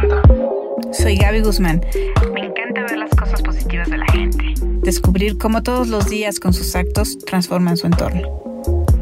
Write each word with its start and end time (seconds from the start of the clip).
presenta. 0.00 0.22
Soy 0.92 1.16
Gaby 1.16 1.40
Guzmán. 1.40 1.80
Me 2.32 2.40
encanta 2.40 2.82
ver 2.82 2.98
las 2.98 3.10
cosas 3.10 3.42
positivas 3.42 3.90
de 3.90 3.98
la 3.98 4.06
gente. 4.12 4.54
Descubrir 4.82 5.38
cómo 5.38 5.62
todos 5.62 5.88
los 5.88 6.08
días 6.08 6.38
con 6.38 6.52
sus 6.52 6.74
actos 6.76 7.18
transforman 7.18 7.76
su 7.76 7.86
entorno. 7.86 8.22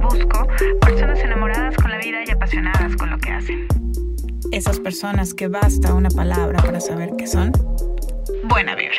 Busco 0.01 0.47
personas 0.81 1.19
enamoradas 1.21 1.77
con 1.77 1.91
la 1.91 1.99
vida 1.99 2.19
y 2.27 2.31
apasionadas 2.31 2.97
con 2.97 3.11
lo 3.11 3.19
que 3.19 3.31
hacen. 3.31 3.67
Esas 4.53 4.79
personas 4.79 5.35
que 5.35 5.49
basta 5.49 5.95
una 5.95 6.11
palabra 6.11 6.63
para 6.63 6.81
saber 6.81 7.11
qué 7.19 7.27
son. 7.27 7.53
Buena 8.45 8.75
vibra. 8.75 8.95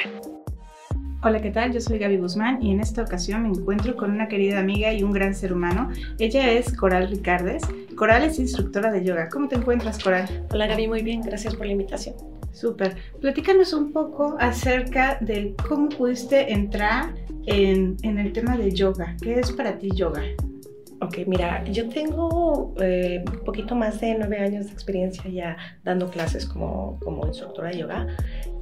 Hola, 1.24 1.42
¿qué 1.42 1.50
tal? 1.50 1.74
Yo 1.74 1.82
soy 1.82 1.98
Gaby 1.98 2.18
Guzmán 2.18 2.62
y 2.62 2.72
en 2.72 2.82
esta 2.82 3.02
ocasión 3.02 3.44
me 3.44 3.50
encuentro 3.50 3.96
con 3.96 4.12
una 4.12 4.28
querida 4.28 4.60
amiga 4.60 4.94
y 4.94 5.02
un 5.02 5.12
gran 5.12 5.34
ser 5.34 5.54
humano. 5.54 5.90
Ella 6.20 6.52
es 6.52 6.72
Coral 6.78 7.10
Ricardes. 7.10 7.64
Coral 7.96 8.24
es 8.24 8.40
instructora 8.40 8.92
de 8.92 9.06
yoga. 9.06 9.30
¿Cómo 9.30 9.48
te 9.48 9.56
encuentras, 9.56 10.04
Coral? 10.04 10.46
Hola 10.52 10.68
Gaby, 10.68 10.88
muy 10.88 11.02
bien, 11.02 11.22
gracias 11.22 11.56
por 11.56 11.66
la 11.66 11.72
invitación. 11.72 12.16
Súper. 12.52 12.96
Platícanos 13.22 13.72
un 13.72 13.94
poco 13.94 14.36
acerca 14.40 15.18
de 15.22 15.56
cómo 15.68 15.88
pudiste 15.90 16.52
entrar 16.52 17.14
en, 17.46 17.96
en, 18.04 18.18
el 18.18 18.34
tema 18.34 18.58
de 18.58 18.72
yoga. 18.72 19.16
¿Qué 19.22 19.40
es 19.40 19.52
para 19.54 19.78
ti 19.78 19.92
yoga? 19.92 20.24
Ok, 21.02 21.20
mira, 21.28 21.64
yo 21.66 21.88
tengo 21.88 22.74
eh, 22.82 23.24
un 23.26 23.44
poquito 23.46 23.76
más 23.76 24.02
de 24.02 24.16
nueve 24.18 24.40
años 24.40 24.66
de 24.66 24.74
experiencia 24.74 25.30
ya 25.30 25.58
dando 25.84 26.10
clases 26.10 26.46
como, 26.46 27.00
como 27.02 27.26
instructora 27.28 27.70
de 27.70 27.78
yoga 27.78 28.08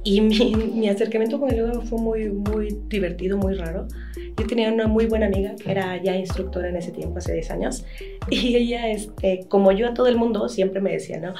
y 0.04 0.20
mi, 0.20 0.54
mi, 0.54 0.88
acercamiento 0.88 1.40
con 1.40 1.50
el 1.50 1.56
yoga 1.56 1.80
fue 1.80 1.98
muy, 1.98 2.28
muy 2.30 2.78
divertido, 2.88 3.36
muy 3.36 3.54
raro. 3.54 3.88
Yo 4.36 4.46
tenía 4.46 4.72
una 4.72 4.86
muy 4.86 5.06
buena 5.06 5.26
amiga 5.26 5.54
que 5.56 5.70
era 5.70 6.00
ya 6.02 6.16
instructora 6.16 6.68
en 6.68 6.76
ese 6.76 6.92
tiempo, 6.92 7.18
hace 7.18 7.32
10 7.32 7.50
años, 7.50 7.84
y 8.30 8.56
ella, 8.56 8.88
este, 8.88 9.46
como 9.48 9.72
yo 9.72 9.88
a 9.88 9.94
todo 9.94 10.08
el 10.08 10.16
mundo, 10.16 10.48
siempre 10.48 10.80
me 10.80 10.92
decía, 10.92 11.18
¿no? 11.18 11.34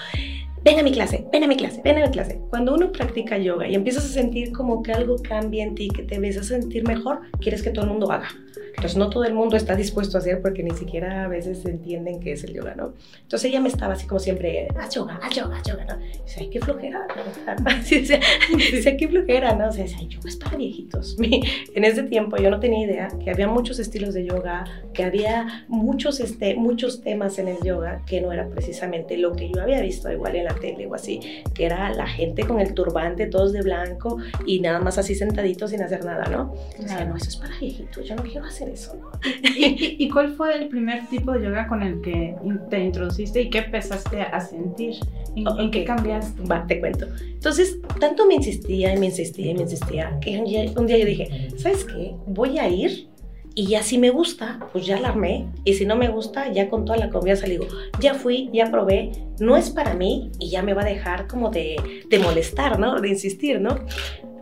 ven 0.65 0.79
a 0.79 0.83
mi 0.83 0.93
clase, 0.93 1.27
ven 1.31 1.45
a 1.45 1.47
mi 1.47 1.57
clase, 1.57 1.83
ven 1.85 1.99
a 1.99 2.07
mi 2.07 2.11
clase. 2.11 2.41
Cuando 2.49 2.75
uno 2.75 2.91
practica 2.91 3.37
yoga 3.37 3.69
y 3.69 3.75
empiezas 3.75 4.07
a 4.07 4.09
sentir 4.09 4.51
como 4.51 4.83
que 4.83 4.93
algo 4.93 5.17
cambia 5.17 5.63
en 5.63 5.75
ti, 5.75 5.89
que 5.89 6.03
te 6.03 6.19
ves 6.19 6.39
a 6.39 6.43
sentir 6.43 6.89
mejor, 6.89 7.21
quieres 7.41 7.63
que 7.63 7.71
todo 7.71 7.85
el 7.85 7.91
mundo 7.91 8.11
haga. 8.11 8.29
Entonces 8.77 8.97
no 8.97 9.09
todo 9.09 9.25
el 9.25 9.35
mundo 9.35 9.57
está 9.57 9.75
dispuesto 9.77 10.19
a 10.19 10.21
hacer 10.21 10.43
porque 10.43 10.63
ni 10.63 10.73
siquiera 10.73 11.25
a 11.25 11.29
veces 11.29 11.65
entienden 11.65 12.21
qué 12.21 12.33
es 12.33 12.45
el 12.45 12.55
yoga, 12.55 12.75
¿no? 12.75 12.95
Entonces 13.23 13.51
ella 13.51 13.61
me 13.61 13.69
estaba 13.69 13.95
así 13.95 14.07
como 14.07 14.19
siempre, 14.19 14.69
haz 14.77 14.95
yoga, 14.95 15.19
haz 15.23 15.35
yoga, 15.35 15.57
haz 15.57 15.67
yoga, 15.67 15.85
¿no? 15.85 16.05
Y 16.05 16.23
dice, 16.25 16.41
ay, 16.41 16.51
qué 16.51 16.61
flojera, 16.61 17.07
¿no? 17.07 17.71
dice, 18.57 18.97
qué 18.97 19.09
flojera, 19.09 19.55
¿no? 19.55 19.69
O 19.69 19.73
sea, 19.73 19.85
ay, 19.85 20.09
yoga 20.09 20.29
es 20.29 20.37
para 20.37 20.57
viejitos. 20.57 21.17
en 21.75 21.85
ese 21.85 22.03
tiempo 22.05 22.37
yo 22.37 22.51
no 22.51 22.61
tenía 22.61 22.85
idea 22.85 23.09
que 23.23 23.31
había 23.31 23.47
muchos 23.47 23.79
estilos 23.79 24.15
de 24.15 24.25
yoga, 24.25 24.65
que 24.93 25.05
había 25.05 25.65
muchos, 25.69 26.21
este, 26.21 26.55
muchos 26.57 27.01
temas 27.01 27.39
en 27.39 27.49
el 27.49 27.59
yoga 27.63 28.03
que 28.07 28.21
no 28.21 28.33
era 28.33 28.49
precisamente 28.49 29.17
lo 29.17 29.33
que 29.33 29.51
yo 29.51 29.63
había 29.63 29.81
visto 29.81 30.11
igual 30.11 30.37
en 30.37 30.45
la 30.45 30.55
tele 30.55 30.87
o 30.87 30.95
así, 30.95 31.21
que 31.55 31.67
era 31.67 31.93
la 31.93 32.07
gente 32.07 32.45
con 32.45 32.61
el 32.61 32.75
turbante, 32.75 33.27
todos 33.27 33.53
de 33.53 33.63
blanco 33.63 34.19
y 34.47 34.61
nada 34.61 34.81
más 34.81 34.99
así 34.99 35.15
sentaditos 35.15 35.71
sin 35.71 35.83
hacer 35.83 36.05
nada, 36.05 36.25
¿no? 36.27 36.55
O 36.79 36.89
sea, 36.89 37.05
no, 37.05 37.17
eso 37.17 37.29
es 37.29 37.37
para 37.37 37.59
viejitos, 37.59 38.07
yo 38.07 38.17
no 38.17 38.23
quiero 38.23 38.45
hacer 38.45 38.64
eso, 38.69 38.97
¿no? 38.97 39.11
¿Y, 39.57 39.97
¿Y, 39.99 40.09
cuál 40.09 40.35
fue 40.35 40.57
el 40.57 40.69
primer 40.69 41.07
tipo 41.09 41.33
de 41.33 41.45
yoga 41.45 41.67
con 41.67 41.83
el 41.83 42.01
que 42.01 42.35
te 42.71 42.85
introduciste 42.85 43.43
y 43.43 43.51
qué 43.51 43.59
empezaste 43.59 44.23
a 44.23 44.41
sentir? 44.41 44.97
¿En, 45.37 45.49
okay. 45.49 45.65
¿en 45.65 45.71
qué 45.71 45.85
cambiaste? 45.85 46.43
Va, 46.43 46.67
te 46.67 46.81
cuento. 46.81 47.07
Entonces, 47.21 47.79
tanto 48.01 48.27
me 48.27 48.35
insistía 48.35 48.95
y 48.95 48.99
me 48.99 49.07
insistía 49.07 49.51
y 49.51 49.55
me 49.55 49.63
insistía 49.63 50.19
que 50.21 50.39
un 50.39 50.45
día, 50.45 50.65
un 50.77 50.87
día 50.87 50.99
yo 50.99 51.07
dije, 51.07 51.49
¿sabes 51.57 51.85
qué? 51.85 52.15
Voy 52.27 52.59
a 52.59 52.69
ir 52.69 53.09
y 53.57 53.67
ya 53.69 53.83
si 53.83 53.99
me 53.99 54.11
gusta, 54.11 54.59
pues 54.73 54.85
ya 54.85 54.99
la 54.99 55.09
armé. 55.09 55.47
Y 55.65 55.75
si 55.75 55.87
no 55.87 55.97
me 55.97 56.09
gusta, 56.09 56.53
ya 56.53 56.69
con 56.69 56.85
toda 56.85 56.99
la 56.99 57.11
confianza 57.11 57.47
le 57.47 57.53
digo, 57.53 57.67
ya 58.01 58.15
fui, 58.15 58.51
ya 58.53 58.71
probé, 58.71 59.13
no 59.39 59.57
es 59.57 59.71
para 59.71 59.95
mí 59.95 60.31
y 60.41 60.51
ya 60.51 60.63
me 60.63 60.75
va 60.75 60.83
a 60.83 60.87
dejar 60.87 61.29
como 61.29 61.51
de, 61.51 61.77
de 62.09 62.19
molestar, 62.19 62.79
¿no? 62.81 63.01
De 63.01 63.09
insistir, 63.09 63.61
¿no? 63.61 63.79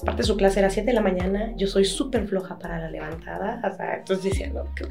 Aparte 0.02 0.24
su 0.24 0.36
clase 0.36 0.58
era 0.58 0.68
7 0.68 0.84
de 0.86 0.94
la 0.94 1.00
mañana, 1.00 1.52
yo 1.56 1.68
soy 1.68 1.84
súper 1.84 2.26
floja 2.26 2.58
para 2.58 2.78
la 2.80 2.90
levantada, 2.90 3.62
o 3.64 3.76
sea, 3.76 3.98
entonces 3.98 4.24
decía, 4.24 4.50
no, 4.52 4.64
qué 4.74 4.84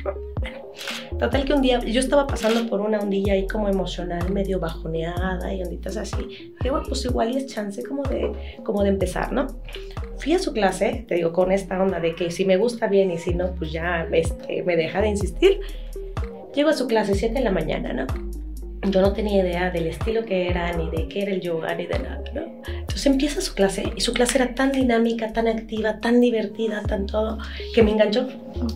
total 1.20 1.46
que 1.46 1.54
un 1.54 1.62
día 1.62 1.80
yo 1.80 2.00
estaba 2.00 2.26
pasando 2.26 2.70
por 2.70 2.80
una 2.80 3.00
ondilla 3.00 3.34
ahí 3.34 3.46
como 3.46 3.68
emocional, 3.68 4.32
medio 4.32 4.60
bajoneada 4.60 5.54
y 5.54 5.62
onditas 5.62 5.98
así. 5.98 6.54
Dije, 6.60 6.72
bueno, 6.72 6.86
pues 6.88 7.04
igual 7.04 7.36
es 7.36 7.48
chance 7.48 7.84
como 7.84 8.04
de, 8.04 8.32
como 8.64 8.84
de 8.84 8.90
empezar, 8.90 9.34
¿no? 9.34 9.48
Fui 10.18 10.34
a 10.34 10.40
su 10.40 10.54
clase, 10.54 11.06
te 11.08 11.16
digo, 11.16 11.34
con 11.34 11.52
esta 11.52 11.82
onda 11.82 12.00
de 12.00 12.16
que 12.16 12.32
si 12.32 12.46
me 12.46 12.56
gusta 12.56 12.88
bien 12.88 13.12
y 13.12 13.18
si 13.18 13.34
no, 13.34 13.54
pues 13.56 13.72
ya 13.72 14.08
este, 14.14 14.64
me 14.64 14.78
deja 14.78 15.02
de 15.02 15.10
insistir. 15.10 15.60
Llego 16.56 16.70
a 16.70 16.74
su 16.74 16.88
clase 16.88 17.16
7 17.16 17.34
de 17.34 17.42
la 17.42 17.52
mañana, 17.52 17.92
¿no? 17.92 18.08
Yo 18.90 19.02
no 19.02 19.14
tenía 19.14 19.44
idea 19.44 19.70
del 19.70 19.88
estilo 19.88 20.26
que 20.26 20.48
era, 20.48 20.72
ni 20.74 20.90
de 20.90 21.08
qué 21.08 21.22
era 21.22 21.32
el 21.32 21.42
yoga, 21.42 21.76
ni 21.76 21.86
de 21.86 22.00
nada, 22.00 22.24
¿no? 22.34 22.42
Entonces 22.68 23.06
empieza 23.06 23.40
su 23.40 23.54
clase 23.54 23.84
y 23.96 24.02
su 24.02 24.12
clase 24.12 24.40
era 24.40 24.56
tan 24.56 24.72
dinámica, 24.72 25.32
tan 25.32 25.48
activa, 25.48 26.00
tan 26.00 26.20
divertida, 26.20 26.82
tan 26.84 27.06
todo, 27.06 27.38
que 27.76 27.84
me 27.84 27.92
enganchó. 27.92 28.28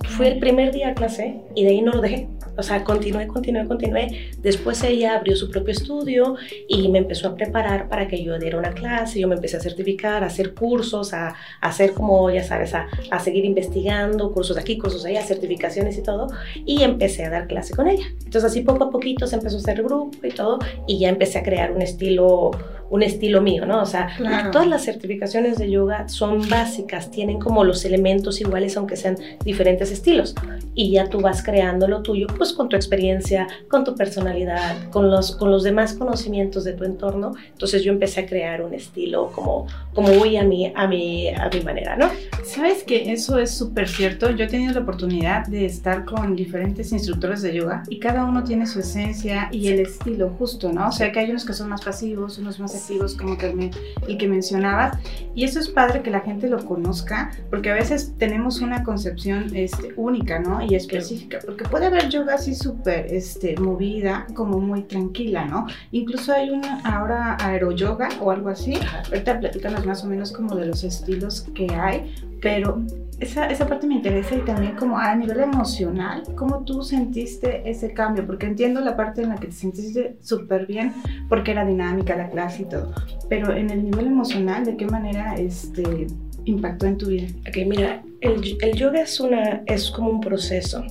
Fui 0.09 0.27
el 0.27 0.39
primer 0.39 0.71
día 0.71 0.89
a 0.89 0.93
clase 0.93 1.41
y 1.55 1.63
de 1.63 1.69
ahí 1.69 1.81
no 1.81 1.91
lo 1.91 2.01
dejé. 2.01 2.27
O 2.57 2.63
sea, 2.63 2.83
continué, 2.83 3.27
continué, 3.27 3.65
continué. 3.65 4.31
Después 4.39 4.83
ella 4.83 5.15
abrió 5.15 5.35
su 5.35 5.49
propio 5.49 5.73
estudio 5.73 6.35
y 6.67 6.87
me 6.89 6.99
empezó 6.99 7.29
a 7.29 7.35
preparar 7.35 7.89
para 7.89 8.07
que 8.07 8.23
yo 8.23 8.37
diera 8.39 8.57
una 8.57 8.71
clase. 8.71 9.19
Yo 9.19 9.27
me 9.27 9.35
empecé 9.35 9.57
a 9.57 9.59
certificar, 9.59 10.23
a 10.23 10.27
hacer 10.27 10.53
cursos, 10.53 11.13
a, 11.13 11.29
a 11.29 11.35
hacer 11.61 11.93
como, 11.93 12.29
ya 12.29 12.43
sabes, 12.43 12.73
a, 12.73 12.87
a, 13.11 13.19
seguir 13.19 13.45
investigando, 13.45 14.31
cursos 14.31 14.57
aquí, 14.57 14.77
cursos 14.77 15.05
allá, 15.05 15.21
certificaciones 15.21 15.97
y 15.97 16.03
todo. 16.03 16.27
Y 16.65 16.83
empecé 16.83 17.25
a 17.25 17.29
dar 17.29 17.47
clase 17.47 17.75
con 17.75 17.87
ella. 17.87 18.05
Entonces 18.25 18.45
así 18.45 18.61
poco 18.61 18.85
a 18.85 18.89
poquito 18.89 19.27
se 19.27 19.35
empezó 19.35 19.57
a 19.57 19.59
hacer 19.59 19.83
grupo 19.83 20.25
y 20.25 20.31
todo. 20.31 20.59
Y 20.87 20.99
ya 20.99 21.09
empecé 21.09 21.39
a 21.39 21.43
crear 21.43 21.71
un 21.71 21.81
estilo, 21.81 22.51
un 22.89 23.03
estilo 23.03 23.41
mío, 23.41 23.65
¿no? 23.65 23.81
O 23.81 23.85
sea, 23.85 24.09
claro. 24.17 24.51
todas 24.51 24.67
las 24.67 24.83
certificaciones 24.83 25.57
de 25.57 25.69
yoga 25.69 26.07
son 26.07 26.47
básicas, 26.49 27.11
tienen 27.11 27.39
como 27.39 27.63
los 27.63 27.83
elementos 27.85 28.39
iguales 28.41 28.77
aunque 28.77 28.95
sean 28.95 29.17
diferentes 29.43 29.91
estilos. 29.91 30.35
Y 30.73 30.91
ya 30.91 31.09
tú 31.09 31.21
vas 31.21 31.43
creando 31.43 31.87
lo 31.87 32.01
tuyo, 32.01 32.27
pues 32.37 32.44
con 32.53 32.69
tu 32.69 32.75
experiencia, 32.75 33.47
con 33.69 33.83
tu 33.83 33.95
personalidad, 33.95 34.89
con 34.89 35.09
los, 35.09 35.35
con 35.35 35.51
los 35.51 35.63
demás 35.63 35.93
conocimientos 35.93 36.63
de 36.63 36.73
tu 36.73 36.83
entorno. 36.83 37.33
Entonces 37.51 37.83
yo 37.83 37.91
empecé 37.91 38.21
a 38.21 38.25
crear 38.25 38.61
un 38.61 38.73
estilo 38.73 39.31
como, 39.31 39.67
como 39.93 40.09
muy 40.13 40.37
a 40.37 40.43
mi, 40.43 40.71
a, 40.75 40.87
mi, 40.87 41.29
a 41.29 41.49
mi 41.51 41.61
manera, 41.61 41.95
¿no? 41.95 42.09
Sabes 42.43 42.83
que 42.83 43.11
eso 43.11 43.39
es 43.39 43.51
súper 43.51 43.87
cierto. 43.87 44.31
Yo 44.31 44.45
he 44.45 44.47
tenido 44.47 44.73
la 44.73 44.81
oportunidad 44.81 45.47
de 45.47 45.65
estar 45.65 46.05
con 46.05 46.35
diferentes 46.35 46.91
instructores 46.91 47.41
de 47.41 47.53
yoga 47.53 47.83
y 47.89 47.99
cada 47.99 48.25
uno 48.25 48.43
tiene 48.43 48.65
su 48.65 48.79
esencia 48.79 49.49
y 49.51 49.67
el 49.67 49.79
estilo 49.79 50.29
justo, 50.37 50.71
¿no? 50.71 50.89
O 50.89 50.91
sea 50.91 51.11
que 51.11 51.19
hay 51.19 51.29
unos 51.29 51.45
que 51.45 51.53
son 51.53 51.69
más 51.69 51.83
pasivos, 51.83 52.37
unos 52.37 52.59
más 52.59 52.75
activos, 52.75 53.15
como 53.15 53.37
que 53.37 53.53
me, 53.53 53.71
el 54.07 54.17
que 54.17 54.27
mencionabas. 54.27 54.97
Y 55.33 55.43
eso 55.43 55.59
es 55.59 55.69
padre 55.69 56.01
que 56.01 56.11
la 56.11 56.21
gente 56.21 56.47
lo 56.47 56.63
conozca, 56.65 57.31
porque 57.49 57.71
a 57.71 57.73
veces 57.73 58.13
tenemos 58.17 58.61
una 58.61 58.83
concepción 58.83 59.55
este, 59.55 59.93
única, 59.95 60.39
¿no? 60.39 60.61
Y 60.61 60.75
específica, 60.75 61.39
porque 61.45 61.65
puede 61.65 61.87
haber 61.87 62.09
yoga 62.09 62.34
así 62.35 62.55
súper 62.55 63.07
este, 63.13 63.55
movida, 63.57 64.27
como 64.33 64.59
muy 64.59 64.83
tranquila, 64.83 65.45
¿no? 65.45 65.67
Incluso 65.91 66.33
hay 66.33 66.49
una 66.49 66.79
ahora 66.81 67.37
aeroyoga 67.39 68.09
o 68.21 68.31
algo 68.31 68.49
así. 68.49 68.75
Ahorita 69.07 69.39
platícanos 69.39 69.85
más 69.85 70.03
o 70.03 70.07
menos 70.07 70.31
como 70.31 70.55
de 70.55 70.67
los 70.67 70.83
estilos 70.83 71.41
que 71.53 71.67
hay, 71.73 72.13
pero 72.41 72.81
esa, 73.19 73.47
esa 73.47 73.67
parte 73.67 73.87
me 73.87 73.95
interesa 73.95 74.35
y 74.35 74.41
también 74.41 74.75
como 74.75 74.97
a 74.97 75.15
nivel 75.15 75.39
emocional, 75.39 76.23
¿cómo 76.35 76.65
tú 76.65 76.83
sentiste 76.83 77.69
ese 77.69 77.93
cambio? 77.93 78.25
Porque 78.25 78.45
entiendo 78.45 78.81
la 78.81 78.95
parte 78.97 79.21
en 79.21 79.29
la 79.29 79.35
que 79.35 79.47
te 79.47 79.53
sentiste 79.53 80.17
súper 80.21 80.65
bien 80.65 80.93
porque 81.29 81.51
era 81.51 81.65
dinámica 81.65 82.15
la 82.15 82.29
clase 82.29 82.63
y 82.63 82.65
todo, 82.65 82.93
pero 83.29 83.53
en 83.55 83.69
el 83.69 83.85
nivel 83.85 84.07
emocional, 84.07 84.65
¿de 84.65 84.75
qué 84.75 84.85
manera 84.85 85.35
este, 85.35 86.07
impactó 86.43 86.87
en 86.87 86.97
tu 86.97 87.07
vida? 87.07 87.27
Ok, 87.47 87.57
mira, 87.65 88.03
el, 88.21 88.57
el, 88.61 88.75
yoga 88.75 89.01
es, 89.01 89.19
una, 89.19 89.63
es 89.65 89.89
como 89.91 90.09
un 90.09 90.19
proceso. 90.19 90.83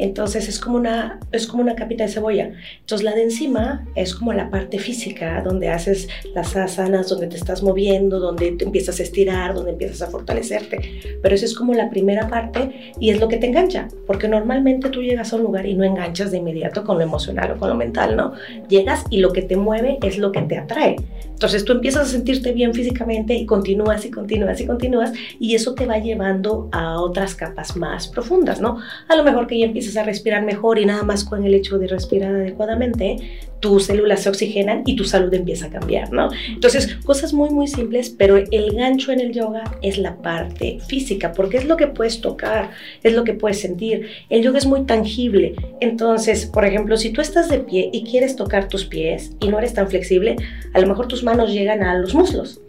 Entonces 0.00 0.48
es 0.48 0.58
como, 0.58 0.76
una, 0.76 1.20
es 1.30 1.46
como 1.46 1.62
una 1.62 1.74
capita 1.74 2.04
de 2.04 2.10
cebolla. 2.10 2.52
Entonces 2.80 3.04
la 3.04 3.14
de 3.14 3.24
encima 3.24 3.86
es 3.94 4.14
como 4.14 4.32
la 4.32 4.50
parte 4.50 4.78
física, 4.78 5.42
donde 5.42 5.68
haces 5.68 6.08
las 6.34 6.56
asanas, 6.56 7.10
donde 7.10 7.26
te 7.26 7.36
estás 7.36 7.62
moviendo, 7.62 8.18
donde 8.18 8.52
te 8.52 8.64
empiezas 8.64 8.98
a 8.98 9.02
estirar, 9.02 9.54
donde 9.54 9.72
empiezas 9.72 10.00
a 10.00 10.06
fortalecerte. 10.06 11.18
Pero 11.22 11.34
eso 11.34 11.44
es 11.44 11.54
como 11.54 11.74
la 11.74 11.90
primera 11.90 12.28
parte 12.28 12.92
y 12.98 13.10
es 13.10 13.20
lo 13.20 13.28
que 13.28 13.36
te 13.36 13.46
engancha. 13.46 13.88
Porque 14.06 14.26
normalmente 14.26 14.88
tú 14.88 15.02
llegas 15.02 15.32
a 15.32 15.36
un 15.36 15.42
lugar 15.42 15.66
y 15.66 15.74
no 15.74 15.84
enganchas 15.84 16.30
de 16.30 16.38
inmediato 16.38 16.82
con 16.82 16.96
lo 16.96 17.04
emocional 17.04 17.52
o 17.52 17.58
con 17.58 17.68
lo 17.68 17.74
mental, 17.74 18.16
¿no? 18.16 18.32
Llegas 18.68 19.04
y 19.10 19.18
lo 19.18 19.32
que 19.32 19.42
te 19.42 19.56
mueve 19.56 19.98
es 20.02 20.16
lo 20.16 20.32
que 20.32 20.40
te 20.42 20.56
atrae. 20.56 20.96
Entonces 21.40 21.64
tú 21.64 21.72
empiezas 21.72 22.02
a 22.02 22.10
sentirte 22.10 22.52
bien 22.52 22.74
físicamente 22.74 23.32
y 23.32 23.46
continúas 23.46 24.04
y 24.04 24.10
continúas 24.10 24.60
y 24.60 24.66
continúas 24.66 25.12
y 25.38 25.54
eso 25.54 25.74
te 25.74 25.86
va 25.86 25.96
llevando 25.96 26.68
a 26.70 27.00
otras 27.00 27.34
capas 27.34 27.78
más 27.78 28.08
profundas, 28.08 28.60
¿no? 28.60 28.76
A 29.08 29.16
lo 29.16 29.24
mejor 29.24 29.46
que 29.46 29.58
ya 29.58 29.64
empiezas 29.64 29.89
a 29.96 30.02
respirar 30.02 30.44
mejor 30.44 30.78
y 30.78 30.86
nada 30.86 31.02
más 31.02 31.24
con 31.24 31.44
el 31.44 31.54
hecho 31.54 31.78
de 31.78 31.86
respirar 31.86 32.34
adecuadamente, 32.34 33.16
tus 33.60 33.86
células 33.86 34.22
se 34.22 34.28
oxigenan 34.28 34.82
y 34.86 34.96
tu 34.96 35.04
salud 35.04 35.32
empieza 35.34 35.66
a 35.66 35.70
cambiar, 35.70 36.12
¿no? 36.12 36.30
Entonces, 36.48 36.96
cosas 37.04 37.32
muy, 37.32 37.50
muy 37.50 37.68
simples, 37.68 38.10
pero 38.10 38.36
el 38.36 38.72
gancho 38.74 39.12
en 39.12 39.20
el 39.20 39.32
yoga 39.32 39.64
es 39.82 39.98
la 39.98 40.16
parte 40.16 40.78
física, 40.86 41.32
porque 41.32 41.58
es 41.58 41.66
lo 41.66 41.76
que 41.76 41.86
puedes 41.86 42.20
tocar, 42.20 42.70
es 43.02 43.12
lo 43.12 43.24
que 43.24 43.34
puedes 43.34 43.60
sentir. 43.60 44.08
El 44.30 44.42
yoga 44.42 44.58
es 44.58 44.66
muy 44.66 44.84
tangible. 44.84 45.54
Entonces, 45.80 46.46
por 46.46 46.64
ejemplo, 46.64 46.96
si 46.96 47.10
tú 47.10 47.20
estás 47.20 47.48
de 47.48 47.58
pie 47.58 47.90
y 47.92 48.04
quieres 48.04 48.36
tocar 48.36 48.68
tus 48.68 48.86
pies 48.86 49.32
y 49.40 49.48
no 49.48 49.58
eres 49.58 49.74
tan 49.74 49.88
flexible, 49.88 50.36
a 50.72 50.80
lo 50.80 50.86
mejor 50.86 51.06
tus 51.06 51.22
manos 51.22 51.52
llegan 51.52 51.82
a 51.82 51.98
los 51.98 52.14
muslos. 52.14 52.60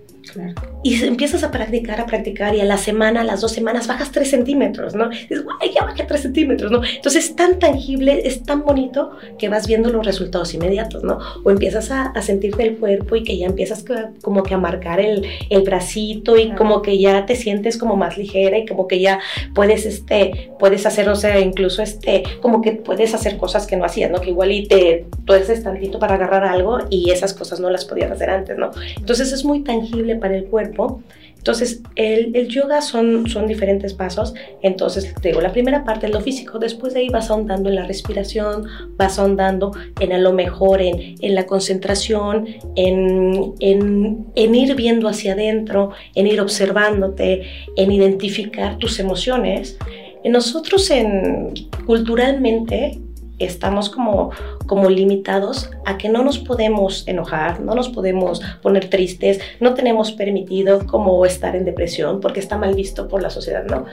Y 0.84 1.04
empiezas 1.04 1.44
a 1.44 1.52
practicar, 1.52 2.00
a 2.00 2.06
practicar, 2.06 2.56
y 2.56 2.62
a 2.62 2.66
la 2.66 2.78
semana, 2.78 3.22
a 3.22 3.24
las 3.24 3.42
dos 3.42 3.52
semanas, 3.52 3.88
bajas 3.88 4.12
tres 4.12 4.30
centímetros, 4.30 4.96
¿no? 4.96 5.10
dices, 5.10 5.44
guay, 5.44 5.72
ya 5.74 5.84
bajé 5.84 6.04
tres 6.04 6.22
centímetros, 6.22 6.72
¿no? 6.72 6.82
Entonces 6.84 7.26
es 7.26 7.36
tan 7.36 7.60
tangible, 7.60 8.28
es 8.28 8.44
tan 8.44 8.64
bonito 8.64 9.12
que 9.38 9.50
vas 9.50 9.68
viendo 9.68 9.90
los 9.90 10.06
resultados 10.06 10.54
inmediatos, 10.54 11.04
¿no? 11.04 11.20
O 11.44 11.52
empiezas 11.52 11.92
a, 11.92 12.08
a 12.08 12.22
sentirte 12.22 12.64
el 12.64 12.78
cuerpo 12.78 13.16
y 13.16 13.24
que 13.24 13.38
ya 13.38 13.46
empiezas 13.46 13.84
como 14.22 14.44
que 14.44 14.54
a 14.54 14.58
marcar 14.58 15.00
el, 15.00 15.26
el 15.50 15.62
bracito 15.64 16.38
y 16.38 16.52
como 16.52 16.82
que 16.82 17.00
ya 17.00 17.26
te 17.26 17.36
sientes 17.36 17.78
como 17.78 17.96
más 17.96 18.18
ligera 18.18 18.58
y 18.58 18.66
como 18.66 18.88
que 18.88 19.00
ya 19.00 19.20
puedes, 19.54 19.86
este, 19.86 20.52
puedes 20.60 20.86
hacer, 20.86 21.10
o 21.10 21.16
sea, 21.16 21.40
incluso, 21.40 21.82
este, 21.82 22.24
como 22.42 22.62
que 22.62 22.74
puedes 22.74 23.14
hacer 23.14 23.38
cosas 23.38 23.68
que 23.68 23.76
no 23.76 23.86
hacías, 23.86 24.12
¿no? 24.12 24.20
Que 24.20 24.30
igual 24.30 24.52
y 24.52 24.68
te 24.68 25.06
tuerces 25.26 25.64
tantito 25.64 26.00
para 26.00 26.16
agarrar 26.16 26.44
algo 26.44 26.80
y 26.90 27.12
esas 27.12 27.34
cosas 27.34 27.60
no 27.60 27.70
las 27.70 27.86
podías 27.86 28.12
hacer 28.12 28.30
antes, 28.30 28.58
¿no? 28.58 28.72
Entonces 28.98 29.32
es 29.32 29.46
muy 29.46 29.64
tangible 29.64 30.11
para 30.16 30.36
el 30.36 30.46
cuerpo. 30.46 31.02
Entonces, 31.42 31.82
el, 31.96 32.36
el, 32.36 32.50
yoga 32.50 32.84
son, 32.84 33.28
son 33.28 33.48
diferentes 33.48 33.96
pasos. 33.96 34.36
Entonces, 34.62 35.12
te 35.20 35.30
digo, 35.30 35.42
la 35.42 35.52
primera 35.52 35.84
parte 35.84 36.06
es 36.06 36.12
lo 36.12 36.22
físico, 36.22 36.60
después 36.60 36.94
de 36.94 37.00
ahí 37.00 37.10
vas 37.10 37.32
ahondando 37.32 37.68
en 37.68 37.76
la 37.76 37.84
respiración, 37.84 38.68
vas 38.96 39.18
ahondando 39.18 39.72
en 40.00 40.14
a 40.14 40.20
lo 40.20 40.34
mejor 40.34 40.84
en, 40.84 41.16
en 41.20 41.34
la 41.34 41.48
concentración, 41.48 42.46
en, 42.76 43.56
en, 43.60 44.28
en, 44.36 44.56
ir 44.56 44.76
viendo 44.76 45.08
hacia 45.08 45.34
adentro, 45.34 45.94
en 46.14 46.28
ir 46.28 46.40
observándote, 46.40 47.42
en 47.76 47.92
identificar 47.92 48.78
tus 48.78 49.00
emociones. 49.00 49.80
Nosotros 50.24 50.92
en, 50.92 51.56
culturalmente 51.88 53.00
estamos 53.40 53.90
como, 53.90 54.30
como 54.72 54.90
limitados 54.90 55.70
a 55.84 55.98
que 55.98 56.08
no 56.08 56.24
nos 56.24 56.40
podemos 56.40 57.06
enojar, 57.06 57.60
no 57.60 57.76
nos 57.76 57.90
podemos 57.90 58.42
poner 58.62 58.90
tristes, 58.90 59.42
no 59.60 59.74
tenemos 59.74 60.14
permitido 60.14 60.88
como 60.88 61.26
estar 61.26 61.58
en 61.58 61.66
depresión 61.66 62.22
porque 62.22 62.40
está 62.40 62.58
mal 62.58 62.74
visto 62.74 63.10
por 63.10 63.22
la 63.22 63.30
sociedad, 63.30 63.66
¿no? 63.66 63.84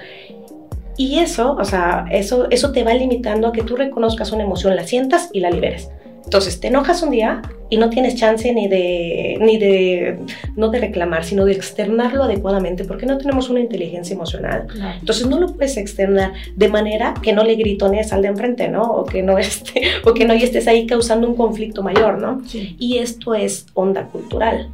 Y 0.97 1.19
eso, 1.19 1.57
o 1.59 1.65
sea, 1.65 2.07
eso, 2.13 2.47
eso 2.51 2.71
te 2.71 2.85
va 2.85 2.95
limitando 2.95 3.49
a 3.49 3.53
que 3.53 3.65
tú 3.65 3.75
reconozcas 3.75 4.31
una 4.31 4.45
emoción, 4.45 4.77
la 4.77 4.85
sientas 4.85 5.31
y 5.33 5.41
la 5.41 5.51
liberes. 5.51 5.91
Entonces, 6.25 6.61
te 6.61 6.69
enojas 6.69 7.03
un 7.03 7.11
día 7.11 7.43
y 7.71 7.77
no 7.77 7.91
tienes 7.91 8.17
chance 8.17 8.53
ni 8.53 8.69
de, 8.69 9.39
ni 9.41 9.59
de, 9.59 10.19
no 10.57 10.69
de 10.69 10.81
reclamar, 10.81 11.25
sino 11.25 11.45
de 11.45 11.53
externarlo 11.53 12.25
adecuadamente, 12.25 12.85
porque 12.85 13.07
no 13.07 13.19
tenemos 13.19 13.49
una 13.51 13.61
inteligencia 13.61 14.15
emocional. 14.15 14.67
Entonces, 15.01 15.27
no 15.27 15.39
lo 15.39 15.49
puedes 15.55 15.77
externar 15.77 16.33
de 16.55 16.69
manera 16.69 17.15
que 17.23 17.33
no 17.33 17.45
le 17.45 17.55
gritones 17.57 18.13
al 18.13 18.23
de 18.23 18.29
enfrente, 18.29 18.69
¿no? 18.69 18.83
O 18.83 19.05
que 19.05 19.23
no, 19.23 19.39
esté, 19.39 19.83
o 20.05 20.15
que 20.15 20.25
no 20.25 20.35
estés 20.35 20.69
ahí 20.69 20.87
causando 20.87 21.29
un 21.29 21.35
conflicto 21.35 21.83
mayor, 21.83 22.21
¿no? 22.21 22.43
Y 22.53 22.99
esto 22.99 23.35
es 23.35 23.67
onda 23.75 24.05
cultural. 24.05 24.69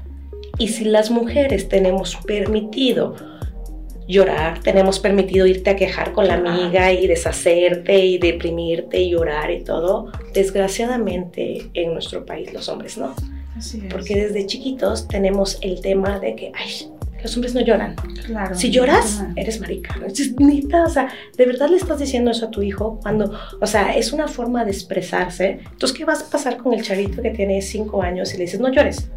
Y 0.58 0.69
si 0.69 0.85
las 0.85 1.11
mujeres 1.11 1.69
tenemos 1.69 2.17
permitido 2.25 3.17
llorar, 4.06 4.60
tenemos 4.60 4.98
permitido 4.98 5.46
irte 5.46 5.70
a 5.70 5.76
quejar 5.76 6.12
con 6.12 6.28
la 6.28 6.34
amiga 6.34 6.92
y 6.92 7.06
deshacerte 7.06 7.98
y 8.04 8.18
deprimirte 8.18 9.00
y 9.00 9.10
llorar 9.10 9.50
y 9.50 9.62
todo. 9.62 10.12
Desgraciadamente 10.32 11.70
en 11.74 11.92
nuestro 11.92 12.24
país 12.26 12.52
los 12.52 12.68
hombres 12.68 12.98
no. 12.98 13.14
Así 13.56 13.82
es. 13.86 13.92
Porque 13.92 14.16
desde 14.16 14.46
chiquitos 14.46 15.06
tenemos 15.08 15.58
el 15.62 15.80
tema 15.80 16.18
de 16.18 16.34
que, 16.34 16.52
ay, 16.54 16.90
los 17.24 17.34
hombres 17.36 17.54
no 17.54 17.62
lloran. 17.62 17.96
Claro, 18.26 18.54
si 18.54 18.70
lloras, 18.70 19.24
eres 19.34 19.58
marica. 19.58 19.98
o 20.86 20.90
sea, 20.90 21.08
de 21.36 21.46
verdad 21.46 21.70
le 21.70 21.76
estás 21.76 21.98
diciendo 21.98 22.30
eso 22.30 22.46
a 22.46 22.50
tu 22.50 22.62
hijo 22.62 23.00
cuando, 23.02 23.32
o 23.60 23.66
sea, 23.66 23.96
es 23.96 24.12
una 24.12 24.28
forma 24.28 24.64
de 24.64 24.72
expresarse. 24.72 25.60
Entonces, 25.72 25.96
¿qué 25.96 26.04
vas 26.04 26.22
a 26.22 26.30
pasar 26.30 26.58
con 26.58 26.74
el 26.74 26.82
chavito 26.82 27.22
que 27.22 27.30
tiene 27.30 27.62
cinco 27.62 28.02
años 28.02 28.34
y 28.34 28.36
le 28.36 28.44
dices, 28.44 28.60
no 28.60 28.70
llores? 28.70 29.08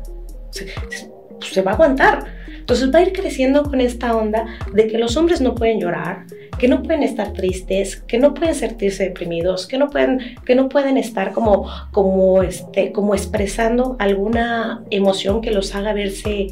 Se, 1.41 1.61
va 1.61 1.71
a 1.71 1.73
aguantar 1.75 2.37
entonces 2.67 2.93
va 2.93 2.99
a 2.99 3.01
ir 3.01 3.13
creciendo 3.13 3.63
con 3.63 3.79
esta 3.79 4.13
onda 4.13 4.45
de 4.73 4.87
que 4.87 4.97
los 4.97 5.15
hombres 5.15 5.39
no 5.39 5.55
pueden 5.55 5.79
llorar, 5.79 6.25
que 6.59 6.67
no 6.67 6.83
pueden 6.83 7.01
estar 7.01 7.31
tristes, 7.31 7.95
que 7.95 8.17
no 8.17 8.33
pueden 8.33 8.55
sentirse 8.55 9.05
deprimidos, 9.05 9.67
que 9.67 9.77
no 9.77 9.89
pueden, 9.89 10.35
que 10.45 10.53
no 10.53 10.67
pueden 10.67 10.97
estar 10.97 11.31
como, 11.31 11.71
como, 11.93 12.43
este, 12.43 12.91
como 12.91 13.15
expresando 13.15 13.95
alguna 13.99 14.83
emoción 14.89 15.39
que 15.39 15.51
los 15.51 15.75
haga 15.75 15.93
verse 15.93 16.47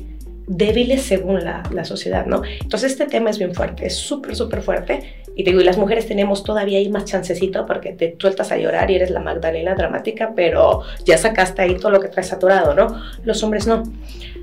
débiles 0.48 1.02
según 1.02 1.44
la, 1.44 1.64
la, 1.74 1.84
sociedad, 1.84 2.26
¿no? 2.26 2.44
Entonces 2.62 2.94
este 2.94 3.08
tema 3.08 3.30
es 3.30 3.38
bien 3.38 3.54
fuerte, 3.54 3.86
es 3.86 3.96
súper, 3.96 4.38
súper 4.38 4.62
fuerte. 4.62 5.16
Y 5.36 5.44
digo, 5.44 5.60
y 5.60 5.66
las 5.66 5.78
mujeres 5.78 6.08
tenemos 6.08 6.46
todavía 6.46 6.78
ahí 6.78 6.88
más 6.88 7.04
chancecito 7.04 7.66
porque 7.66 7.92
te 7.92 8.16
sueltas 8.18 8.54
a 8.54 8.58
llorar 8.58 8.90
y 8.90 8.96
eres 8.96 9.10
la 9.10 9.20
Magdalena 9.20 9.76
dramática, 9.76 10.32
pero 10.34 10.84
ya 11.04 11.18
sacaste 11.18 11.62
ahí 11.62 11.76
todo 11.76 11.92
lo 11.92 12.00
que 12.00 12.08
traes 12.08 12.28
saturado, 12.28 12.74
¿no? 12.74 13.02
Los 13.26 13.44
hombres 13.44 13.68
no. 13.68 13.84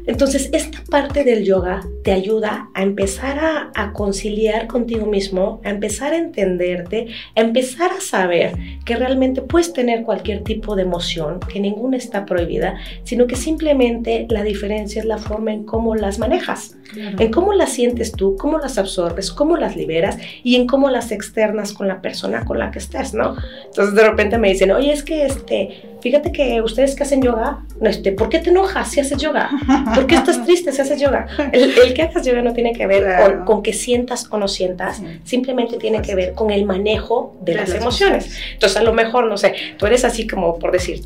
Entonces, 0.06 0.50
esta 0.52 0.82
parte 0.90 1.22
del 1.24 1.44
yoga 1.44 1.80
te 2.02 2.12
ayuda 2.12 2.68
a 2.74 2.82
empezar 2.82 3.38
a, 3.38 3.92
conciliar 3.92 4.66
contigo 4.66 5.06
mismo, 5.06 5.60
a 5.64 5.70
empezar 5.70 6.12
a 6.12 6.16
entenderte, 6.16 7.08
a 7.36 7.40
empezar 7.40 7.90
a 7.92 8.00
saber 8.00 8.54
que 8.84 8.96
realmente 8.96 9.42
puedes 9.42 9.72
tener 9.72 10.02
cualquier 10.02 10.42
tipo 10.42 10.76
de 10.76 10.82
emoción, 10.82 11.40
que 11.40 11.60
ninguna 11.60 11.96
está 11.96 12.24
prohibida, 12.24 12.76
sino 13.04 13.26
que 13.26 13.36
simplemente 13.36 14.26
la 14.30 14.42
diferencia 14.42 15.00
es 15.00 15.06
la 15.06 15.18
forma 15.18 15.52
en 15.52 15.64
cómo 15.64 15.94
las 15.94 16.18
manejas, 16.18 16.76
en 16.96 17.30
cómo 17.30 17.52
las 17.52 17.72
sientes 17.72 18.12
tú, 18.12 18.36
cómo 18.36 18.58
las 18.58 18.78
absorbes, 18.78 19.30
cómo 19.30 19.56
las 19.56 19.76
liberas 19.76 20.18
y 20.42 20.56
en 20.56 20.66
cómo 20.66 20.90
las 20.90 21.12
externas 21.12 21.72
con 21.72 21.88
la 21.88 22.00
persona 22.00 22.44
con 22.44 22.58
la 22.58 22.70
que 22.70 22.78
estés, 22.78 23.14
¿no? 23.14 23.36
Entonces, 23.66 23.94
de 23.94 24.08
repente 24.08 24.38
me 24.38 24.48
dicen, 24.48 24.72
oye, 24.72 24.92
es 24.92 25.02
que 25.02 25.26
este, 25.26 25.96
fíjate 26.00 26.32
que 26.32 26.60
ustedes 26.62 26.94
que 26.94 27.04
hacen 27.04 27.22
yoga, 27.22 27.64
este, 27.82 28.12
¿por 28.12 28.28
qué 28.28 28.38
te 28.38 28.50
enojas 28.50 28.90
si 28.90 29.00
haces 29.00 29.18
yoga? 29.18 29.50
¿Por 29.94 30.06
qué 30.06 30.14
estás 30.16 30.44
triste 30.44 30.72
si 30.72 30.80
haces 30.80 31.00
yoga? 31.00 31.26
El, 31.52 31.94
que 31.94 32.02
hagas 32.02 32.24
yoga 32.24 32.42
no 32.42 32.52
tiene 32.52 32.72
que 32.72 32.86
ver 32.86 33.44
con, 33.44 33.62
que 33.62 33.72
sientas 33.72 34.26
o 34.30 34.38
no 34.38 34.48
sientas, 34.48 35.02
simplemente 35.24 35.76
tiene 35.76 36.02
que 36.02 36.14
ver 36.14 36.32
con 36.34 36.50
el 36.50 36.64
manejo 36.64 37.36
de, 37.40 37.54
las, 37.54 37.74
emociones. 37.74 38.36
Entonces, 38.52 38.76
a 38.78 38.82
lo 38.82 38.92
mejor, 38.92 39.26
no 39.26 39.36
sé, 39.36 39.54
tú 39.78 39.86
eres 39.86 40.04
así 40.04 40.26
como, 40.26 40.58
por 40.58 40.72
decir, 40.72 41.02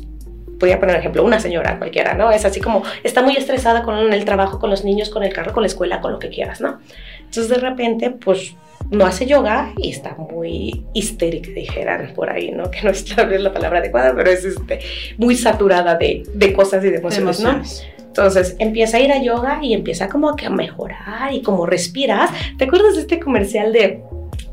voy 0.59 0.71
a 0.71 0.79
poner 0.79 0.95
un 0.95 0.99
ejemplo, 0.99 1.23
una 1.23 1.39
señora 1.39 1.77
cualquiera, 1.77 2.13
¿no? 2.13 2.31
Es 2.31 2.45
así 2.45 2.59
como, 2.59 2.83
está 3.03 3.21
muy 3.21 3.35
estresada 3.35 3.83
con 3.83 4.11
el 4.11 4.25
trabajo, 4.25 4.59
con 4.59 4.69
los 4.69 4.83
niños, 4.83 5.09
con 5.09 5.23
el 5.23 5.33
carro, 5.33 5.53
con 5.53 5.63
la 5.63 5.67
escuela, 5.67 6.01
con 6.01 6.11
lo 6.11 6.19
que 6.19 6.29
quieras, 6.29 6.61
¿no? 6.61 6.79
Entonces, 7.19 7.49
de 7.49 7.57
repente, 7.57 8.11
pues 8.11 8.55
no 8.89 9.05
hace 9.05 9.25
yoga 9.25 9.73
y 9.77 9.89
está 9.89 10.15
muy 10.15 10.85
histérica, 10.93 11.51
dijeran 11.51 12.13
por 12.15 12.29
ahí, 12.29 12.51
¿no? 12.51 12.71
Que 12.71 12.81
no 12.83 12.91
es 12.91 13.17
la 13.17 13.53
palabra 13.53 13.79
adecuada, 13.79 14.13
pero 14.15 14.29
es 14.29 14.45
este, 14.45 14.79
muy 15.17 15.35
saturada 15.35 15.95
de, 15.95 16.23
de 16.33 16.53
cosas 16.53 16.83
y 16.85 16.89
de 16.89 16.97
emociones, 16.97 17.39
¿no? 17.39 17.61
Entonces 18.07 18.55
empieza 18.59 18.97
a 18.97 18.99
ir 18.99 19.11
a 19.11 19.21
yoga 19.21 19.59
y 19.61 19.73
empieza 19.73 20.09
como 20.09 20.35
que 20.35 20.47
a 20.47 20.49
mejorar 20.49 21.33
y 21.33 21.41
como 21.41 21.65
respiras. 21.65 22.31
¿Te 22.57 22.65
acuerdas 22.65 22.95
de 22.95 23.01
este 23.01 23.19
comercial 23.19 23.71
de 23.73 24.01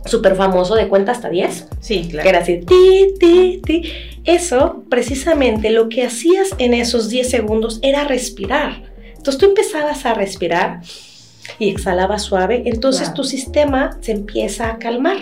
súper 0.05 0.37
famoso 0.37 0.75
de 0.75 0.89
cuenta 0.89 1.13
hasta 1.13 1.31
10? 1.31 1.69
Sí, 1.81 2.09
claro. 2.11 2.25
Que 2.25 2.29
era 2.29 2.39
así, 2.41 2.61
ti, 2.61 3.15
ti, 3.19 3.61
ti. 3.65 3.93
Eso, 4.25 4.85
precisamente, 4.89 5.71
lo 5.71 5.89
que 5.89 6.05
hacías 6.05 6.51
en 6.59 6.75
esos 6.75 7.09
10 7.09 7.31
segundos 7.31 7.79
era 7.83 8.05
respirar. 8.05 8.83
Entonces 9.17 9.39
tú 9.39 9.47
empezabas 9.47 10.05
a 10.05 10.15
respirar 10.15 10.81
y 11.59 11.71
exhalabas 11.71 12.23
suave, 12.23 12.63
entonces 12.67 13.15
tu 13.15 13.25
sistema 13.25 13.97
se 14.01 14.13
empieza 14.13 14.71
a 14.71 14.79
calmar. 14.79 15.17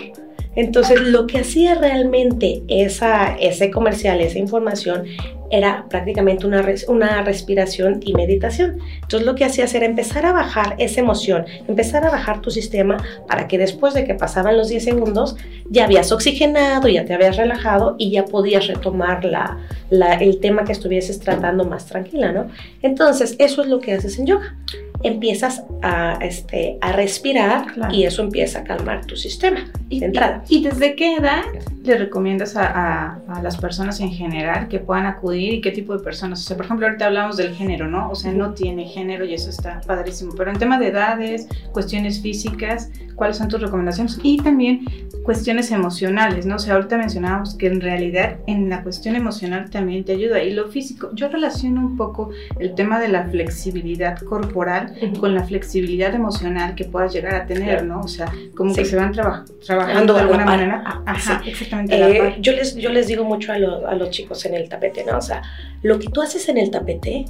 Entonces, 0.55 1.01
lo 1.01 1.27
que 1.27 1.39
hacía 1.39 1.75
realmente 1.75 2.63
esa, 2.67 3.35
ese 3.35 3.71
comercial, 3.71 4.21
esa 4.21 4.39
información, 4.39 5.05
era 5.53 5.85
prácticamente 5.87 6.47
una, 6.47 6.65
una 6.87 7.23
respiración 7.23 7.99
y 8.03 8.13
meditación. 8.13 8.79
Entonces, 9.01 9.25
lo 9.25 9.35
que 9.35 9.45
hacías 9.45 9.73
era 9.75 9.85
empezar 9.85 10.25
a 10.25 10.33
bajar 10.33 10.75
esa 10.79 10.99
emoción, 10.99 11.45
empezar 11.67 12.03
a 12.05 12.09
bajar 12.09 12.41
tu 12.41 12.49
sistema 12.49 12.97
para 13.27 13.47
que 13.47 13.59
después 13.59 13.93
de 13.93 14.03
que 14.03 14.15
pasaban 14.15 14.57
los 14.57 14.69
10 14.69 14.83
segundos, 14.83 15.35
ya 15.69 15.85
habías 15.85 16.11
oxigenado, 16.11 16.87
ya 16.87 17.05
te 17.05 17.13
habías 17.13 17.37
relajado 17.37 17.95
y 17.99 18.11
ya 18.11 18.25
podías 18.25 18.65
retomar 18.65 19.25
la, 19.25 19.59
la, 19.91 20.15
el 20.15 20.39
tema 20.39 20.63
que 20.63 20.71
estuvieses 20.71 21.19
tratando 21.19 21.65
más 21.65 21.85
tranquila, 21.85 22.31
¿no? 22.31 22.47
Entonces, 22.81 23.35
eso 23.37 23.61
es 23.61 23.67
lo 23.67 23.79
que 23.79 23.93
haces 23.93 24.17
en 24.17 24.25
yoga. 24.25 24.55
Empiezas 25.03 25.63
a, 25.81 26.17
este, 26.21 26.77
a 26.81 26.91
respirar 26.93 27.73
Claro. 27.73 27.93
y 27.93 28.03
eso 28.03 28.21
empieza 28.23 28.59
a 28.59 28.63
calmar 28.63 29.05
tu 29.05 29.15
sistema 29.15 29.59
de 29.89 30.05
entrada. 30.05 30.43
¿Y 30.49 30.63
desde 30.63 30.95
qué 30.95 31.15
edad 31.17 31.41
le 31.83 31.97
recomiendas 31.97 32.55
a, 32.55 32.65
a- 32.65 33.19
a 33.27 33.41
las 33.41 33.57
personas 33.57 33.99
en 33.99 34.11
general 34.11 34.67
que 34.69 34.79
puedan 34.79 35.05
acudir 35.05 35.53
y 35.55 35.61
qué 35.61 35.71
tipo 35.71 35.95
de 35.97 36.03
personas? 36.03 36.39
O 36.41 36.43
sea, 36.43 36.55
por 36.57 36.65
ejemplo, 36.65 36.87
ahorita 36.87 37.05
hablamos 37.07 37.37
del 37.37 37.53
género, 37.53 37.87
¿no? 37.87 38.09
O 38.09 38.15
sea, 38.15 38.31
no 38.31 38.53
tiene 38.53 38.85
género 38.85 39.25
y 39.25 39.33
eso 39.33 39.49
está 39.49 39.81
padrísimo. 39.85 40.33
Pero 40.37 40.51
en 40.51 40.57
tema 40.57 40.79
de 40.79 40.87
edades, 40.87 41.47
cuestiones 41.73 42.21
físicas, 42.21 42.89
¿cuáles 43.15 43.37
son 43.37 43.49
tus 43.49 43.61
recomendaciones? 43.61 44.19
Y 44.23 44.37
también 44.37 44.85
cuestiones 45.23 45.71
emocionales, 45.71 46.45
¿no? 46.45 46.55
O 46.55 46.59
sea, 46.59 46.75
ahorita 46.75 46.97
mencionábamos 46.97 47.55
que 47.55 47.67
en 47.67 47.81
realidad 47.81 48.37
en 48.47 48.69
la 48.69 48.83
cuestión 48.83 49.15
emocional 49.15 49.69
también 49.69 50.03
te 50.03 50.13
ayuda. 50.13 50.41
Y 50.43 50.51
lo 50.53 50.67
físico, 50.69 51.11
yo 51.13 51.27
relaciono 51.29 51.81
un 51.81 51.95
poco 51.97 52.29
el 52.59 52.73
tema 52.75 52.99
de 52.99 53.07
la 53.09 53.25
flexibilidad 53.25 54.17
corporal 54.19 54.92
con 55.19 55.33
la 55.35 55.43
flexibilidad 55.43 56.13
emocional 56.15 56.75
que 56.75 56.85
puedas 56.85 57.13
llegar 57.13 57.35
a 57.35 57.45
tener, 57.45 57.79
Claro. 57.79 57.85
¿no? 57.85 58.01
O 58.01 58.07
sea, 58.07 58.31
como 58.55 58.73
Sí. 58.73 58.81
que 58.81 58.85
se 58.85 58.95
van 58.95 59.11
traba- 59.11 59.45
trabajando 59.65 60.13
de 60.13 60.19
alguna 60.21 60.45
manera. 60.45 60.83
Ah, 60.85 61.03
Ajá, 61.05 61.41
sí. 61.43 61.49
exactamente. 61.49 61.95
Eh, 61.95 62.35
yo, 62.39 62.53
les, 62.53 62.75
yo 62.75 62.89
les 62.89 63.07
digo 63.07 63.23
mucho 63.23 63.51
a, 63.51 63.57
lo- 63.59 63.87
a 63.87 63.95
los 63.95 64.09
chicos 64.09 64.45
en 64.45 64.53
el 64.55 64.69
tapete, 64.69 65.03
¿no? 65.03 65.17
O 65.17 65.21
sea, 65.21 65.41
lo 65.81 65.99
que 65.99 66.07
tú 66.07 66.21
haces 66.21 66.47
en 66.49 66.57
el 66.57 66.69
tapete 66.71 67.25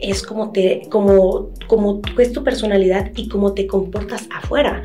es 0.00 0.22
como, 0.22 0.52
te, 0.52 0.82
como, 0.90 1.50
como 1.66 2.00
es 2.18 2.32
tu 2.32 2.44
personalidad 2.44 3.10
y 3.16 3.28
cómo 3.28 3.54
te 3.54 3.66
comportas 3.66 4.28
afuera. 4.34 4.82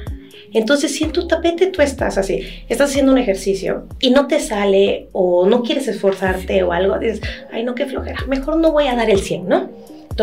Entonces, 0.54 0.94
si 0.94 1.06
en 1.06 1.12
tu 1.12 1.28
tapete 1.28 1.68
tú 1.68 1.82
estás 1.82 2.18
así, 2.18 2.42
estás 2.68 2.90
haciendo 2.90 3.14
un 3.14 3.18
ejercicio 3.18 3.88
y 4.02 4.10
no 4.10 4.28
te 4.28 4.40
sale 4.42 5.08
o 5.14 5.48
no 5.48 5.64
quieres 5.64 5.88
esforzarte 5.88 6.62
o 6.64 6.74
algo, 6.74 7.00
dices, 7.00 7.22
ay, 7.54 7.64
no, 7.64 7.74
qué 7.74 7.86
flojera, 7.86 8.20
mejor 8.28 8.58
no 8.58 8.72
voy 8.74 8.88
a 8.88 8.96
dar 8.96 9.10
el 9.10 9.20
100, 9.20 9.48
¿no? 9.48 9.70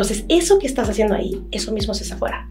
Entonces, 0.00 0.24
eso 0.28 0.58
que 0.58 0.66
estás 0.68 0.88
haciendo 0.88 1.14
ahí, 1.14 1.40
eso 1.50 1.72
mismo 1.72 1.92
haces 1.92 2.12
afuera. 2.12 2.48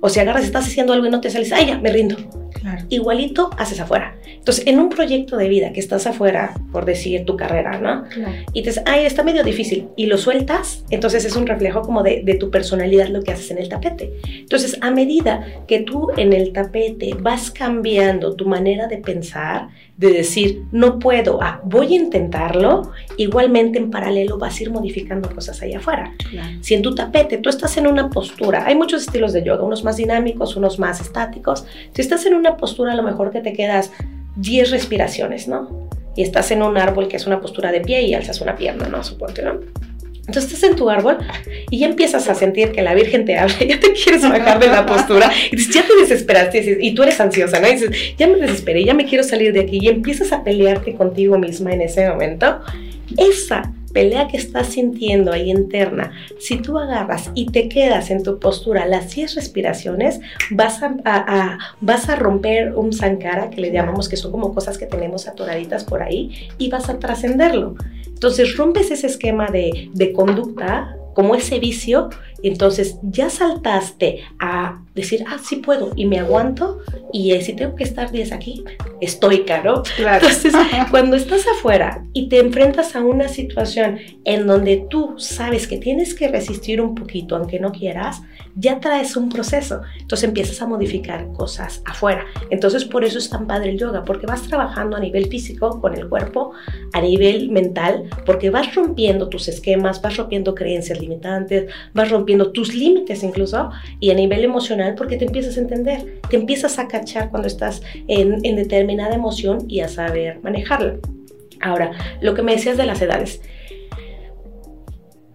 O 0.00 0.08
si 0.08 0.18
agarras, 0.18 0.44
estás 0.44 0.66
haciendo 0.66 0.92
algo 0.92 1.06
y 1.06 1.10
no 1.10 1.20
te 1.20 1.30
sales, 1.30 1.52
ay, 1.52 1.66
ya, 1.66 1.78
me 1.78 1.92
rindo 1.92 2.16
Claro. 2.52 2.84
igualito 2.88 3.50
haces 3.58 3.78
afuera. 3.80 4.16
Entonces, 4.34 4.66
en 4.66 4.80
un 4.80 4.88
proyecto 4.88 5.36
de 5.36 5.48
vida 5.48 5.72
que 5.72 5.80
estás 5.80 6.06
afuera, 6.06 6.54
por 6.72 6.84
decir 6.84 7.24
tu 7.24 7.36
carrera, 7.36 7.78
¿no? 7.78 8.04
Claro. 8.08 8.32
Y 8.52 8.62
te 8.62 8.70
dices, 8.70 8.82
ay, 8.86 9.06
está 9.06 9.22
medio 9.22 9.44
difícil, 9.44 9.88
y 9.96 10.06
lo 10.06 10.18
sueltas, 10.18 10.84
entonces 10.90 11.24
es 11.24 11.36
un 11.36 11.46
reflejo 11.46 11.82
como 11.82 12.02
de, 12.02 12.22
de 12.24 12.34
tu 12.34 12.50
personalidad 12.50 13.08
lo 13.08 13.22
que 13.22 13.32
haces 13.32 13.50
en 13.50 13.58
el 13.58 13.68
tapete. 13.68 14.12
Entonces, 14.40 14.76
a 14.80 14.90
medida 14.90 15.46
que 15.68 15.80
tú 15.80 16.08
en 16.16 16.32
el 16.32 16.52
tapete 16.52 17.14
vas 17.18 17.50
cambiando 17.50 18.34
tu 18.34 18.46
manera 18.46 18.88
de 18.88 18.98
pensar, 18.98 19.68
de 20.00 20.10
decir, 20.12 20.64
no 20.72 20.98
puedo, 20.98 21.42
ah, 21.42 21.60
voy 21.62 21.92
a 21.92 21.96
intentarlo, 21.96 22.90
igualmente 23.18 23.78
en 23.78 23.90
paralelo 23.90 24.38
vas 24.38 24.58
a 24.58 24.62
ir 24.62 24.70
modificando 24.70 25.28
cosas 25.28 25.60
allá 25.60 25.76
afuera. 25.76 26.14
claro. 26.30 26.56
Si 26.62 26.72
en 26.72 26.80
tu 26.80 26.94
tapete 26.94 27.36
tú 27.36 27.50
estás 27.50 27.76
en 27.76 27.86
una 27.86 28.08
postura, 28.08 28.64
hay 28.64 28.76
muchos 28.76 29.02
estilos 29.02 29.34
de 29.34 29.42
yoga, 29.44 29.62
unos 29.62 29.84
más 29.84 29.98
dinámicos, 29.98 30.56
unos 30.56 30.78
más 30.78 31.02
estáticos. 31.02 31.66
Si 31.92 32.00
estás 32.00 32.24
en 32.24 32.32
una 32.32 32.56
postura, 32.56 32.94
a 32.94 32.96
lo 32.96 33.02
mejor 33.02 33.30
que 33.30 33.42
te 33.42 33.52
quedas 33.52 33.92
10 34.36 34.70
respiraciones, 34.70 35.48
¿no? 35.48 35.90
Y 36.16 36.22
estás 36.22 36.50
en 36.50 36.62
un 36.62 36.78
árbol 36.78 37.06
que 37.06 37.16
es 37.16 37.26
una 37.26 37.38
postura 37.38 37.70
de 37.70 37.82
pie 37.82 38.00
y 38.00 38.14
alzas 38.14 38.40
una 38.40 38.56
pierna, 38.56 38.88
¿no? 38.88 39.04
Suponte, 39.04 39.42
¿no? 39.42 39.60
Entonces 40.30 40.52
estás 40.52 40.70
en 40.70 40.76
tu 40.76 40.88
árbol 40.88 41.18
y 41.70 41.80
ya 41.80 41.88
empiezas 41.88 42.28
a 42.28 42.36
sentir 42.36 42.70
que 42.70 42.82
la 42.82 42.94
Virgen 42.94 43.24
te 43.24 43.36
habla, 43.36 43.56
ya 43.68 43.80
te 43.80 43.92
quieres 43.92 44.22
bajar 44.22 44.60
de 44.60 44.68
la 44.68 44.86
postura 44.86 45.28
y 45.50 45.56
dices, 45.56 45.74
ya 45.74 45.82
te 45.84 45.96
desesperaste 46.00 46.78
y 46.80 46.94
tú 46.94 47.02
eres 47.02 47.20
ansiosa, 47.20 47.58
¿no? 47.58 47.66
Y 47.66 47.72
dices, 47.72 47.90
ya 48.16 48.28
me 48.28 48.36
desesperé, 48.36 48.84
ya 48.84 48.94
me 48.94 49.06
quiero 49.06 49.24
salir 49.24 49.52
de 49.52 49.60
aquí 49.60 49.80
y 49.82 49.88
empiezas 49.88 50.30
a 50.32 50.44
pelearte 50.44 50.94
contigo 50.94 51.36
misma 51.36 51.72
en 51.72 51.80
ese 51.82 52.08
momento. 52.08 52.60
Esa 53.16 53.72
pelea 53.92 54.28
que 54.28 54.36
estás 54.36 54.68
sintiendo 54.68 55.32
ahí 55.32 55.50
interna, 55.50 56.12
si 56.38 56.58
tú 56.58 56.78
agarras 56.78 57.32
y 57.34 57.46
te 57.46 57.68
quedas 57.68 58.12
en 58.12 58.22
tu 58.22 58.38
postura 58.38 58.86
las 58.86 59.12
10 59.16 59.34
respiraciones, 59.34 60.20
vas 60.50 60.80
a- 60.84 61.58
vas 61.80 62.08
a 62.08 62.14
romper 62.14 62.72
un 62.76 62.92
sankara, 62.92 63.50
que 63.50 63.60
le 63.60 63.72
llamamos 63.72 64.08
que 64.08 64.16
son 64.16 64.30
como 64.30 64.54
cosas 64.54 64.78
que 64.78 64.86
tenemos 64.86 65.26
atoraditas 65.26 65.82
por 65.82 66.04
ahí, 66.04 66.48
y 66.56 66.70
vas 66.70 66.88
a 66.88 67.00
trascenderlo. 67.00 67.74
Entonces 68.20 68.54
rompes 68.58 68.90
ese 68.90 69.06
esquema 69.06 69.46
de, 69.46 69.88
de 69.94 70.12
conducta, 70.12 70.94
como 71.14 71.34
ese 71.34 71.58
vicio, 71.58 72.10
entonces 72.42 72.98
ya 73.02 73.30
saltaste 73.30 74.22
a 74.38 74.82
decir, 74.94 75.24
ah, 75.28 75.38
sí 75.42 75.56
puedo, 75.56 75.92
y 75.96 76.06
me 76.06 76.18
aguanto, 76.18 76.80
y 77.12 77.32
eh, 77.32 77.42
si 77.42 77.54
tengo 77.54 77.74
que 77.74 77.84
estar 77.84 78.10
10 78.10 78.32
aquí, 78.32 78.64
estoica, 79.00 79.62
¿no? 79.62 79.82
Claro. 79.96 80.26
Entonces, 80.26 80.52
cuando 80.90 81.16
estás 81.16 81.46
afuera 81.46 82.04
y 82.12 82.28
te 82.28 82.38
enfrentas 82.38 82.96
a 82.96 83.00
una 83.00 83.28
situación 83.28 83.98
en 84.24 84.46
donde 84.46 84.86
tú 84.90 85.14
sabes 85.18 85.66
que 85.66 85.78
tienes 85.78 86.14
que 86.14 86.28
resistir 86.28 86.80
un 86.80 86.94
poquito, 86.94 87.36
aunque 87.36 87.60
no 87.60 87.72
quieras, 87.72 88.22
ya 88.56 88.80
traes 88.80 89.16
un 89.16 89.28
proceso. 89.28 89.82
Entonces 90.00 90.28
empiezas 90.28 90.60
a 90.60 90.66
modificar 90.66 91.32
cosas 91.32 91.82
afuera. 91.86 92.24
Entonces, 92.50 92.84
por 92.84 93.04
eso 93.04 93.18
es 93.18 93.30
tan 93.30 93.46
padre 93.46 93.70
el 93.70 93.78
yoga, 93.78 94.04
porque 94.04 94.26
vas 94.26 94.42
trabajando 94.42 94.96
a 94.96 95.00
nivel 95.00 95.26
físico 95.26 95.80
con 95.80 95.94
el 95.94 96.08
cuerpo, 96.08 96.52
a 96.92 97.00
nivel 97.00 97.50
mental, 97.50 98.10
porque 98.26 98.50
vas 98.50 98.74
rompiendo 98.74 99.28
tus 99.28 99.48
esquemas, 99.48 100.02
vas 100.02 100.16
rompiendo 100.16 100.54
creencias 100.54 101.00
limitantes, 101.00 101.70
vas 101.94 102.10
rompiendo 102.10 102.29
tus 102.52 102.74
límites 102.74 103.22
incluso, 103.22 103.70
y 103.98 104.10
a 104.10 104.14
nivel 104.14 104.44
emocional, 104.44 104.94
porque 104.94 105.16
te 105.16 105.26
empiezas 105.26 105.56
a 105.56 105.60
entender, 105.60 106.20
te 106.28 106.36
empiezas 106.36 106.78
a 106.78 106.88
cachar 106.88 107.30
cuando 107.30 107.48
estás 107.48 107.82
en, 108.08 108.44
en 108.44 108.56
determinada 108.56 109.14
emoción 109.14 109.64
y 109.68 109.80
a 109.80 109.88
saber 109.88 110.40
manejarla. 110.42 110.98
Ahora, 111.60 111.92
lo 112.20 112.34
que 112.34 112.42
me 112.42 112.52
decías 112.52 112.76
de 112.76 112.86
las 112.86 113.02
edades. 113.02 113.42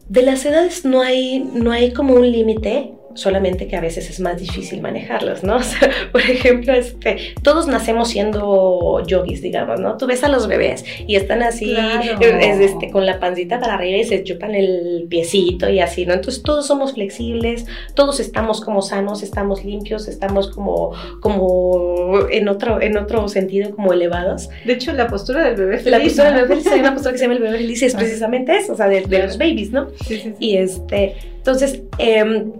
De 0.09 0.21
las 0.21 0.45
edades 0.45 0.85
no 0.85 1.01
hay, 1.01 1.39
no 1.39 1.71
hay 1.71 1.91
como 1.91 2.13
un 2.13 2.31
límite, 2.31 2.93
solamente 3.15 3.67
que 3.67 3.75
a 3.75 3.81
veces 3.81 4.09
es 4.09 4.19
más 4.19 4.39
difícil 4.39 4.81
manejarlas, 4.81 5.43
¿no? 5.43 5.55
O 5.57 5.63
sea, 5.63 5.89
por 6.11 6.21
ejemplo, 6.21 6.73
este, 6.73 7.17
todos 7.41 7.67
nacemos 7.67 8.09
siendo 8.09 9.01
yogis, 9.07 9.41
digamos, 9.41 9.79
¿no? 9.79 9.97
Tú 9.97 10.05
ves 10.05 10.23
a 10.23 10.29
los 10.29 10.47
bebés 10.47 10.85
y 11.07 11.15
están 11.15 11.41
así, 11.41 11.73
Claro. 11.73 12.19
es, 12.39 12.59
este, 12.59 12.91
con 12.91 13.05
la 13.05 13.19
pancita 13.19 13.59
para 13.59 13.75
arriba 13.75 13.97
y 13.97 14.03
se 14.03 14.23
chupan 14.23 14.53
el 14.53 15.07
piecito 15.09 15.69
y 15.69 15.79
así, 15.79 16.05
¿no? 16.05 16.13
Entonces 16.13 16.43
todos 16.43 16.67
somos 16.67 16.93
flexibles, 16.93 17.65
todos 17.95 18.19
estamos 18.19 18.61
como 18.61 18.81
sanos, 18.81 19.23
estamos 19.23 19.63
limpios, 19.65 20.07
estamos 20.07 20.51
como, 20.51 20.91
como 21.21 22.27
en, 22.29 22.47
otro, 22.49 22.81
en 22.81 22.97
otro 22.97 23.27
sentido, 23.29 23.73
como 23.75 23.93
elevados. 23.93 24.49
De 24.65 24.73
hecho, 24.73 24.91
la 24.93 25.07
postura 25.07 25.43
del 25.45 25.55
bebé 25.55 25.75
La 25.85 25.97
feliz, 25.97 26.03
postura 26.13 26.31
¿no? 26.31 26.37
del 26.39 26.47
bebé 26.47 26.61
feliz, 26.61 26.73
hay 26.73 26.79
una 26.81 26.91
postura 26.93 27.11
que 27.13 27.17
se 27.17 27.23
llama 27.25 27.35
el 27.35 27.41
bebé 27.43 27.57
feliz 27.57 27.81
y 27.81 27.85
es 27.85 27.95
Ah. 27.95 27.97
precisamente 27.97 28.55
eso, 28.57 28.73
o 28.73 28.75
sea, 28.75 28.87
de, 28.87 29.01
de 29.01 29.23
los 29.23 29.37
babies, 29.37 29.71
¿no? 29.71 29.87
Sí, 30.05 30.17
sí, 30.17 30.21
sí. 30.21 30.33
Y 30.39 30.57
este, 30.57 31.13
entonces, 31.37 31.81
em, 31.97 32.51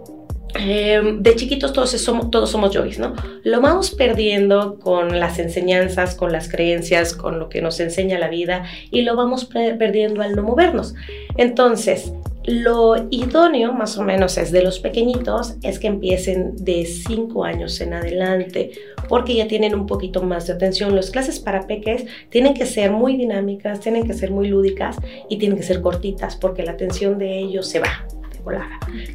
em, 0.58 1.22
de 1.22 1.34
chiquitos 1.36 1.72
todos 1.72 1.90
somos, 1.90 2.30
todos 2.30 2.54
¿no? 2.98 3.14
Lo 3.44 3.60
vamos 3.60 3.90
perdiendo 3.90 4.78
con 4.78 5.18
las 5.18 5.38
enseñanzas, 5.38 6.14
con 6.14 6.32
las 6.32 6.48
creencias, 6.48 7.14
con 7.14 7.38
lo 7.38 7.48
que 7.48 7.62
nos 7.62 7.80
enseña 7.80 8.18
la 8.18 8.28
vida 8.28 8.64
y 8.90 9.02
lo 9.02 9.16
vamos 9.16 9.44
perdiendo 9.44 10.22
al 10.22 10.34
no 10.36 10.42
movernos. 10.42 10.94
Entonces, 11.36 12.12
lo 12.46 12.94
idóneo 13.10 13.72
más 13.72 13.98
o 13.98 14.04
menos 14.04 14.38
es 14.38 14.52
de 14.52 14.62
los 14.62 14.78
pequeñitos 14.78 15.56
es 15.62 15.80
que 15.80 15.88
empiecen 15.88 16.54
de 16.56 16.84
5 16.84 17.44
años 17.44 17.80
en 17.80 17.92
adelante 17.92 18.70
porque 19.08 19.34
ya 19.34 19.48
tienen 19.48 19.74
un 19.74 19.86
poquito 19.86 20.22
más 20.22 20.46
de 20.46 20.52
atención. 20.52 20.94
Las 20.94 21.10
clases 21.10 21.40
para 21.40 21.66
peques 21.66 22.06
tienen 22.30 22.54
que 22.54 22.64
ser 22.64 22.92
muy 22.92 23.16
dinámicas, 23.16 23.80
tienen 23.80 24.06
que 24.06 24.14
ser 24.14 24.30
muy 24.30 24.46
lúdicas 24.48 24.96
y 25.28 25.38
tienen 25.38 25.58
que 25.58 25.64
ser 25.64 25.82
cortitas 25.82 26.36
porque 26.36 26.62
la 26.62 26.72
atención 26.72 27.18
de 27.18 27.36
ellos 27.36 27.66
se 27.66 27.80
va 27.80 28.06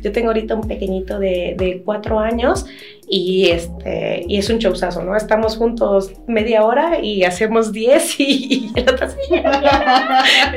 Yo 0.02 0.12
tengo 0.12 0.28
ahorita 0.28 0.56
un 0.56 0.68
pequeñito 0.68 1.20
de, 1.20 1.56
de 1.58 1.82
cuatro 1.84 2.20
años 2.20 2.66
y, 3.08 3.50
este, 3.50 4.24
y 4.28 4.38
es 4.38 4.50
un 4.50 4.58
showzazo, 4.60 5.04
¿no? 5.04 5.16
Estamos 5.18 5.58
juntos 5.58 6.14
media 6.28 6.64
hora 6.64 7.00
y 7.02 7.24
hacemos 7.24 7.74
10 7.74 8.20
y, 8.20 8.24
y 8.76 8.80
el 8.80 8.90
otro. 8.90 9.08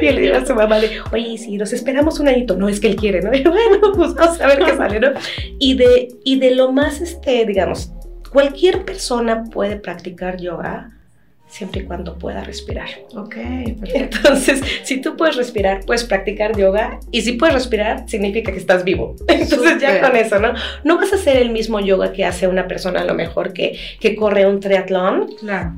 Y 0.00 0.10
le 0.12 0.20
digo 0.20 0.36
a 0.36 0.46
su 0.46 0.54
mamá 0.54 0.78
de, 0.78 0.90
oye, 1.12 1.36
si 1.36 1.56
nos 1.56 1.72
esperamos 1.72 2.20
un 2.20 2.28
añito, 2.28 2.56
no 2.56 2.68
es 2.68 2.78
que 2.78 2.86
él 2.86 2.96
quiere, 2.96 3.22
¿no? 3.22 3.34
Y 3.34 3.42
bueno, 3.42 3.92
pues 3.96 4.14
vamos 4.14 4.40
a 4.40 4.46
ver 4.46 4.60
qué 4.60 4.76
sale, 4.76 5.00
¿no? 5.00 5.08
Y 5.58 5.74
de, 5.74 6.08
y 6.24 6.38
de 6.38 6.54
lo 6.54 6.70
más, 6.70 7.00
este, 7.00 7.44
digamos, 7.44 7.92
cualquier 8.32 8.84
persona 8.84 9.44
puede 9.44 9.76
practicar 9.76 10.40
yoga 10.40 10.93
siempre 11.54 11.82
y 11.82 11.84
cuando 11.84 12.18
pueda 12.18 12.42
respirar. 12.42 12.88
Ok, 13.14 13.36
perfecto. 13.80 14.16
Entonces, 14.18 14.60
si 14.82 15.00
tú 15.00 15.16
puedes 15.16 15.36
respirar, 15.36 15.84
puedes 15.86 16.02
practicar 16.02 16.56
yoga 16.56 16.98
y 17.12 17.22
si 17.22 17.32
puedes 17.34 17.54
respirar, 17.54 18.08
significa 18.08 18.50
que 18.50 18.58
estás 18.58 18.82
vivo. 18.82 19.14
Entonces, 19.28 19.80
ya 19.80 20.00
con 20.00 20.16
eso, 20.16 20.40
¿no? 20.40 20.52
No 20.82 20.96
vas 20.96 21.12
a 21.12 21.16
hacer 21.16 21.36
el 21.36 21.50
mismo 21.50 21.78
yoga 21.78 22.12
que 22.12 22.24
hace 22.24 22.48
una 22.48 22.66
persona 22.66 23.02
a 23.02 23.04
lo 23.04 23.14
mejor 23.14 23.52
que, 23.52 23.78
que 24.00 24.16
corre 24.16 24.46
un 24.46 24.58
triatlón, 24.58 25.28
Claro. 25.38 25.72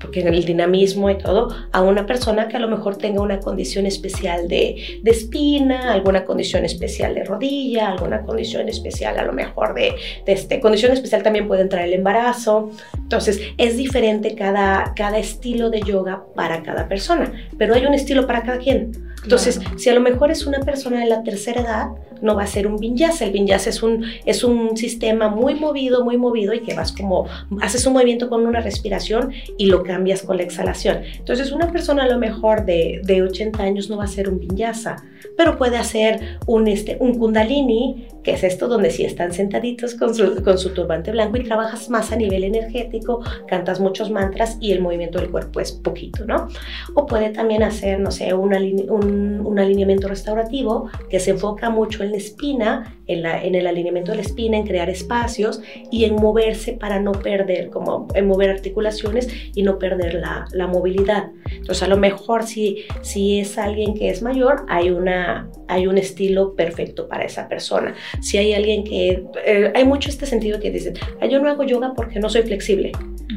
Porque 0.00 0.20
en 0.20 0.28
el 0.28 0.44
dinamismo 0.44 1.10
y 1.10 1.18
todo, 1.18 1.54
a 1.72 1.82
una 1.82 2.06
persona 2.06 2.48
que 2.48 2.56
a 2.56 2.60
lo 2.60 2.68
mejor 2.68 2.96
tenga 2.96 3.22
una 3.22 3.40
condición 3.40 3.86
especial 3.86 4.48
de, 4.48 5.00
de 5.02 5.10
espina, 5.10 5.92
alguna 5.92 6.24
condición 6.24 6.64
especial 6.64 7.14
de 7.14 7.24
rodilla, 7.24 7.92
alguna 7.92 8.22
condición 8.22 8.68
especial 8.68 9.18
a 9.18 9.24
lo 9.24 9.32
mejor 9.32 9.74
de, 9.74 9.94
de 10.24 10.32
este, 10.32 10.60
condición 10.60 10.92
especial 10.92 11.22
también 11.22 11.48
puede 11.48 11.62
entrar 11.62 11.84
el 11.84 11.94
embarazo. 11.94 12.70
Entonces, 12.96 13.40
es 13.56 13.76
diferente 13.76 14.34
cada, 14.34 14.92
cada 14.94 15.18
estilo 15.18 15.70
de 15.70 15.80
yoga 15.80 16.24
para 16.34 16.62
cada 16.62 16.88
persona, 16.88 17.32
pero 17.58 17.74
hay 17.74 17.86
un 17.86 17.94
estilo 17.94 18.26
para 18.26 18.42
cada 18.42 18.58
quien. 18.58 18.92
Entonces, 19.26 19.58
Claro. 19.58 19.78
si 19.78 19.90
a 19.90 19.94
lo 19.94 20.00
mejor 20.00 20.30
es 20.30 20.46
una 20.46 20.60
persona 20.60 21.00
de 21.00 21.06
la 21.06 21.24
tercera 21.24 21.60
edad, 21.62 21.88
no 22.22 22.36
va 22.36 22.44
a 22.44 22.46
ser 22.46 22.68
un 22.68 22.76
vinyasa. 22.76 23.24
El 23.24 23.32
vinyasa 23.32 23.70
es 23.70 23.82
un, 23.82 24.04
es 24.24 24.44
un 24.44 24.76
sistema 24.76 25.28
muy 25.28 25.56
movido, 25.56 26.04
muy 26.04 26.16
movido 26.16 26.54
y 26.54 26.60
que 26.60 26.74
vas 26.74 26.92
como, 26.92 27.26
haces 27.60 27.84
un 27.86 27.94
movimiento 27.94 28.28
con 28.28 28.46
una 28.46 28.60
respiración 28.60 29.32
y 29.58 29.66
lo 29.66 29.82
cambias 29.82 30.22
con 30.22 30.36
la 30.36 30.44
exhalación. 30.44 31.02
Entonces 31.18 31.50
una 31.50 31.72
persona 31.72 32.04
a 32.04 32.08
lo 32.08 32.18
mejor 32.18 32.64
de, 32.64 33.00
de 33.04 33.22
80 33.22 33.62
años 33.62 33.90
no 33.90 33.96
va 33.96 34.04
a 34.04 34.08
ser 34.08 34.28
un 34.28 34.38
vinyasa, 34.38 34.96
pero 35.36 35.58
puede 35.58 35.76
hacer 35.76 36.38
un, 36.46 36.68
este, 36.68 36.96
un 37.00 37.18
kundalini, 37.18 38.06
que 38.22 38.32
es 38.32 38.44
esto 38.44 38.68
donde 38.68 38.90
sí 38.90 39.04
están 39.04 39.32
sentaditos 39.32 39.94
con 39.94 40.14
su, 40.14 40.42
con 40.42 40.56
su 40.58 40.70
turbante 40.70 41.10
blanco 41.10 41.36
y 41.36 41.44
trabajas 41.44 41.90
más 41.90 42.12
a 42.12 42.16
nivel 42.16 42.44
energético, 42.44 43.22
cantas 43.46 43.78
muchos 43.80 44.10
mantras 44.10 44.56
y 44.60 44.72
el 44.72 44.80
movimiento 44.80 45.18
del 45.18 45.30
cuerpo 45.30 45.60
es 45.60 45.72
poquito, 45.72 46.24
¿no? 46.24 46.48
O 46.94 47.06
puede 47.06 47.30
también 47.30 47.62
hacer, 47.62 48.00
no 48.00 48.10
sé, 48.10 48.32
un, 48.34 48.52
un 49.44 49.58
alineamiento 49.58 50.08
restaurativo 50.08 50.90
que 51.08 51.20
se 51.20 51.30
enfoca 51.30 51.70
mucho 51.70 52.02
en 52.02 52.12
la 52.12 52.16
espina, 52.16 52.96
en, 53.06 53.22
la, 53.22 53.42
en, 53.42 53.54
el 53.54 53.66
alineamiento 53.66 54.12
de 54.12 54.18
la 54.18 54.22
espina, 54.22 54.56
en 54.56 54.66
crear 54.66 54.90
espacios 54.90 55.60
y 55.90 56.04
en 56.04 56.14
moverse 56.14 56.72
para 56.72 57.00
no 57.00 57.12
perder, 57.12 57.70
como 57.70 58.08
en 58.14 58.26
mover 58.26 58.50
articulaciones 58.50 59.28
y 59.54 59.62
no 59.62 59.78
perder 59.78 60.14
la, 60.14 60.46
la 60.52 60.66
movilidad. 60.66 61.30
Entonces, 61.50 61.82
a 61.82 61.88
lo 61.88 61.96
mejor 61.96 62.44
si, 62.44 62.84
si 63.02 63.40
es 63.40 63.58
alguien 63.58 63.94
que 63.94 64.10
es 64.10 64.22
mayor, 64.22 64.64
hay, 64.68 64.90
una, 64.90 65.48
hay 65.68 65.86
un 65.86 65.98
estilo 65.98 66.54
perfecto 66.54 67.08
para 67.08 67.24
esa 67.24 67.48
persona. 67.48 67.94
Si 68.20 68.38
hay 68.38 68.54
alguien 68.54 68.84
que... 68.84 69.24
Eh, 69.44 69.72
hay 69.74 69.84
mucho 69.84 70.08
este 70.08 70.26
sentido 70.26 70.60
que 70.60 70.70
dicen, 70.70 70.94
yo 71.30 71.40
no 71.40 71.48
hago 71.48 71.64
yoga 71.64 71.92
porque 71.94 72.18
no 72.18 72.28
soy 72.28 72.42
flexible. 72.42 72.92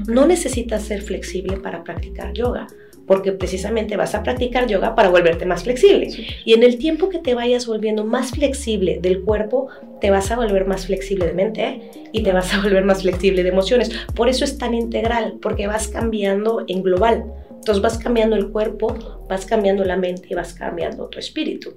No 0.08 0.26
necesitas 0.26 0.84
ser 0.84 1.02
flexible 1.02 1.58
para 1.58 1.84
practicar 1.84 2.34
yoga 2.34 2.68
porque 3.10 3.32
precisamente 3.32 3.98
vas 3.98 4.14
a 4.14 4.22
practicar 4.22 4.68
yoga 4.68 4.94
para 4.94 5.10
volverte 5.10 5.44
más 5.44 5.64
flexible. 5.64 6.10
Y 6.46 6.54
en 6.54 6.62
el 6.62 6.78
tiempo 6.78 7.10
que 7.10 7.18
te 7.18 7.34
vayas 7.34 7.66
volviendo 7.66 8.06
más 8.06 8.30
flexible 8.30 9.00
del 9.02 9.24
cuerpo, 9.24 9.68
te 10.00 10.12
vas 10.12 10.30
a 10.30 10.36
volver 10.36 10.68
más 10.68 10.86
flexible 10.86 11.26
de 11.26 11.34
mente 11.34 11.64
¿eh? 11.64 11.82
y 12.12 12.22
te 12.22 12.32
vas 12.32 12.54
a 12.54 12.62
volver 12.62 12.86
más 12.86 13.02
flexible 13.02 13.42
de 13.42 13.50
emociones. 13.50 13.90
Por 14.16 14.30
eso 14.30 14.46
es 14.46 14.60
tan 14.60 14.76
integral, 14.76 15.40
porque 15.42 15.66
vas 15.66 15.88
cambiando 15.88 16.64
en 16.68 16.84
global. 16.84 17.26
Entonces 17.60 17.82
vas 17.84 17.98
cambiando 17.98 18.36
el 18.36 18.50
cuerpo, 18.50 19.26
vas 19.28 19.46
cambiando 19.46 19.84
la 19.84 19.98
mente 19.98 20.28
y 20.30 20.34
vas 20.34 20.54
cambiando 20.54 21.08
tu 21.08 21.20
espíritu. 21.20 21.74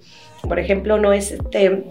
Por 0.49 0.59
ejemplo, 0.59 0.99
no 0.99 1.13
es 1.13 1.33
este 1.33 1.85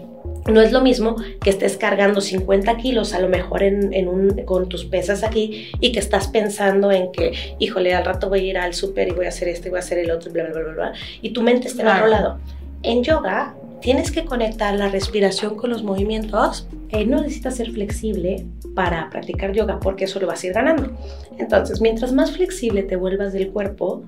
no 0.48 0.60
es 0.60 0.72
lo 0.72 0.80
mismo 0.80 1.16
que 1.42 1.50
estés 1.50 1.76
cargando 1.76 2.20
50 2.20 2.76
kilos 2.76 3.12
a 3.12 3.20
lo 3.20 3.28
mejor 3.28 3.62
en, 3.62 4.08
un, 4.08 4.44
con 4.44 4.68
tus 4.68 4.84
pesas 4.84 5.22
aquí 5.22 5.72
y 5.80 5.92
que 5.92 5.98
estás 5.98 6.28
pensando 6.28 6.90
en 6.92 7.12
que, 7.12 7.32
híjole, 7.58 7.94
al 7.94 8.04
rato 8.04 8.28
voy 8.28 8.40
a 8.40 8.42
ir 8.42 8.58
al 8.58 8.74
súper 8.74 9.08
y 9.08 9.10
voy 9.12 9.26
a 9.26 9.28
hacer 9.28 9.48
esto 9.48 9.68
y 9.68 9.70
voy 9.70 9.78
a 9.78 9.80
hacer 9.80 9.98
el 9.98 10.10
otro, 10.10 10.32
bla, 10.32 10.44
bla, 10.44 10.62
bla, 10.62 10.72
bla, 10.72 10.92
y 11.20 11.30
tu 11.30 11.42
mente 11.42 11.68
está 11.68 11.82
en 11.82 11.88
otro 11.88 12.06
lado. 12.06 12.38
En 12.82 13.02
yoga 13.02 13.54
tienes 13.82 14.10
que 14.10 14.24
conectar 14.24 14.74
la 14.74 14.88
respiración 14.88 15.56
con 15.56 15.70
los 15.70 15.82
movimientos. 15.82 16.66
Eh, 16.88 17.04
no 17.04 17.20
necesitas 17.20 17.56
ser 17.56 17.70
flexible 17.72 18.46
para 18.74 19.10
practicar 19.10 19.52
yoga 19.52 19.78
porque 19.80 20.04
eso 20.04 20.20
lo 20.20 20.26
vas 20.26 20.42
a 20.42 20.46
ir 20.46 20.52
ganando. 20.54 20.96
Entonces, 21.38 21.80
mientras 21.80 22.12
más 22.12 22.32
flexible 22.32 22.82
te 22.82 22.96
vuelvas 22.96 23.32
del 23.32 23.50
cuerpo, 23.50 24.04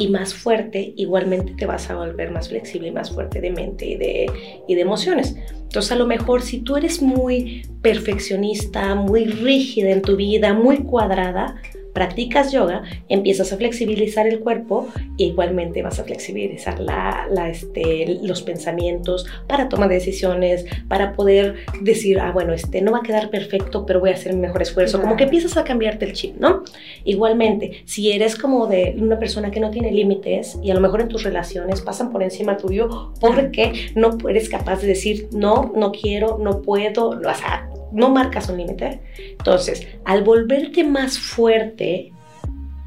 y 0.00 0.08
más 0.08 0.32
fuerte, 0.32 0.94
igualmente 0.96 1.52
te 1.52 1.66
vas 1.66 1.90
a 1.90 1.94
volver 1.94 2.30
más 2.30 2.48
flexible 2.48 2.88
y 2.88 2.90
más 2.90 3.10
fuerte 3.10 3.38
de 3.38 3.50
mente 3.50 3.84
y 3.84 3.96
de, 3.96 4.30
y 4.66 4.74
de 4.74 4.80
emociones. 4.80 5.36
Entonces 5.52 5.92
a 5.92 5.96
lo 5.96 6.06
mejor 6.06 6.40
si 6.40 6.60
tú 6.62 6.76
eres 6.76 7.02
muy 7.02 7.66
perfeccionista, 7.82 8.94
muy 8.94 9.26
rígida 9.26 9.90
en 9.90 10.00
tu 10.00 10.16
vida, 10.16 10.54
muy 10.54 10.78
cuadrada, 10.78 11.56
practicas 11.92 12.52
yoga, 12.52 12.82
empiezas 13.08 13.52
a 13.52 13.56
flexibilizar 13.56 14.26
el 14.26 14.40
cuerpo 14.40 14.88
igualmente 15.16 15.82
vas 15.82 15.98
a 15.98 16.04
flexibilizar 16.04 16.80
la, 16.80 17.26
este, 17.50 18.18
los 18.22 18.42
pensamientos 18.42 19.26
para 19.46 19.68
tomar 19.68 19.88
decisiones, 19.88 20.64
para 20.88 21.12
poder 21.12 21.56
decir, 21.82 22.20
ah, 22.20 22.32
bueno, 22.32 22.52
este 22.52 22.80
no 22.82 22.92
va 22.92 22.98
a 22.98 23.02
quedar 23.02 23.30
perfecto, 23.30 23.86
pero 23.86 24.00
voy 24.00 24.10
a 24.10 24.14
hacer 24.14 24.34
mi 24.34 24.40
mejor 24.40 24.62
esfuerzo. 24.62 25.00
Como 25.00 25.16
que 25.16 25.24
empiezas 25.24 25.56
a 25.56 25.64
cambiarte 25.64 26.04
el 26.04 26.12
chip, 26.12 26.36
¿no? 26.36 26.64
Igualmente, 27.04 27.82
si 27.84 28.12
eres 28.12 28.36
como 28.36 28.66
de 28.66 28.96
una 28.98 29.18
persona 29.18 29.50
que 29.50 29.60
no 29.60 29.70
tiene 29.70 29.92
límites 29.92 30.58
y 30.62 30.70
a 30.70 30.74
lo 30.74 30.80
mejor 30.80 31.00
en 31.00 31.08
tus 31.08 31.22
relaciones 31.22 31.80
pasan 31.80 32.10
por 32.10 32.22
encima 32.22 32.56
tuyo 32.56 33.12
porque 33.20 33.72
no 33.94 34.16
eres 34.28 34.48
capaz 34.48 34.80
de 34.80 34.88
decir, 34.88 35.28
no, 35.32 35.72
no 35.74 35.92
quiero, 35.92 36.38
no 36.38 36.62
puedo, 36.62 37.10
o 37.10 37.34
sea, 37.34 37.68
no 37.92 38.10
marcas 38.10 38.48
un 38.48 38.58
límite. 38.58 39.00
Entonces, 39.38 39.86
al 40.04 40.22
volverte 40.22 40.84
más 40.84 41.18
fuerte, 41.18 42.12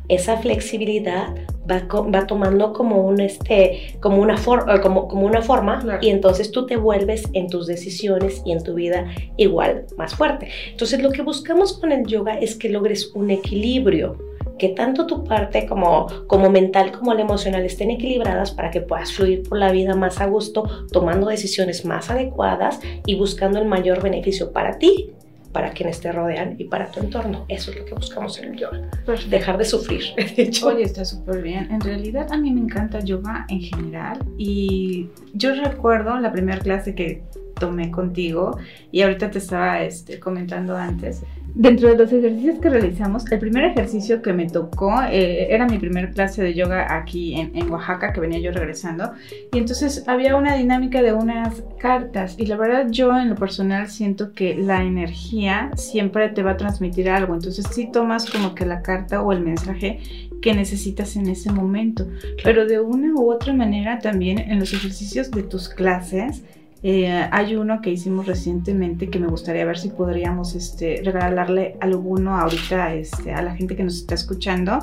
esa 0.10 0.38
flexibilidad 0.38 1.34
va, 1.70 1.88
va 1.88 2.28
tomando 2.28 2.74
como, 2.74 3.06
un, 3.06 3.22
este, 3.22 3.98
como, 4.00 4.22
una, 4.22 4.36
eh, 4.36 4.82
como, 4.82 5.08
como 5.08 5.26
una 5.26 5.42
forma 5.42 6.00
y 6.02 6.10
entonces 6.10 6.52
tú 6.52 6.66
te 6.66 6.76
vuelves 6.76 7.24
en 7.34 7.48
tus 7.48 7.68
decisiones 7.68 8.42
y 8.46 8.52
en 8.52 8.64
tu 8.64 8.74
vida 8.76 9.08
igual 9.38 9.86
más 9.98 10.16
fuerte. 10.16 10.50
Entonces, 10.72 11.02
lo 11.02 11.12
que 11.12 11.22
buscamos 11.22 11.74
con 11.80 11.92
el 11.92 12.06
yoga 12.06 12.38
es 12.38 12.56
que 12.56 12.70
logres 12.70 13.12
un 13.16 13.32
equilibrio 13.32 14.18
que 14.58 14.70
tanto 14.70 15.08
tu 15.08 15.24
parte 15.24 15.66
como, 15.66 16.08
como 16.28 16.50
mental 16.50 16.92
como 16.92 17.14
la 17.14 17.22
emocional 17.22 17.64
estén 17.66 17.92
equilibradas 17.92 18.52
para 18.52 18.72
que 18.72 18.82
puedas 18.82 19.14
fluir 19.14 19.44
por 19.44 19.58
la 19.58 19.72
vida 19.72 19.96
más 19.96 20.22
a 20.22 20.28
gusto, 20.28 20.88
tomando 20.92 21.28
decisiones 21.28 21.86
más 21.86 22.10
adecuadas 22.10 22.80
y 23.06 23.16
buscando 23.16 23.60
el 23.60 23.66
mayor 23.66 24.02
beneficio 24.02 24.52
para 24.52 24.78
ti, 24.78 25.12
para 25.52 25.72
quienes 25.72 26.02
te 26.02 26.12
rodean 26.12 26.56
y 26.58 26.66
para 26.66 26.92
tu 26.92 27.00
entorno. 27.00 27.46
Eso 27.48 27.72
es 27.72 27.78
lo 27.78 27.86
que 27.86 27.94
buscamos 27.94 28.40
en 28.40 28.54
el 28.54 28.60
yoga. 28.60 28.90
Dejar 29.30 29.58
de 29.58 29.66
sufrir. 29.66 30.04
De 30.36 30.44
hecho. 30.44 30.68
Oye, 30.68 30.84
está 30.84 31.06
súper 31.06 31.42
bien. 31.42 31.72
En 31.72 31.80
realidad 31.80 32.28
a 32.32 32.38
mí 32.38 32.52
me 32.52 32.62
encanta 32.62 33.00
yoga 33.00 33.46
en 33.50 33.62
general 33.62 34.20
y 34.38 35.10
yo 35.34 35.54
recuerdo 35.54 36.18
la 36.20 36.32
primera 36.32 36.60
clase 36.60 36.96
que 36.96 37.24
tomé 37.64 37.92
contigo 37.92 38.58
y 38.92 39.02
ahorita 39.02 39.32
te 39.32 39.38
estaba 39.38 39.84
este, 39.84 40.20
comentando 40.20 40.76
antes 40.76 41.24
Dentro 41.56 41.90
de 41.90 41.98
los 41.98 42.12
ejercicios 42.12 42.58
que 42.58 42.68
realizamos, 42.68 43.32
el 43.32 43.38
primer 43.38 43.66
ejercicio 43.66 44.24
que 44.24 44.34
me 44.34 44.48
tocó 44.48 44.92
eh, 45.04 45.54
era 45.54 45.68
mi 45.68 45.78
primer 45.78 46.12
clase 46.12 46.42
de 46.42 46.56
yoga 46.56 46.96
aquí 46.96 47.36
en, 47.36 47.72
Oaxaca, 47.72 48.12
que 48.12 48.20
venía 48.20 48.40
yo 48.40 48.52
regresando. 48.52 49.12
Y 49.54 49.60
entonces 49.60 50.04
había 50.08 50.36
una 50.36 50.56
dinámica 50.56 51.04
de 51.04 51.14
unas 51.14 51.62
cartas. 51.78 52.36
Y 52.40 52.48
la 52.48 52.58
verdad 52.58 52.88
yo 52.90 53.16
en 53.16 53.30
lo 53.30 53.36
personal 53.36 53.88
siento 53.88 54.34
que 54.34 54.56
la 54.56 54.82
energía 54.82 55.70
siempre 55.76 56.30
te 56.30 56.42
va 56.42 56.52
a 56.52 56.58
transmitir 56.58 57.08
algo. 57.08 57.36
Entonces 57.36 57.68
sí 57.72 57.88
tomas 57.92 58.32
como 58.32 58.56
que 58.56 58.66
la 58.66 58.82
carta 58.82 59.22
o 59.22 59.32
el 59.32 59.42
mensaje 59.42 60.00
que 60.42 60.56
necesitas 60.56 61.16
en 61.18 61.28
ese 61.28 61.52
momento. 61.52 62.08
Pero 62.44 62.66
de 62.66 62.80
una 62.80 63.14
u 63.14 63.32
otra 63.32 63.54
manera 63.54 64.00
también 64.00 64.40
en 64.40 64.60
los 64.60 64.74
ejercicios 64.74 65.30
de 65.30 65.44
tus 65.44 65.70
clases 65.70 66.44
eh, 66.86 67.30
hay 67.32 67.56
uno 67.56 67.82
que 67.82 67.92
hicimos 67.92 68.26
recientemente 68.26 69.10
que 69.10 69.18
me 69.18 69.28
gustaría 69.28 69.64
ver 69.64 69.78
si 69.78 69.88
podríamos 69.88 70.54
este, 70.54 71.02
regalarle 71.02 71.78
alguno 71.80 72.36
ahorita 72.38 72.94
este, 72.94 73.34
a 73.34 73.42
la 73.42 73.56
gente 73.56 73.78
que 73.78 73.86
nos 73.86 73.96
está 73.96 74.16
escuchando. 74.16 74.80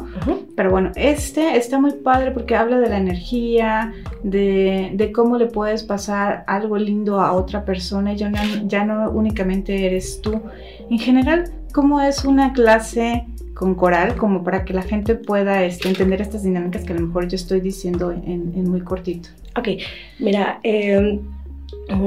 Pero 0.56 0.70
bueno, 0.70 0.92
este 0.96 1.58
está 1.58 1.78
muy 1.78 1.92
padre 1.92 2.30
porque 2.30 2.56
habla 2.56 2.78
de 2.78 2.88
la 2.88 2.96
energía, 2.96 3.92
de, 4.22 4.92
de, 4.94 5.12
cómo 5.12 5.36
le 5.36 5.46
puedes 5.46 5.82
pasar 5.82 6.44
algo 6.46 6.78
lindo 6.78 7.20
a 7.20 7.32
otra 7.32 7.66
persona 7.66 8.14
y 8.14 8.16
ya 8.16 8.30
no, 8.30 8.38
ya 8.66 8.86
no 8.86 9.10
únicamente 9.10 9.84
eres 9.84 10.22
tú. 10.22 10.40
En 10.88 10.98
general, 10.98 11.50
cómo 11.74 12.00
es 12.00 12.24
una 12.24 12.54
clase 12.54 13.26
con 13.52 13.74
coral, 13.74 14.16
como 14.16 14.42
para 14.42 14.64
que 14.64 14.72
la 14.72 14.82
gente 14.82 15.16
pueda 15.16 15.64
este, 15.64 15.90
entender 15.90 16.22
estas 16.22 16.44
dinámicas 16.44 16.82
que 16.82 16.94
a 16.94 16.96
lo 16.96 17.06
mejor 17.06 17.28
yo 17.28 17.36
estoy 17.36 17.60
diciendo 17.60 18.10
en, 18.10 18.54
en 18.56 18.70
muy 18.70 18.80
cortito. 18.80 19.28
Ok, 19.54 19.68
mira, 20.18 20.60
eh 20.62 21.20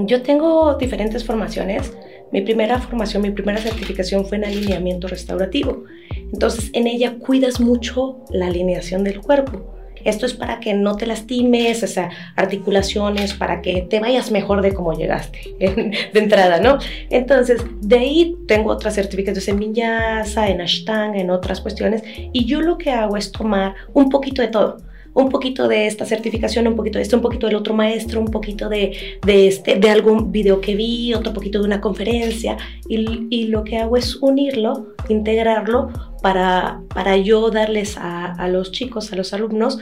yo 0.06 0.21
tengo 0.21 0.76
diferentes 0.76 1.23
formaciones. 1.26 1.93
Mi 2.32 2.41
primera 2.41 2.80
formación, 2.80 3.21
mi 3.21 3.32
primera 3.32 3.60
certificación 3.60 4.26
fue 4.26 4.38
en 4.38 4.45
alineamiento 4.45 5.08
restaurativo. 5.08 5.84
Entonces, 6.32 6.71
en 6.73 6.88
ella 6.88 7.19
cuidas 7.19 7.60
mucho 7.60 8.23
la 8.32 8.47
alineación 8.47 9.04
del 9.04 9.21
cuerpo. 9.21 9.73
Esto 10.04 10.26
es 10.26 10.34
para 10.34 10.60
que 10.60 10.73
no 10.73 10.97
te 10.97 11.06
lastimes, 11.06 11.82
o 11.84 11.88
sea, 11.88 12.10
articulaciones, 12.36 13.34
para 13.34 13.62
que 13.62 13.84
te 13.84 13.99
vayas 13.99 14.32
mejor 14.32 14.62
de 14.62 14.73
cómo 14.73 14.93
llegaste 14.93 15.56
de 15.60 16.19
entrada, 16.19 16.60
¿no? 16.60 16.78
Entonces, 17.10 17.62
de 17.82 17.99
ahí 17.99 18.36
tengo 18.47 18.71
otras 18.71 18.95
certificaciones 18.95 19.47
en 19.47 19.60
Vinyasa, 19.60 20.49
en 20.49 20.60
Ashtanga, 20.60 21.19
en 21.19 21.30
otras 21.30 21.62
cuestiones, 21.62 22.04
y 22.34 22.45
yo 22.45 22.62
lo 22.62 22.78
que 22.78 22.91
hago 22.91 23.15
es 23.15 23.32
tomar 23.32 23.76
un 23.93 24.10
poquito 24.10 24.41
de 24.41 24.49
todo 24.49 24.78
un 25.13 25.30
poquito 25.30 25.67
de 25.67 25.88
esta 25.88 26.06
certificación, 26.06 26.67
un 26.67 26.76
poquito 26.76 26.97
de 26.97 27.04
esto, 27.04 27.15
un 27.15 27.21
poquito 27.21 27.47
del 27.47 27.56
otro 27.56 27.73
maestro, 27.73 28.19
un 28.19 28.32
poquito 28.32 28.69
de, 28.69 29.19
de, 29.26 29.47
este, 29.47 29.76
de 29.76 29.89
algún 29.89 30.32
video 30.32 30.60
que 30.62 30.76
vi, 30.76 31.13
otro 31.13 31.34
poquito 31.34 31.60
de 31.60 31.65
una 31.65 31.82
conferencia, 31.82 32.58
y, 32.88 33.28
y 33.30 33.47
lo 33.47 33.63
que 33.63 33.78
hago 33.78 33.97
es 33.97 34.15
unirlo, 34.17 34.88
integrarlo 35.10 35.89
para, 36.21 36.82
para 36.93 37.17
yo 37.17 37.52
darles 37.52 37.97
a, 37.97 38.34
a 38.34 38.47
los 38.47 38.71
chicos, 38.71 39.12
a 39.13 39.15
los 39.15 39.34
alumnos, 39.34 39.80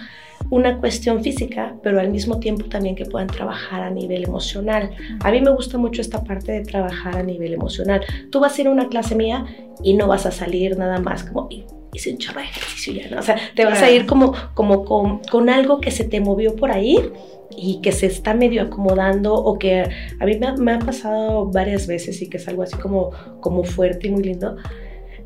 una 0.49 0.79
cuestión 0.79 1.23
física, 1.23 1.75
pero 1.83 1.99
al 1.99 2.09
mismo 2.09 2.39
tiempo 2.39 2.65
también 2.65 2.95
que 2.95 3.05
puedan 3.05 3.27
trabajar 3.27 3.83
a 3.83 3.89
nivel 3.89 4.23
emocional. 4.23 4.91
A 5.21 5.31
mí 5.31 5.41
me 5.41 5.51
gusta 5.51 5.77
mucho 5.77 6.01
esta 6.01 6.23
parte 6.23 6.51
de 6.51 6.61
trabajar 6.61 7.17
a 7.17 7.23
nivel 7.23 7.53
emocional. 7.53 8.01
Tú 8.31 8.39
vas 8.39 8.57
a 8.57 8.61
ir 8.61 8.67
a 8.67 8.71
una 8.71 8.89
clase 8.89 9.15
mía 9.15 9.45
y 9.83 9.93
no 9.93 10.07
vas 10.07 10.25
a 10.25 10.31
salir 10.31 10.77
nada 10.77 10.99
más 10.99 11.23
como 11.23 11.49
hice 11.93 12.11
un 12.11 12.17
chorro 12.17 12.39
de 12.39 12.45
ejercicio 12.45 12.93
ya, 12.93 13.09
¿no? 13.09 13.19
O 13.19 13.21
sea, 13.21 13.37
te 13.55 13.65
vas 13.65 13.81
a 13.81 13.91
ir 13.91 14.05
como, 14.05 14.33
como 14.53 14.85
con, 14.85 15.19
con, 15.19 15.49
algo 15.49 15.81
que 15.81 15.91
se 15.91 16.05
te 16.05 16.21
movió 16.21 16.55
por 16.55 16.71
ahí 16.71 16.97
y 17.55 17.81
que 17.81 17.91
se 17.91 18.05
está 18.05 18.33
medio 18.33 18.61
acomodando 18.61 19.33
o 19.33 19.59
que 19.59 19.83
a 20.19 20.25
mí 20.25 20.37
me, 20.37 20.55
me, 20.57 20.71
ha 20.73 20.79
pasado 20.79 21.47
varias 21.51 21.87
veces 21.87 22.21
y 22.21 22.29
que 22.29 22.37
es 22.37 22.47
algo 22.47 22.63
así 22.63 22.77
como, 22.77 23.11
como 23.41 23.63
fuerte 23.63 24.07
y 24.07 24.11
muy 24.11 24.23
lindo 24.23 24.55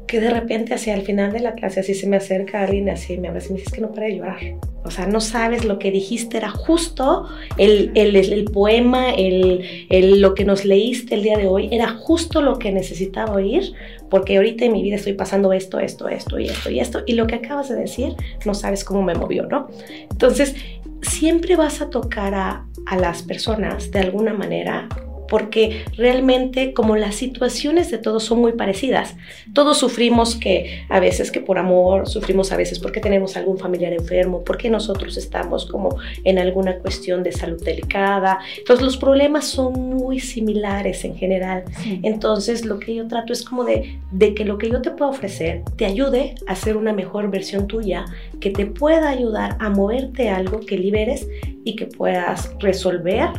que 0.07 0.19
de 0.19 0.29
repente 0.29 0.73
hacia 0.73 0.93
el 0.93 1.01
final 1.01 1.31
de 1.31 1.39
la 1.39 1.55
clase 1.55 1.79
así 1.79 1.93
se 1.93 2.07
me 2.07 2.17
acerca 2.17 2.61
alguien 2.61 2.89
así 2.89 3.17
me 3.17 3.27
abraza 3.27 3.47
y 3.47 3.53
me 3.53 3.57
dice, 3.57 3.69
es 3.69 3.73
que 3.73 3.81
no 3.81 3.91
para 3.91 4.07
de 4.07 4.17
llorar. 4.17 4.39
O 4.83 4.91
sea, 4.91 5.07
no 5.07 5.19
sabes 5.19 5.65
lo 5.65 5.79
que 5.79 5.89
dijiste, 5.89 6.37
era 6.37 6.51
justo 6.51 7.27
el, 7.57 7.91
el, 7.95 8.15
el 8.15 8.45
poema, 8.45 9.11
el, 9.15 9.87
el, 9.89 10.21
lo 10.21 10.35
que 10.35 10.45
nos 10.45 10.63
leíste 10.63 11.15
el 11.15 11.23
día 11.23 11.37
de 11.37 11.47
hoy, 11.47 11.69
era 11.71 11.89
justo 11.89 12.41
lo 12.41 12.59
que 12.59 12.71
necesitaba 12.71 13.33
oír, 13.33 13.73
porque 14.11 14.37
ahorita 14.37 14.65
en 14.65 14.73
mi 14.73 14.83
vida 14.83 14.97
estoy 14.97 15.13
pasando 15.13 15.53
esto, 15.53 15.79
esto, 15.79 16.07
esto 16.07 16.39
y 16.39 16.45
esto 16.45 16.69
y 16.69 16.79
esto, 16.79 17.01
y 17.07 17.13
lo 17.13 17.25
que 17.25 17.35
acabas 17.35 17.69
de 17.69 17.75
decir, 17.75 18.15
no 18.45 18.53
sabes 18.53 18.83
cómo 18.83 19.01
me 19.01 19.15
movió, 19.15 19.47
¿no? 19.47 19.67
Entonces, 20.11 20.55
siempre 21.01 21.55
vas 21.55 21.81
a 21.81 21.89
tocar 21.89 22.35
a, 22.35 22.67
a 22.85 22.97
las 22.97 23.23
personas 23.23 23.89
de 23.89 23.99
alguna 23.99 24.33
manera 24.33 24.87
porque 25.27 25.83
realmente 25.97 26.73
como 26.73 26.95
las 26.95 27.15
situaciones 27.15 27.91
de 27.91 27.97
todos 27.97 28.23
son 28.23 28.39
muy 28.39 28.53
parecidas. 28.53 29.15
Todos 29.53 29.77
sufrimos 29.77 30.35
que 30.35 30.85
a 30.89 30.99
veces 30.99 31.31
que 31.31 31.41
por 31.41 31.57
amor, 31.57 32.07
sufrimos 32.07 32.51
a 32.51 32.57
veces 32.57 32.79
porque 32.79 32.99
tenemos 32.99 33.38
algún 33.38 33.57
familiar 33.57 33.93
enfermo, 33.93 34.43
porque 34.43 34.69
nosotros 34.69 35.17
estamos 35.17 35.65
como 35.65 35.97
en 36.23 36.39
alguna 36.39 36.77
cuestión 36.79 37.23
de 37.23 37.31
salud 37.31 37.63
delicada. 37.63 38.39
Entonces 38.57 38.85
los 38.85 38.97
problemas 38.97 39.45
son 39.45 39.73
muy 39.73 40.19
similares 40.19 41.03
en 41.05 41.15
general. 41.15 41.63
Entonces 42.03 42.65
lo 42.65 42.79
que 42.79 42.95
yo 42.95 43.07
trato 43.07 43.33
es 43.33 43.43
como 43.43 43.63
de, 43.63 43.99
de 44.11 44.33
que 44.33 44.45
lo 44.45 44.57
que 44.57 44.69
yo 44.69 44.81
te 44.81 44.91
puedo 44.91 45.11
ofrecer 45.11 45.63
te 45.77 45.85
ayude 45.85 46.35
a 46.47 46.55
ser 46.55 46.77
una 46.77 46.93
mejor 46.93 47.29
versión 47.29 47.67
tuya, 47.67 48.05
que 48.39 48.49
te 48.49 48.65
pueda 48.65 49.09
ayudar 49.09 49.57
a 49.59 49.69
moverte 49.69 50.29
algo 50.29 50.59
que 50.59 50.77
liberes 50.77 51.27
y 51.63 51.75
que 51.75 51.88
puedas 51.88 52.51
resolver 52.59 53.29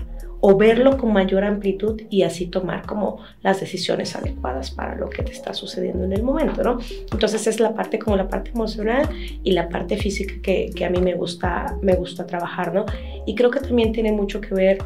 o 0.49 0.57
verlo 0.57 0.97
con 0.97 1.13
mayor 1.13 1.43
amplitud 1.43 2.03
y 2.09 2.23
así 2.23 2.47
tomar 2.47 2.87
como 2.87 3.19
las 3.43 3.59
decisiones 3.59 4.15
adecuadas 4.15 4.71
para 4.71 4.95
lo 4.95 5.11
que 5.11 5.25
te 5.25 5.33
está 5.33 5.53
sucediendo 5.53 6.05
en 6.05 6.13
el 6.13 6.23
momento, 6.23 6.63
¿no? 6.63 6.79
Entonces 7.11 7.49
es 7.49 7.59
la 7.59 7.75
parte 7.75 7.99
como 7.99 8.17
la 8.17 8.29
parte 8.29 8.53
emocional 8.53 9.09
y 9.43 9.51
la 9.51 9.69
parte 9.69 9.97
física 9.97 10.35
que, 10.41 10.71
que 10.73 10.85
a 10.85 10.91
mí 10.91 11.01
me 11.01 11.15
gusta, 11.15 11.77
me 11.83 11.97
gusta 11.97 12.29
trabajar, 12.29 12.73
¿no? 12.73 12.87
Y 13.27 13.35
creo 13.35 13.51
que 13.51 13.59
también 13.59 13.91
tiene 13.91 14.13
mucho 14.13 14.41
que 14.41 14.55
ver 14.55 14.79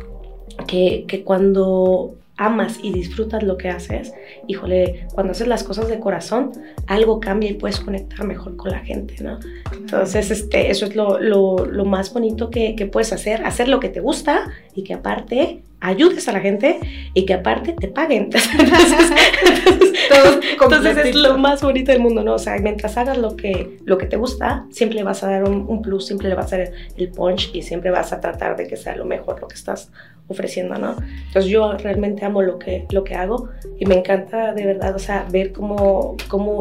que, 0.66 1.04
que 1.06 1.24
cuando 1.24 2.14
amas 2.40 2.78
y 2.82 2.90
disfrutas 2.90 3.42
lo 3.42 3.58
que 3.58 3.68
haces, 3.68 4.14
híjole, 4.48 5.06
cuando 5.14 5.32
haces 5.32 5.46
las 5.46 5.62
cosas 5.62 5.88
de 5.88 6.00
corazón, 6.00 6.52
algo 6.86 7.20
cambia 7.20 7.50
y 7.50 7.54
puedes 7.54 7.78
conectar 7.80 8.26
mejor 8.26 8.56
con 8.56 8.70
la 8.70 8.78
gente, 8.78 9.14
¿no? 9.22 9.38
Entonces, 9.72 10.30
este, 10.30 10.70
eso 10.70 10.86
es 10.86 10.96
lo, 10.96 11.20
lo, 11.20 11.66
lo 11.66 11.84
más 11.84 12.14
bonito 12.14 12.48
que, 12.48 12.74
que, 12.76 12.86
puedes 12.86 13.12
hacer, 13.12 13.44
hacer 13.44 13.68
lo 13.68 13.78
que 13.78 13.90
te 13.90 14.00
gusta 14.00 14.50
y 14.74 14.84
que 14.84 14.94
aparte 14.94 15.60
ayudes 15.80 16.28
a 16.28 16.32
la 16.32 16.40
gente 16.40 16.80
y 17.12 17.26
que 17.26 17.34
aparte 17.34 17.74
te 17.78 17.88
paguen. 17.88 18.30
Entonces, 20.62 20.96
es 20.96 21.14
lo 21.14 21.36
más 21.36 21.60
bonito 21.60 21.92
del 21.92 22.00
mundo, 22.00 22.22
¿no? 22.24 22.34
O 22.34 22.38
sea, 22.38 22.56
mientras 22.58 22.96
hagas 22.96 23.18
lo 23.18 23.36
que, 23.36 23.78
lo 23.84 23.98
que 23.98 24.06
te 24.06 24.16
gusta, 24.16 24.64
siempre 24.70 25.02
vas 25.02 25.22
a 25.24 25.30
dar 25.30 25.44
un, 25.44 25.66
un 25.68 25.82
plus, 25.82 26.06
siempre 26.06 26.30
le 26.30 26.34
vas 26.34 26.50
a 26.54 26.58
dar 26.58 26.72
el 26.96 27.10
punch 27.10 27.50
y 27.54 27.60
siempre 27.60 27.90
vas 27.90 28.14
a 28.14 28.20
tratar 28.20 28.56
de 28.56 28.66
que 28.66 28.78
sea 28.78 28.96
lo 28.96 29.04
mejor 29.04 29.40
lo 29.40 29.48
que 29.48 29.56
estás 29.56 29.90
ofreciendo, 30.30 30.76
¿no? 30.76 30.96
Entonces 31.26 31.50
yo 31.50 31.76
realmente 31.76 32.24
amo 32.24 32.42
lo 32.42 32.58
que, 32.58 32.86
lo 32.90 33.04
que 33.04 33.14
hago 33.14 33.48
y 33.78 33.86
me 33.86 33.96
encanta 33.96 34.54
de 34.54 34.64
verdad, 34.64 34.94
o 34.94 34.98
sea, 34.98 35.26
ver 35.30 35.52
cómo, 35.52 36.16
cómo 36.28 36.60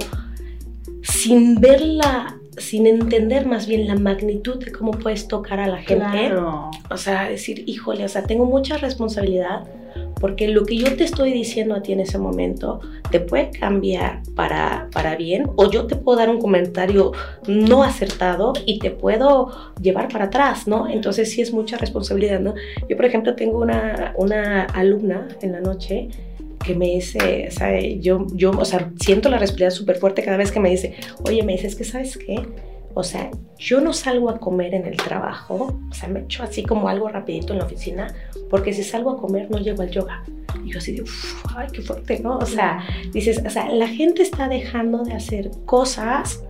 sin 1.02 1.62
verla 1.62 2.36
sin 2.58 2.88
entender 2.88 3.46
más 3.46 3.68
bien 3.68 3.88
la 3.88 3.96
magnitud 3.96 4.64
de 4.64 4.72
cómo 4.72 4.92
puedes 4.92 5.28
tocar 5.28 5.60
a 5.60 5.68
la 5.68 5.78
gente. 5.78 6.06
Claro. 6.06 6.72
O 6.90 6.98
sea, 6.98 7.30
decir, 7.30 7.64
híjole, 7.68 8.04
o 8.04 8.10
sea, 8.10 8.24
tengo 8.24 8.46
mucha 8.46 8.78
responsabilidad 8.78 9.64
porque 10.20 10.48
lo 10.48 10.66
que 10.66 10.78
yo 10.78 10.96
te 10.96 11.04
estoy 11.04 11.32
diciendo 11.32 11.76
a 11.76 11.82
ti 11.82 11.94
en 11.94 12.02
ese 12.02 12.18
momento 12.18 12.82
te 13.12 13.20
puede 13.20 13.52
cambiar 13.52 14.22
para, 14.36 14.90
para 14.92 15.16
bien 15.16 15.48
o 15.56 15.70
yo 15.72 15.88
te 15.88 15.96
puedo 15.96 16.18
dar 16.18 16.30
un 16.30 16.40
comentario 16.40 17.12
no 17.48 17.84
acertado 17.84 18.54
y 18.66 18.80
te 18.80 18.92
puedo 18.92 19.50
llevar 19.82 20.10
para 20.10 20.26
atrás, 20.26 20.68
¿no? 20.68 20.88
Entonces 20.88 21.32
sí 21.32 21.42
es 21.42 21.54
mucha 21.54 21.78
responsabilidad, 21.78 22.40
¿no? 22.40 22.54
Yo, 22.88 22.96
por 22.96 23.06
ejemplo, 23.06 23.36
tengo 23.36 23.60
una, 23.60 24.14
una 24.18 24.66
alumna 24.66 25.28
en 25.42 25.54
la 25.54 25.62
noche 25.62 26.10
que 26.64 26.76
me 26.76 26.88
dice, 26.88 27.48
o 27.48 27.52
sea, 27.52 27.80
yo, 27.80 28.28
yo, 28.34 28.52
o 28.52 28.66
sea, 28.66 28.92
siento 29.00 29.30
la 29.30 29.38
respiración 29.38 29.80
súper 29.80 29.98
fuerte 29.98 30.24
cada 30.24 30.38
vez 30.38 30.52
que 30.52 30.60
me 30.60 30.70
dice, 30.70 30.96
oye, 31.26 31.42
me 31.44 31.54
dice, 31.54 31.68
es 31.68 31.76
que 31.76 31.86
sabes 31.86 32.18
qué, 32.18 32.42
o 33.00 33.04
sea, 33.04 33.32
yo 33.58 33.80
no 33.80 33.94
salgo 33.94 34.30
a 34.30 34.40
comer 34.40 34.74
en 34.74 34.86
el 34.86 34.98
trabajo, 34.98 35.80
o 35.90 35.94
sea, 35.94 36.10
me 36.10 36.22
echo 36.22 36.44
así 36.44 36.64
como 36.64 36.90
algo 36.90 37.08
rapidito 37.08 37.54
en 37.54 37.60
la 37.60 37.66
oficina, 37.66 38.14
porque 38.50 38.74
si 38.74 38.84
salgo 38.84 39.12
a 39.12 39.18
comer 39.18 39.50
no 39.50 39.58
llego 39.58 39.82
al 39.82 39.90
yoga. 39.90 40.24
Y 40.66 40.72
yo 40.72 40.80
así 40.80 40.92
de, 40.94 41.04
ay, 41.56 41.68
qué 41.72 41.82
fuerte, 41.82 42.20
¿no? 42.20 42.38
O 42.38 42.46
sea, 42.46 42.86
dices, 43.14 43.42
o 43.46 43.50
sea, 43.50 43.70
la 43.70 43.88
gente 43.88 44.22
está 44.22 44.50
dejando 44.50 45.04
de 45.04 45.14
hacer 45.14 45.52
cosas, 45.66 46.44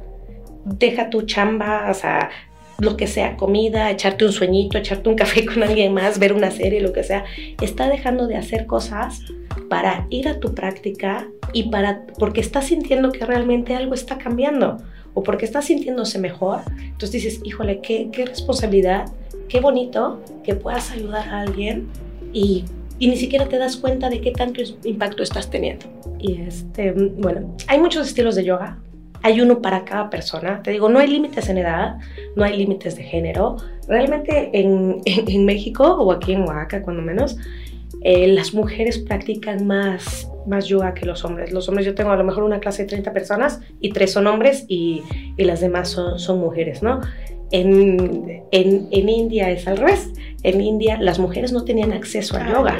deja 0.66 1.10
tu 1.10 1.22
chamba, 1.22 1.90
o 1.92 1.94
sea, 1.94 2.30
lo 2.80 2.98
que 2.98 3.06
sea, 3.06 3.38
comida, 3.38 3.92
echarte 3.92 4.26
un 4.26 4.32
sueñito, 4.32 4.78
echarte 4.78 5.08
un 5.10 5.16
café 5.16 5.46
con 5.46 5.62
alguien 5.62 5.94
más, 5.94 6.18
ver 6.18 6.34
una 6.34 6.50
serie, 6.50 6.82
lo 6.82 6.94
que 6.94 7.04
sea, 7.04 7.26
está 7.62 7.90
dejando 7.90 8.26
de 8.26 8.38
hacer 8.38 8.66
cosas 8.66 9.22
para 9.70 10.08
ir 10.10 10.28
a 10.28 10.40
tu 10.40 10.56
práctica 10.56 11.28
y 11.54 11.70
para 11.70 12.06
porque 12.18 12.42
está 12.42 12.62
sintiendo 12.62 13.12
que 13.12 13.26
realmente 13.26 13.76
algo 13.76 13.94
está 13.94 14.18
cambiando 14.18 14.78
o 15.13 15.24
porque 15.24 15.45
está 15.45 15.62
sintiéndose 15.62 16.19
mejor. 16.19 16.62
Entonces 16.80 17.12
dices, 17.12 17.41
híjole, 17.43 17.80
qué, 17.82 18.10
qué 18.12 18.26
responsabilidad, 18.26 19.12
qué 19.48 19.60
bonito 19.60 20.22
que 20.43 20.56
puedas 20.56 20.91
ayudar 20.91 21.28
a 21.30 21.41
alguien 21.41 21.88
y, 22.34 22.65
ni 23.00 23.15
siquiera 23.15 23.48
te 23.48 23.58
das 23.58 23.78
cuenta 23.78 24.10
de 24.10 24.19
qué 24.19 24.32
tanto 24.32 24.62
impacto 24.84 25.24
estás 25.24 25.50
teniendo. 25.50 25.86
Y 26.19 26.41
este, 26.41 26.91
bueno, 26.91 27.56
hay 27.67 27.80
muchos 27.80 28.08
estilos 28.08 28.36
de 28.36 28.43
yoga. 28.43 28.78
Hay 29.22 29.41
uno 29.41 29.62
para 29.62 29.86
cada 29.86 30.10
persona. 30.10 30.62
Te 30.63 30.72
digo, 30.72 30.89
no 30.89 31.00
hay 31.00 31.08
límites 31.08 31.50
en 31.50 31.58
edad, 31.58 31.98
no 32.36 32.43
hay 32.43 32.58
límites 32.58 32.95
de 32.95 33.04
género. 33.04 33.58
Realmente 33.88 34.50
en, 34.54 35.02
en, 35.06 35.30
en 35.30 35.45
México 35.45 35.84
o 35.86 36.12
aquí 36.12 36.34
en 36.34 36.41
Oaxaca, 36.41 36.82
cuando 36.82 37.02
menos, 37.02 37.38
eh, 38.02 38.28
las 38.28 38.54
mujeres 38.54 38.98
practican 38.98 39.68
más, 39.68 40.30
más 40.48 40.68
yoga 40.68 40.94
que 40.94 41.06
los 41.06 41.26
hombres. 41.26 41.52
Los 41.52 41.68
hombres, 41.68 41.86
yo 41.86 41.96
tengo 41.96 42.12
a 42.12 42.16
lo 42.16 42.24
mejor 42.24 42.44
una 42.44 42.60
clase 42.60 42.84
de 42.84 42.90
30 42.90 43.12
personas 43.12 43.60
y 43.82 43.92
tres 43.92 44.14
son 44.14 44.28
hombres 44.28 44.66
y, 44.68 45.04
y 45.36 45.44
las 45.44 45.60
demás 45.60 45.90
son, 45.90 46.18
son, 46.18 46.40
mujeres, 46.40 46.82
¿no? 46.82 47.02
En, 47.52 48.44
en, 48.52 48.88
en, 48.92 49.10
India 49.10 49.50
es 49.50 49.68
al 49.68 49.78
revés. 49.78 50.12
En 50.44 50.62
India 50.62 50.98
las 51.02 51.20
mujeres 51.20 51.52
no 51.52 51.66
tenían 51.66 51.92
acceso 51.92 52.38
al 52.38 52.48
yoga. 52.48 52.78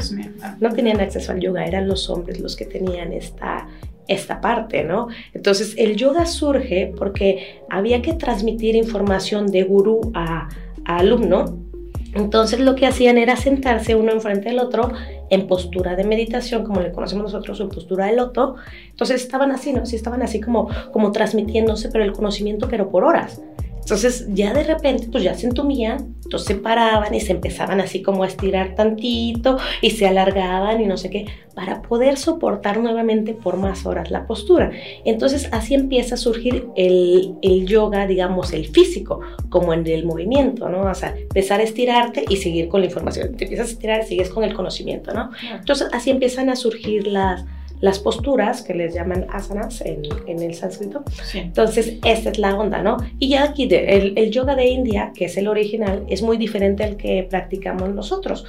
No 0.60 0.72
tenían 0.72 1.02
acceso 1.02 1.34
al 1.34 1.40
yoga, 1.40 1.66
eran 1.66 1.88
los 1.88 2.10
hombres 2.10 2.40
los 2.40 2.56
que 2.56 2.66
tenían 2.66 3.12
esta, 3.12 3.68
esta 4.08 4.40
parte, 4.40 4.84
¿no? 4.86 5.08
Entonces 5.34 5.74
el 5.78 5.98
yoga 5.98 6.26
surge 6.28 6.94
porque 6.98 7.62
había 7.70 8.02
que 8.02 8.14
transmitir 8.14 8.76
información 8.76 9.48
de 9.48 9.64
gurú 9.64 10.12
a, 10.14 10.48
a 10.86 10.98
alumno 10.98 11.69
entonces 12.14 12.60
lo 12.60 12.76
que 12.76 12.86
hacían 12.86 13.18
era 13.18 13.36
sentarse 13.36 13.96
uno 13.96 14.12
enfrente 14.12 14.50
del 14.50 14.60
otro 14.60 14.92
en 15.30 15.48
postura 15.48 15.96
de 15.96 16.04
meditación, 16.04 16.64
como 16.64 16.82
le 16.82 16.92
conocemos 16.92 17.26
nosotros, 17.26 17.60
en 17.60 17.70
postura 17.70 18.08
de 18.08 18.16
loto. 18.16 18.56
Entonces 18.90 19.22
estaban 19.22 19.52
así, 19.52 19.74
¿no? 19.74 19.86
Sí, 19.86 19.96
estaban 19.96 20.22
así 20.22 20.42
como, 20.42 20.70
como 20.92 21.12
transmitiéndose, 21.12 21.90
pero 21.90 22.04
el 22.04 22.14
conocimiento, 22.14 22.68
pero 22.70 22.90
por 22.90 23.04
horas. 23.04 23.42
Entonces 23.90 24.28
ya 24.30 24.54
de 24.54 24.64
repente 24.64 25.08
pues 25.12 25.24
ya 25.24 25.34
se 25.34 25.48
entumían, 25.48 26.16
entonces 26.24 26.48
se 26.48 26.54
paraban 26.54 27.12
y 27.16 27.22
se 27.22 27.32
empezaban 27.32 27.82
así 27.82 28.04
como 28.04 28.22
a 28.22 28.28
estirar 28.28 28.76
tantito 28.76 29.58
y 29.82 29.90
se 29.90 30.06
alargaban 30.06 30.80
y 30.80 30.86
no 30.86 30.96
sé 30.96 31.10
qué, 31.10 31.26
para 31.56 31.82
poder 31.82 32.20
soportar 32.20 32.80
nuevamente 32.80 33.34
por 33.34 33.58
más 33.58 33.88
horas 33.88 34.12
la 34.12 34.28
postura. 34.28 34.70
Entonces 35.06 35.50
así 35.52 35.74
empieza 35.74 36.14
a 36.14 36.18
surgir 36.20 36.68
el, 36.76 37.34
el 37.42 37.66
yoga, 37.66 38.06
digamos, 38.06 38.54
el 38.54 38.68
físico, 38.68 39.22
como 39.50 39.74
en 39.74 39.88
el 39.88 40.06
movimiento, 40.06 40.70
¿no? 40.70 40.82
O 40.82 40.94
sea, 40.94 41.16
empezar 41.18 41.60
a 41.60 41.64
estirarte 41.64 42.26
y 42.30 42.36
seguir 42.38 42.68
con 42.68 42.82
la 42.82 42.86
información. 42.86 43.36
Te 43.38 43.46
empiezas 43.46 43.70
a 43.70 43.72
estirar 43.72 44.04
y 44.04 44.06
sigues 44.06 44.30
con 44.30 44.44
el 44.44 44.54
conocimiento, 44.54 45.16
¿no? 45.16 45.32
Entonces 45.52 45.88
así 45.94 46.12
empiezan 46.12 46.52
a 46.52 46.56
surgir 46.56 47.08
las 47.08 47.44
las 47.82 48.00
posturas 48.00 48.62
que 48.62 48.74
les 48.74 48.94
llaman 48.94 49.26
asanas 49.30 49.82
en, 49.82 50.02
en 50.28 50.42
el 50.42 50.54
sánscrito. 50.54 51.04
Sí. 51.24 51.40
Entonces, 51.40 51.98
esta 52.04 52.30
es 52.30 52.40
la 52.40 52.58
onda, 52.58 52.82
¿no? 52.82 52.98
Y 53.20 53.30
ya 53.30 53.44
aquí 53.44 53.68
de, 53.68 53.98
el, 53.98 54.18
el, 54.18 54.32
yoga 54.32 54.56
de 54.56 54.68
India, 54.68 55.12
que 55.16 55.26
es 55.26 55.38
el 55.38 55.48
original, 55.48 56.06
es 56.10 56.22
muy 56.22 56.38
diferente 56.38 56.84
al 56.84 56.98
que 56.98 57.26
practicamos 57.30 57.90
nosotros. 57.94 58.46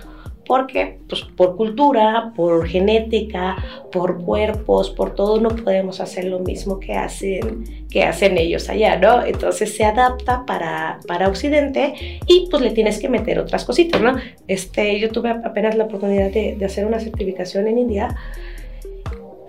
porque 0.47 0.99
pues, 1.09 1.23
por 1.37 1.55
cultura, 1.57 2.33
por 2.35 2.66
genética, 2.66 3.57
por 3.93 4.21
cuerpos, 4.25 4.90
por 4.90 5.14
todo, 5.14 5.40
no 5.40 5.51
podemos 5.51 6.01
hacer 6.01 6.25
lo 6.25 6.40
mismo 6.40 6.81
que 6.81 6.95
hacen, 6.95 7.87
que 7.88 8.03
hacen 8.03 8.37
ellos 8.37 8.69
allá, 8.69 8.97
¿no? 8.97 9.25
Entonces 9.25 9.77
se 9.77 9.85
adapta 9.85 10.45
para, 10.47 10.99
para 11.07 11.29
Occidente 11.29 12.19
y 12.27 12.49
pues 12.51 12.64
le 12.64 12.73
tienes 12.73 12.99
que 12.99 13.09
meter 13.09 13.38
otras 13.38 13.64
cositas, 13.64 14.01
¿no? 14.01 14.16
Este, 14.49 14.99
yo 14.99 15.11
tuve 15.12 15.31
apenas 15.31 15.77
la 15.77 15.85
oportunidad 15.85 16.33
de, 16.33 16.57
de 16.57 16.64
hacer 16.64 16.85
una 16.85 16.99
certificación 16.99 17.69
en 17.69 17.79
India 17.79 18.16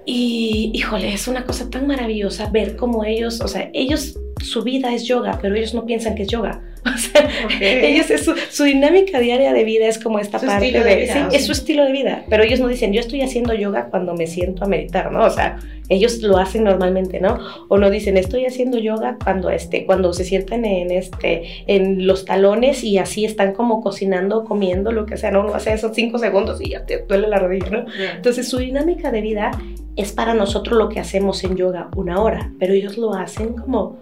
y, 0.06 0.72
híjole, 0.74 1.14
es 1.14 1.28
una 1.28 1.46
cosa 1.46 1.70
tan 1.70 1.88
maravillosa 1.88 2.50
ver 2.50 2.76
cómo 2.76 3.06
ellos, 3.06 3.42
o 3.42 3.48
sea, 3.48 3.70
ellos, 3.74 4.18
su 4.42 4.64
vida 4.64 4.94
es 4.94 5.06
yoga, 5.06 5.40
pero 5.42 5.56
ellos 5.56 5.74
no 5.74 5.86
piensan 5.86 6.16
que 6.16 6.24
es 6.24 6.30
yoga. 6.30 6.64
O 6.96 6.98
sea, 6.98 7.30
ellos, 7.60 8.10
es 8.10 8.26
su, 8.26 8.34
su, 8.50 8.64
dinámica 8.64 9.20
diaria 9.20 9.54
de 9.54 9.64
vida 9.64 9.88
es 9.88 10.00
como 10.00 10.20
esta 10.20 10.40
Su 10.40 10.48
parte 10.48 10.72
de, 10.72 10.84
de 10.84 10.96
vida, 10.96 11.14
sí, 11.14 11.20
o 11.20 11.28
es 11.28 11.32
sea. 11.32 11.42
su 11.42 11.52
estilo 11.52 11.86
de 11.86 11.92
vida, 11.92 12.24
pero 12.30 12.44
ellos 12.44 12.60
no 12.60 12.68
dicen, 12.68 12.92
yo 12.92 13.00
estoy 13.00 13.22
haciendo 13.22 13.54
yoga 13.54 13.88
cuando 13.90 14.16
me 14.16 14.26
siento 14.26 14.66
a 14.66 14.68
meditar, 14.68 15.12
¿no? 15.12 15.24
O 15.26 15.30
sea, 15.30 15.60
ellos 15.90 16.22
lo 16.22 16.38
hacen 16.38 16.64
normalmente, 16.64 17.20
¿no? 17.20 17.38
O 17.68 17.78
no 17.78 17.90
dicen, 17.90 18.18
estoy 18.18 18.46
haciendo 18.46 18.80
yoga 18.80 19.18
cuando, 19.24 19.50
este, 19.50 19.86
cuando 19.86 20.14
se 20.14 20.24
sientan 20.24 20.66
en, 20.66 20.90
este, 20.90 21.44
en 21.68 22.08
los 22.08 22.26
talones 22.26 22.84
y 22.84 22.98
así 22.98 23.26
están 23.26 23.54
como 23.54 23.82
cocinando, 23.82 24.46
comiendo, 24.46 24.92
lo 24.92 25.06
que 25.06 25.18
sea, 25.18 25.32
¿no? 25.32 25.42
Uno 25.42 25.54
hace 25.54 25.74
esos 25.74 25.94
cinco 25.94 26.18
segundos 26.18 26.62
y 26.62 26.72
ya 26.72 26.86
te 26.86 27.06
duele 27.08 27.28
la 27.28 27.40
rodilla, 27.40 27.70
¿no? 27.70 27.86
Entonces 28.16 28.48
su 28.48 28.58
dinámica 28.58 29.12
de 29.12 29.22
vida 29.22 29.52
es 29.96 30.14
para 30.14 30.34
nosotros 30.34 30.78
lo 30.78 30.90
que 30.90 31.00
hacemos 31.00 31.44
en 31.44 31.58
yoga 31.58 31.90
una 31.96 32.22
hora, 32.22 32.52
pero 32.58 32.74
ellos 32.74 32.98
lo 32.98 33.14
hacen 33.14 33.54
como 33.54 33.98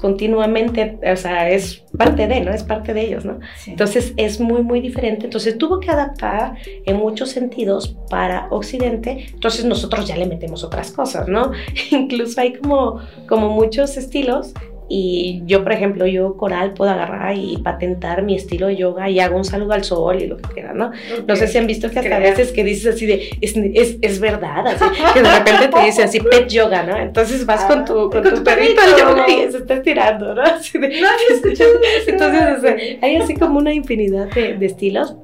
continuamente, 0.00 0.98
o 1.02 1.16
sea, 1.16 1.50
es 1.50 1.84
parte 1.96 2.26
de, 2.26 2.40
¿no? 2.40 2.52
Es 2.52 2.64
parte 2.64 2.94
de 2.94 3.02
ellos, 3.02 3.24
¿no? 3.24 3.38
Sí. 3.58 3.72
Entonces 3.72 4.14
es 4.16 4.40
muy, 4.40 4.62
muy 4.62 4.80
diferente. 4.80 5.26
Entonces 5.26 5.58
tuvo 5.58 5.80
que 5.80 5.90
adaptar 5.90 6.54
en 6.64 6.96
muchos 6.96 7.30
sentidos 7.30 7.96
para 8.08 8.48
Occidente. 8.50 9.26
Entonces 9.32 9.64
nosotros 9.64 10.06
ya 10.06 10.16
le 10.16 10.26
metemos 10.26 10.64
otras 10.64 10.90
cosas, 10.92 11.28
¿no? 11.28 11.52
Incluso 11.90 12.40
hay 12.40 12.54
como, 12.54 13.00
como 13.28 13.50
muchos 13.50 13.96
estilos. 13.96 14.52
Y 14.92 15.42
yo, 15.46 15.62
por 15.62 15.72
ejemplo, 15.72 16.04
yo 16.04 16.36
coral 16.36 16.72
puedo 16.74 16.90
agarrar 16.90 17.36
y 17.36 17.56
patentar 17.58 18.24
mi 18.24 18.34
estilo 18.34 18.66
de 18.66 18.74
yoga 18.76 19.08
y 19.08 19.20
hago 19.20 19.36
un 19.36 19.44
saludo 19.44 19.72
al 19.72 19.84
sol 19.84 20.20
y 20.20 20.26
lo 20.26 20.36
que 20.36 20.48
quiera, 20.52 20.72
¿no? 20.72 20.90
No 21.28 21.36
sé 21.36 21.46
si 21.46 21.58
han 21.58 21.68
visto 21.68 21.88
que 21.90 22.00
hasta 22.00 22.16
a 22.16 22.18
veces 22.18 22.50
que 22.50 22.64
dices 22.64 22.96
así 22.96 23.06
de, 23.06 23.30
es, 23.40 23.56
es, 23.56 23.98
es 24.02 24.18
verdad, 24.18 24.66
así, 24.66 24.84
que 25.14 25.22
de 25.22 25.30
repente 25.38 25.68
te 25.68 25.84
dicen 25.84 26.04
así, 26.06 26.18
pet 26.18 26.48
yoga, 26.48 26.82
¿no? 26.82 26.96
Entonces 26.96 27.46
vas 27.46 27.64
con 27.66 27.84
tu, 27.84 28.10
con 28.10 28.22
Con 28.22 28.24
tu 28.24 28.34
tu 28.38 28.42
perrito 28.44 28.80
al 28.80 28.98
yoga 28.98 29.26
y 29.30 29.52
se 29.52 29.58
está 29.58 29.74
estirando, 29.74 30.34
¿no? 30.34 30.42
Así 30.42 30.76
de- 30.76 31.00
No 31.00 31.06
entonces, 32.08 32.42
o 32.58 32.60
sea, 32.60 32.76
hay 33.00 33.14
así 33.16 33.34
como 33.34 33.58
una 33.60 33.72
infinidad 33.72 34.26
de, 34.32 34.54
de 34.56 34.66
estilos, 34.66 35.14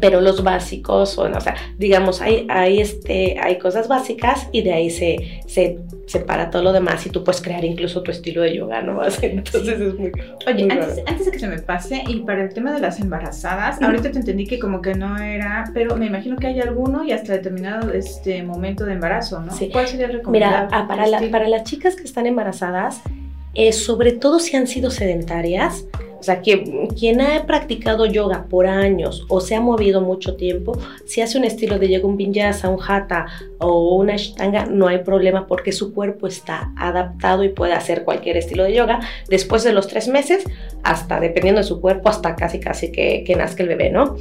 pero 0.00 0.20
los 0.20 0.42
básicos 0.42 1.10
son, 1.10 1.34
o 1.36 1.40
sea, 1.40 1.54
digamos, 1.78 2.20
hay, 2.20 2.46
hay, 2.50 2.80
este, 2.80 3.36
hay 3.40 3.58
cosas 3.58 3.88
básicas 3.88 4.48
y 4.52 4.62
de 4.62 4.72
ahí 4.72 4.90
se, 4.90 5.40
se 5.46 5.78
separa 6.06 6.50
todo 6.50 6.62
lo 6.62 6.72
demás 6.72 7.06
y 7.06 7.10
tú 7.10 7.24
puedes 7.24 7.40
crear 7.40 7.64
incluso 7.64 8.02
tu 8.02 8.10
estilo 8.10 8.42
de 8.42 8.56
yoga, 8.56 8.82
¿no? 8.82 9.00
Entonces 9.22 9.80
es 9.80 9.94
muy... 9.98 10.12
Oye, 10.46 10.64
muy 10.66 10.70
antes, 10.72 11.02
antes 11.06 11.26
de 11.26 11.32
que 11.32 11.38
se 11.38 11.48
me 11.48 11.58
pase, 11.60 12.02
y 12.06 12.20
para 12.20 12.42
el 12.42 12.52
tema 12.52 12.72
de 12.72 12.80
las 12.80 13.00
embarazadas, 13.00 13.80
ahorita 13.80 14.10
te 14.12 14.18
entendí 14.18 14.46
que 14.46 14.58
como 14.58 14.82
que 14.82 14.94
no 14.94 15.16
era, 15.18 15.70
pero 15.72 15.96
me 15.96 16.06
imagino 16.06 16.36
que 16.36 16.48
hay 16.48 16.60
alguno 16.60 17.04
y 17.04 17.12
hasta 17.12 17.32
determinado 17.32 17.92
este 17.92 18.42
momento 18.42 18.84
de 18.84 18.94
embarazo, 18.94 19.40
¿no? 19.40 19.52
Sí. 19.52 19.70
¿Cuál 19.72 19.86
sería 19.88 20.06
el 20.06 20.12
Mira, 20.12 20.18
recomendable? 20.18 20.68
ah, 20.72 20.86
para, 20.88 21.06
la- 21.06 21.16
estilo? 21.16 21.32
para 21.32 21.48
las 21.48 21.64
chicas 21.64 21.96
que 21.96 22.04
están 22.04 22.26
embarazadas, 22.26 23.00
eh, 23.54 23.72
sobre 23.72 24.12
todo 24.12 24.38
si 24.38 24.56
han 24.56 24.66
sido 24.66 24.90
sedentarias, 24.90 25.86
o 26.24 26.26
sea, 26.26 26.40
que 26.40 26.88
quien 26.98 27.20
ha 27.20 27.44
practicado 27.44 28.06
yoga 28.06 28.46
por 28.48 28.66
años 28.66 29.26
o 29.28 29.42
se 29.42 29.54
ha 29.54 29.60
movido 29.60 30.00
mucho 30.00 30.36
tiempo, 30.36 30.72
si 31.04 31.20
hace 31.20 31.36
un 31.36 31.44
estilo 31.44 31.78
de 31.78 31.90
yoga, 31.90 32.06
un 32.06 32.16
vinyasa, 32.16 32.70
un 32.70 32.78
hatha 32.82 33.26
o 33.58 33.96
una 33.96 34.14
ashtanga, 34.14 34.64
no 34.64 34.88
hay 34.88 35.00
problema 35.00 35.46
porque 35.46 35.70
su 35.70 35.92
cuerpo 35.92 36.26
está 36.26 36.72
adaptado 36.78 37.44
y 37.44 37.50
puede 37.50 37.74
hacer 37.74 38.04
cualquier 38.04 38.38
estilo 38.38 38.64
de 38.64 38.72
yoga 38.72 39.00
después 39.28 39.64
de 39.64 39.74
los 39.74 39.86
tres 39.86 40.08
meses, 40.08 40.44
hasta 40.82 41.20
dependiendo 41.20 41.60
de 41.60 41.66
su 41.66 41.78
cuerpo, 41.78 42.08
hasta 42.08 42.34
casi 42.36 42.58
casi 42.58 42.90
que, 42.90 43.22
que 43.26 43.36
nazca 43.36 43.62
el 43.62 43.68
bebé, 43.68 43.90
¿no? 43.90 44.16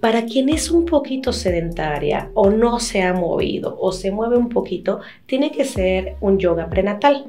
Para 0.00 0.26
quien 0.26 0.50
es 0.50 0.70
un 0.70 0.86
poquito 0.86 1.32
sedentaria 1.32 2.30
o 2.34 2.50
no 2.50 2.78
se 2.78 3.02
ha 3.02 3.12
movido 3.12 3.76
o 3.80 3.90
se 3.90 4.12
mueve 4.12 4.36
un 4.36 4.50
poquito, 4.50 5.00
tiene 5.26 5.50
que 5.50 5.64
ser 5.64 6.14
un 6.20 6.38
yoga 6.38 6.70
prenatal. 6.70 7.26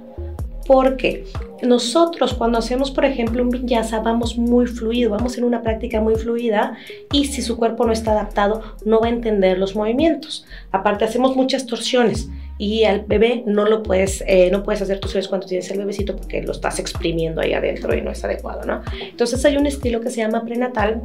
Porque 0.66 1.26
nosotros 1.62 2.34
cuando 2.34 2.58
hacemos, 2.60 2.92
por 2.92 3.06
ejemplo, 3.06 3.44
un 3.44 3.50
vinyasa, 3.50 4.00
vamos 4.00 4.38
muy 4.38 4.68
fluido, 4.68 5.12
vamos 5.12 5.38
en 5.38 5.44
una 5.44 5.62
práctica 5.62 6.02
muy 6.02 6.16
fluida 6.16 6.78
y 7.12 7.26
si 7.26 7.42
su 7.42 7.58
cuerpo 7.58 7.86
no 7.86 7.94
está 7.94 8.12
adaptado, 8.12 8.62
no 8.86 9.00
va 9.00 9.08
a 9.08 9.10
entender 9.10 9.58
los 9.58 9.76
movimientos. 9.76 10.46
Aparte, 10.72 11.06
hacemos 11.06 11.36
muchas 11.36 11.66
torsiones 11.66 12.30
y 12.58 12.84
al 12.84 13.02
bebé 13.02 13.44
no 13.46 13.66
lo 13.66 13.82
puedes, 13.82 14.24
eh, 14.28 14.50
no 14.52 14.64
puedes 14.64 14.82
hacer 14.82 15.00
torsiones 15.00 15.28
cuando 15.28 15.48
tienes 15.48 15.70
el 15.72 15.80
bebecito 15.80 16.16
porque 16.16 16.44
lo 16.44 16.52
estás 16.52 16.80
exprimiendo 16.80 17.42
ahí 17.42 17.54
adentro 17.54 17.96
y 17.96 18.02
no 18.02 18.12
es 18.12 18.24
adecuado, 18.24 18.66
¿no? 18.66 18.84
Entonces 19.02 19.44
hay 19.46 19.58
un 19.58 19.66
estilo 19.66 20.00
que 20.00 20.10
se 20.10 20.18
llama 20.18 20.44
prenatal 20.44 21.02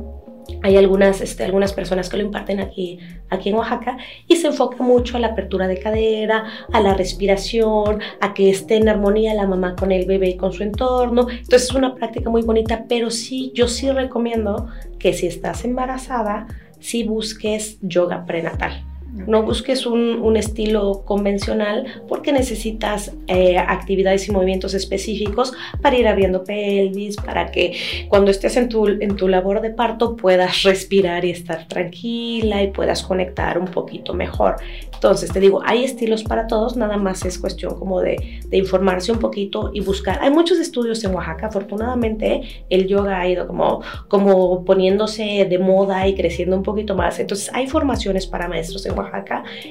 hay 0.62 0.76
algunas, 0.76 1.20
este, 1.20 1.44
algunas 1.44 1.72
personas 1.72 2.08
que 2.08 2.16
lo 2.16 2.22
imparten 2.22 2.60
aquí, 2.60 2.98
aquí 3.30 3.48
en 3.48 3.56
Oaxaca 3.56 3.98
y 4.28 4.36
se 4.36 4.48
enfoca 4.48 4.82
mucho 4.82 5.16
a 5.16 5.20
la 5.20 5.28
apertura 5.28 5.66
de 5.66 5.78
cadera, 5.78 6.44
a 6.72 6.80
la 6.80 6.94
respiración, 6.94 8.00
a 8.20 8.34
que 8.34 8.50
esté 8.50 8.76
en 8.76 8.88
armonía 8.88 9.34
la 9.34 9.46
mamá 9.46 9.74
con 9.76 9.92
el 9.92 10.06
bebé 10.06 10.30
y 10.30 10.36
con 10.36 10.52
su 10.52 10.62
entorno. 10.62 11.28
Entonces 11.28 11.64
es 11.64 11.74
una 11.74 11.94
práctica 11.94 12.30
muy 12.30 12.42
bonita, 12.42 12.84
pero 12.88 13.10
sí, 13.10 13.52
yo 13.54 13.68
sí 13.68 13.90
recomiendo 13.90 14.68
que 14.98 15.12
si 15.12 15.26
estás 15.26 15.64
embarazada, 15.64 16.46
sí 16.80 17.04
busques 17.04 17.78
yoga 17.82 18.24
prenatal. 18.26 18.84
No 19.26 19.42
busques 19.42 19.86
un, 19.86 20.36
estilo 20.36 21.02
convencional 21.06 22.02
porque 22.08 22.30
necesitas 22.30 23.14
eh, 23.26 23.56
actividades 23.56 24.28
y 24.28 24.32
movimientos 24.32 24.74
específicos 24.74 25.54
para 25.80 25.96
ir 25.96 26.06
abriendo 26.06 26.44
pelvis, 26.44 27.16
para 27.16 27.50
que 27.50 27.74
cuando 28.08 28.30
estés 28.30 28.56
en 28.58 28.68
tu, 28.68 28.86
en 28.86 29.16
tu 29.16 29.28
labor 29.28 29.62
de 29.62 29.70
parto 29.70 30.14
puedas 30.14 30.62
respirar 30.62 31.24
y 31.24 31.30
estar 31.30 31.66
tranquila 31.68 32.62
y 32.62 32.70
puedas 32.70 33.02
conectar 33.02 33.58
un 33.58 33.66
poquito 33.66 34.12
mejor. 34.12 34.56
Entonces, 34.92 35.32
te 35.32 35.40
digo, 35.40 35.62
hay 35.64 35.84
estilos 35.84 36.22
para 36.22 36.46
todos, 36.46 36.76
nada 36.76 36.98
más 36.98 37.24
es 37.24 37.38
cuestión 37.38 37.78
como 37.78 38.02
de, 38.02 38.40
de 38.46 38.56
informarse 38.58 39.10
un 39.10 39.18
poquito 39.18 39.70
y 39.72 39.80
buscar. 39.80 40.18
Hay 40.20 40.30
muchos 40.30 40.58
estudios 40.58 41.02
en 41.04 41.14
Oaxaca, 41.14 41.46
afortunadamente 41.46 42.42
el 42.68 42.86
yoga 42.86 43.20
ha 43.20 43.28
ido 43.28 43.46
como, 43.46 43.80
como 44.08 44.64
poniéndose 44.64 45.46
de 45.48 45.58
moda 45.58 46.06
y 46.06 46.14
creciendo 46.14 46.56
un 46.56 46.62
poquito 46.62 46.94
más. 46.94 47.18
Entonces, 47.18 47.50
hay 47.54 47.66
formaciones 47.68 48.26
para 48.26 48.48
maestros 48.48 48.84
en 48.84 48.92
Oaxaca 48.92 49.05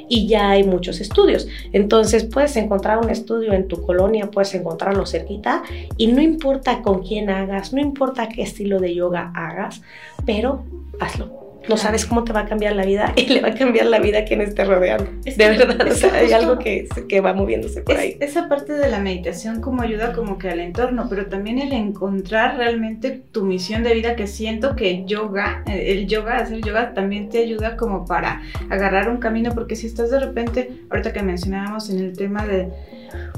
y 0.09 0.27
ya 0.27 0.49
hay 0.51 0.63
muchos 0.63 1.01
estudios. 1.01 1.47
Entonces, 1.73 2.25
puedes 2.25 2.55
encontrar 2.57 2.99
un 2.99 3.09
estudio 3.09 3.53
en 3.53 3.67
tu 3.67 3.81
colonia, 3.81 4.31
puedes 4.31 4.53
encontrarlo 4.55 5.05
cerquita 5.05 5.63
y 5.97 6.07
no 6.07 6.21
importa 6.21 6.81
con 6.81 7.03
quién 7.03 7.29
hagas, 7.29 7.73
no 7.73 7.81
importa 7.81 8.29
qué 8.29 8.41
estilo 8.41 8.79
de 8.79 8.95
yoga 8.95 9.31
hagas, 9.35 9.81
pero 10.25 10.63
hazlo. 10.99 11.44
No 11.67 11.77
sabes 11.77 12.05
cómo 12.05 12.23
te 12.23 12.31
va 12.33 12.41
a 12.41 12.45
cambiar 12.45 12.75
la 12.75 12.85
vida 12.85 13.13
y 13.15 13.25
le 13.27 13.41
va 13.41 13.49
a 13.49 13.53
cambiar 13.53 13.87
la 13.87 13.99
vida 13.99 14.19
a 14.19 14.25
quien 14.25 14.41
esté 14.41 14.65
rodeando. 14.65 15.07
Es 15.25 15.37
de 15.37 15.49
verdad, 15.49 15.87
o 15.87 15.91
sea, 15.95 16.13
hay 16.15 16.31
algo 16.31 16.59
que, 16.59 16.87
que 17.09 17.21
va 17.21 17.33
moviéndose 17.33 17.81
por 17.81 17.95
Es- 17.95 17.99
ahí. 18.01 18.17
esa 18.19 18.47
parte 18.47 18.73
de 18.73 18.89
la 18.89 18.99
meditación 18.99 19.61
como 19.61 19.81
ayuda 19.81 20.13
como 20.13 20.37
que 20.37 20.49
al 20.49 20.59
entorno, 20.59 21.07
pero 21.09 21.25
también 21.27 21.59
el 21.59 21.71
encontrar 21.73 22.57
realmente 22.57 23.21
tu 23.31 23.43
misión 23.45 23.83
de 23.83 23.93
vida 23.93 24.15
que 24.15 24.27
siento 24.27 24.75
que 24.75 25.05
yoga, 25.05 25.63
eh, 25.67 25.91
el 25.93 26.07
yoga, 26.07 26.37
hacer 26.37 26.61
yoga 26.61 26.93
también 26.93 27.29
te 27.29 27.39
ayuda 27.39 27.77
como 27.77 28.05
para 28.05 28.41
agarrar 28.69 29.09
un 29.09 29.17
camino, 29.17 29.51
porque 29.53 29.75
si 29.75 29.87
estás 29.87 30.11
de 30.11 30.19
repente, 30.19 30.69
ahorita 30.89 31.13
que 31.13 31.23
mencionábamos 31.23 31.89
en 31.89 31.99
el 31.99 32.15
tema 32.15 32.45
de 32.45 32.69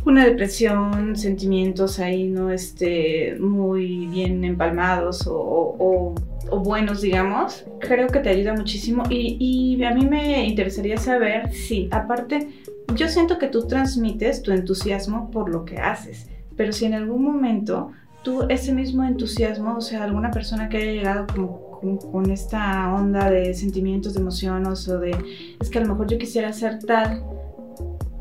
una 0.05 0.25
depresión, 0.25 1.15
sentimientos 1.15 1.99
ahí 1.99 2.25
no 2.27 2.51
este, 2.51 3.35
muy 3.39 4.07
bien 4.07 4.43
empalmados 4.43 5.27
o, 5.27 5.35
o- 5.35 6.15
o 6.49 6.60
buenos, 6.60 7.01
digamos, 7.01 7.65
creo 7.79 8.07
que 8.07 8.19
te 8.19 8.29
ayuda 8.29 8.53
muchísimo 8.53 9.03
y, 9.10 9.81
a 9.83 9.93
mí 9.93 10.05
me 10.05 10.45
interesaría 10.45 10.97
saber 10.97 11.51
si 11.53 11.88
aparte 11.91 12.49
yo 12.95 13.07
siento 13.07 13.38
que 13.38 13.47
tú 13.47 13.67
transmites 13.67 14.41
tu 14.41 14.51
entusiasmo 14.51 15.31
por 15.31 15.49
lo 15.49 15.65
que 15.65 15.77
haces, 15.77 16.29
pero 16.55 16.73
si 16.73 16.86
en 16.86 16.93
algún 16.93 17.23
momento 17.23 17.91
tú 18.23 18.45
ese 18.49 18.73
mismo 18.73 19.03
entusiasmo, 19.03 19.77
o 19.77 19.81
sea, 19.81 20.03
alguna 20.03 20.31
persona 20.31 20.69
que 20.69 20.77
haya 20.77 20.91
llegado 20.91 21.27
con, 21.27 22.31
esta 22.31 22.91
onda 22.91 23.29
de 23.29 23.53
sentimientos, 23.53 24.15
de 24.15 24.21
emociones 24.21 24.88
o 24.89 24.99
de, 24.99 25.15
es 25.62 25.69
que 25.69 25.77
a 25.77 25.81
lo 25.81 25.89
mejor 25.89 26.07
yo 26.07 26.17
quisiera 26.17 26.51
ser 26.51 26.79
tal 26.79 27.23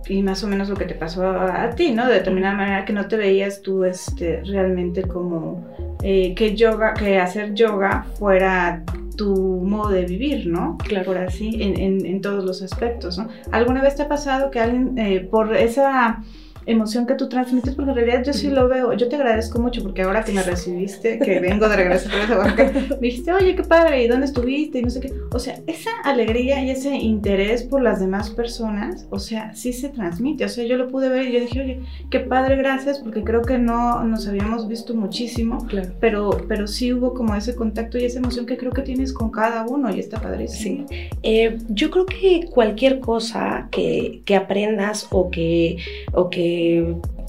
y 0.06 0.22
más 0.22 0.44
o 0.44 0.46
menos 0.46 0.68
lo 0.68 0.76
que 0.76 0.84
te 0.84 0.94
pasó 0.94 1.24
a, 1.24 1.64
a 1.64 1.70
ti, 1.70 1.92
¿no? 1.92 2.06
De 2.06 2.14
determinada 2.14 2.54
manera 2.54 2.84
que 2.84 2.92
no 2.92 3.08
te 3.08 3.16
veías 3.16 3.62
tú 3.62 3.84
este, 3.84 4.42
realmente 4.44 5.02
como 5.02 5.66
eh, 6.02 6.34
que 6.34 6.54
yoga, 6.56 6.94
que 6.94 7.18
hacer 7.18 7.54
yoga 7.54 8.06
fuera 8.18 8.82
tu 9.16 9.34
modo 9.62 9.90
de 9.90 10.04
vivir, 10.04 10.46
¿no? 10.46 10.76
Claro. 10.78 11.06
Por 11.06 11.18
así, 11.18 11.62
en, 11.62 11.80
en- 11.80 12.04
en 12.06 12.20
todos 12.20 12.44
los 12.44 12.60
aspectos, 12.62 13.16
¿no? 13.18 13.28
¿Alguna 13.50 13.80
vez 13.82 13.94
te 13.96 14.02
ha 14.02 14.08
pasado 14.08 14.50
que 14.50 14.60
alguien, 14.60 14.98
eh, 14.98 15.20
por 15.20 15.56
esa 15.56 16.22
emoción 16.66 17.06
que 17.06 17.14
tú 17.14 17.28
transmites, 17.28 17.74
porque 17.74 17.90
en 17.92 17.96
realidad 17.96 18.22
yo 18.24 18.32
sí 18.32 18.50
lo 18.50 18.68
veo. 18.68 18.92
Yo 18.94 19.08
te 19.08 19.16
agradezco 19.16 19.60
mucho 19.60 19.82
porque 19.82 20.02
ahora 20.02 20.24
que 20.24 20.32
me 20.32 20.42
recibiste, 20.42 21.18
que 21.18 21.38
vengo 21.40 21.68
de 21.68 21.76
regreso 21.76 22.08
a 22.10 22.38
Oaxaca, 22.38 22.72
me 22.90 22.96
dijiste, 23.00 23.32
oye, 23.32 23.54
qué 23.54 23.62
padre, 23.62 24.02
¿y 24.04 24.08
dónde 24.08 24.26
estuviste? 24.26 24.80
Y 24.80 24.82
no 24.82 24.90
sé 24.90 25.00
qué. 25.00 25.12
O 25.32 25.38
sea, 25.38 25.60
esa 25.66 25.90
alegría 26.04 26.62
y 26.64 26.70
ese 26.70 26.94
interés 26.96 27.62
por 27.62 27.82
las 27.82 28.00
demás 28.00 28.30
personas, 28.30 29.06
o 29.10 29.18
sea, 29.18 29.54
sí 29.54 29.72
se 29.72 29.88
transmite. 29.90 30.44
O 30.44 30.48
sea, 30.48 30.64
yo 30.64 30.76
lo 30.76 30.88
pude 30.88 31.08
ver 31.08 31.28
y 31.28 31.32
yo 31.32 31.40
dije, 31.40 31.60
oye, 31.60 31.80
qué 32.10 32.20
padre, 32.20 32.56
gracias, 32.56 32.98
porque 32.98 33.22
creo 33.22 33.42
que 33.42 33.58
no 33.58 34.02
nos 34.04 34.26
habíamos 34.26 34.66
visto 34.68 34.94
muchísimo, 34.94 35.64
Claro. 35.68 35.90
pero, 36.00 36.30
pero 36.48 36.66
sí 36.66 36.92
hubo 36.92 37.14
como 37.14 37.34
ese 37.36 37.54
contacto 37.54 37.96
y 37.98 38.04
esa 38.04 38.18
emoción 38.18 38.44
que 38.46 38.56
creo 38.56 38.72
que 38.72 38.82
tienes 38.82 39.12
con 39.12 39.30
cada 39.30 39.64
uno 39.66 39.94
y 39.94 40.00
está 40.00 40.20
padrísimo. 40.20 40.86
Eh, 41.22 41.58
yo 41.68 41.90
creo 41.90 42.06
que 42.06 42.48
cualquier 42.52 42.98
cosa 43.00 43.68
que, 43.70 44.22
que 44.24 44.34
aprendas 44.36 45.06
o 45.10 45.30
que, 45.30 45.76
o 46.12 46.28
que 46.30 46.55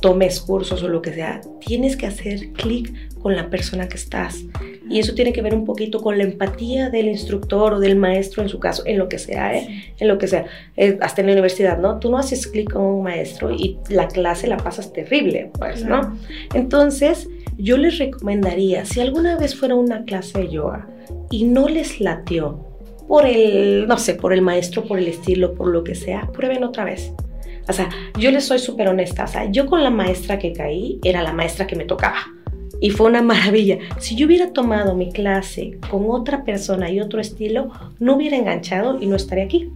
tomes 0.01 0.39
cursos 0.41 0.83
o 0.83 0.87
lo 0.87 1.01
que 1.01 1.13
sea, 1.13 1.41
tienes 1.65 1.97
que 1.97 2.05
hacer 2.05 2.51
clic 2.53 2.93
con 3.21 3.35
la 3.35 3.49
persona 3.49 3.87
que 3.87 3.97
estás. 3.97 4.43
Y 4.89 4.99
eso 4.99 5.13
tiene 5.13 5.33
que 5.33 5.41
ver 5.41 5.53
un 5.53 5.65
poquito 5.65 6.01
con 6.01 6.17
la 6.17 6.23
empatía 6.23 6.89
del 6.89 7.07
instructor 7.07 7.73
o 7.73 7.79
del 7.79 7.95
maestro 7.95 8.43
en 8.43 8.49
su 8.49 8.59
caso, 8.59 8.83
en 8.85 8.97
lo 8.97 9.09
que 9.09 9.19
sea, 9.19 9.57
¿eh? 9.57 9.93
en 9.99 10.07
lo 10.07 10.17
que 10.17 10.27
sea. 10.27 10.45
Eh, 10.77 10.97
hasta 11.01 11.21
en 11.21 11.27
la 11.27 11.33
universidad, 11.33 11.77
¿no? 11.77 11.99
Tú 11.99 12.09
no 12.09 12.17
haces 12.17 12.47
clic 12.47 12.71
con 12.71 12.83
un 12.83 13.03
maestro 13.03 13.51
y 13.51 13.77
la 13.89 14.07
clase 14.07 14.47
la 14.47 14.57
pasas 14.57 14.93
terrible, 14.93 15.51
pues, 15.57 15.83
Claro. 15.83 16.09
¿no? 16.09 16.19
Entonces, 16.53 17.27
yo 17.57 17.77
les 17.77 17.97
recomendaría, 17.97 18.85
si 18.85 19.01
alguna 19.01 19.37
vez 19.37 19.55
fuera 19.55 19.75
una 19.75 20.05
clase 20.05 20.39
de 20.39 20.49
yoga 20.49 20.87
y 21.31 21.43
no 21.45 21.67
les 21.67 21.99
latió 21.99 22.63
por 23.07 23.25
el, 23.25 23.87
no 23.87 23.97
sé, 23.97 24.15
por 24.15 24.33
el 24.33 24.41
maestro, 24.41 24.83
por 24.83 24.99
el 24.99 25.07
estilo, 25.07 25.53
por 25.53 25.67
lo 25.67 25.83
que 25.83 25.95
sea, 25.95 26.29
prueben 26.33 26.63
otra 26.63 26.85
vez. 26.85 27.11
O 27.67 27.73
sea, 27.73 27.89
yo 28.19 28.31
les 28.31 28.45
soy 28.45 28.59
súper 28.59 28.87
honesta. 28.87 29.25
O 29.25 29.27
sea, 29.27 29.51
yo 29.51 29.65
con 29.65 29.83
la 29.83 29.89
maestra 29.89 30.39
que 30.39 30.53
caí 30.53 30.99
era 31.03 31.21
la 31.23 31.33
maestra 31.33 31.67
que 31.67 31.75
me 31.75 31.85
tocaba. 31.85 32.17
Y 32.79 32.91
fue 32.91 33.07
una 33.07 33.21
maravilla. 33.31 33.77
Si 33.99 34.15
yo 34.15 34.27
hubiera 34.27 34.53
tomado 34.53 34.95
mi 34.95 35.11
clase 35.11 35.77
con 35.89 36.05
otra 36.09 36.43
persona 36.43 36.89
y 36.91 36.99
otro 36.99 37.19
estilo, 37.19 37.71
no 37.99 38.15
hubiera 38.15 38.37
enganchado 38.37 38.99
y 39.01 39.07
no 39.07 39.15
estaría 39.15 39.45
aquí. 39.45 39.69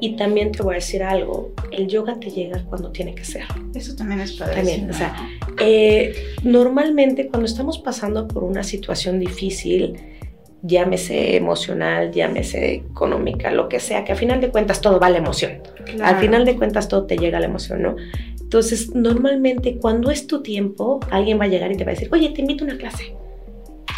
Y 0.00 0.16
también 0.16 0.50
te 0.50 0.62
voy 0.62 0.72
a 0.72 0.76
decir 0.76 1.02
algo, 1.02 1.52
el 1.70 1.86
yoga 1.86 2.18
te 2.18 2.30
llega 2.30 2.64
cuando 2.64 2.90
tiene 2.90 3.14
que 3.14 3.24
ser. 3.24 3.44
Eso 3.74 3.94
también 3.94 4.20
es 4.20 4.32
padre. 4.32 4.56
También, 4.56 4.90
o 4.90 4.94
sea, 4.94 5.14
Eh, 5.60 6.14
normalmente 6.42 7.28
cuando 7.28 7.46
estamos 7.46 7.78
pasando 7.78 8.26
por 8.26 8.44
una 8.44 8.62
situación 8.64 9.20
difícil, 9.20 9.96
llámese 10.62 11.36
emocional, 11.36 12.12
llámese 12.12 12.74
económica, 12.74 13.50
lo 13.50 13.68
que 13.68 13.80
sea, 13.80 14.04
que 14.04 14.12
a 14.12 14.16
final 14.16 14.40
de 14.40 14.50
cuentas 14.50 14.80
todo 14.80 14.98
va 15.00 15.08
a 15.08 15.10
la 15.10 15.18
emoción. 15.18 15.62
Al 16.02 16.16
final 16.16 16.44
de 16.44 16.56
cuentas 16.56 16.88
todo 16.88 17.06
te 17.06 17.18
llega 17.18 17.38
a 17.38 17.40
la 17.40 17.46
emoción, 17.46 17.82
¿no? 17.82 17.96
Entonces, 18.40 18.94
normalmente 18.94 19.78
cuando 19.78 20.10
es 20.10 20.26
tu 20.26 20.42
tiempo, 20.42 21.00
alguien 21.10 21.40
va 21.40 21.44
a 21.44 21.48
llegar 21.48 21.72
y 21.72 21.76
te 21.76 21.84
va 21.84 21.90
a 21.90 21.94
decir, 21.94 22.08
oye, 22.12 22.28
te 22.30 22.42
invito 22.42 22.64
a 22.64 22.68
una 22.68 22.76
clase. 22.76 23.16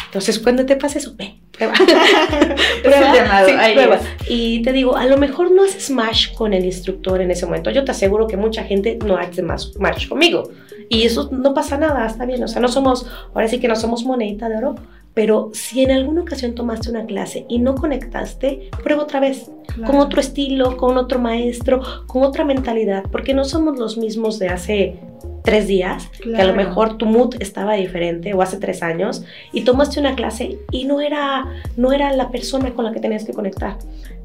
Entonces, 0.05 0.39
cuando 0.39 0.65
te 0.65 0.77
pase 0.77 0.99
eso, 0.99 1.13
ve, 1.17 1.35
prueba. 1.51 1.73
el 2.83 2.91
llamado, 2.91 3.47
ahí 3.59 3.73
prueba. 3.73 3.99
Y 4.29 4.61
te 4.61 4.71
digo, 4.71 4.95
a 4.95 5.05
lo 5.07 5.17
mejor 5.17 5.51
no 5.51 5.65
haces 5.65 5.91
match 5.91 6.33
con 6.33 6.53
el 6.53 6.63
instructor 6.63 7.19
en 7.19 7.31
ese 7.31 7.45
momento. 7.45 7.69
Yo 7.69 7.83
te 7.83 7.91
aseguro 7.91 8.27
que 8.27 8.37
mucha 8.37 8.63
gente 8.63 8.97
no 9.05 9.17
hace 9.17 9.41
más 9.41 9.75
match 9.77 10.07
conmigo. 10.07 10.49
Y 10.87 11.03
eso 11.03 11.27
no 11.31 11.53
pasa 11.53 11.77
nada, 11.77 12.05
está 12.05 12.25
bien. 12.25 12.41
O 12.41 12.47
sea, 12.47 12.61
no 12.61 12.69
somos, 12.69 13.05
ahora 13.33 13.49
sí 13.49 13.59
que 13.59 13.67
no 13.67 13.75
somos 13.75 14.05
monedita 14.05 14.47
de 14.47 14.55
oro. 14.55 14.75
Pero 15.15 15.49
si 15.53 15.81
en 15.81 15.91
alguna 15.91 16.21
ocasión 16.21 16.53
tomaste 16.53 16.89
una 16.89 17.05
clase 17.05 17.45
y 17.47 17.59
no 17.59 17.73
conectaste, 17.73 18.69
prueba 18.83 19.03
otra 19.03 19.21
vez 19.21 19.49
con 19.85 19.95
otro 19.95 20.19
estilo, 20.19 20.77
con 20.77 20.97
otro 20.97 21.19
maestro, 21.19 21.81
con 22.05 22.23
otra 22.23 22.43
mentalidad, 22.43 23.03
porque 23.11 23.33
no 23.33 23.45
somos 23.45 23.79
los 23.79 23.97
mismos 23.97 24.39
de 24.39 24.49
hace 24.49 24.99
tres 25.43 25.67
días, 25.67 26.09
que 26.21 26.41
a 26.41 26.45
lo 26.45 26.53
mejor 26.53 26.97
tu 26.97 27.05
mood 27.05 27.35
estaba 27.39 27.75
diferente 27.75 28.33
o 28.33 28.41
hace 28.41 28.57
tres 28.57 28.83
años 28.83 29.23
y 29.53 29.61
tomaste 29.61 29.99
una 29.99 30.15
clase 30.15 30.59
y 30.71 30.83
no 30.83 30.99
era, 30.99 31.45
no 31.77 31.93
era 31.93 32.11
la 32.11 32.29
persona 32.29 32.73
con 32.73 32.83
la 32.83 32.91
que 32.91 32.99
tenías 32.99 33.23
que 33.23 33.31
conectar. 33.31 33.77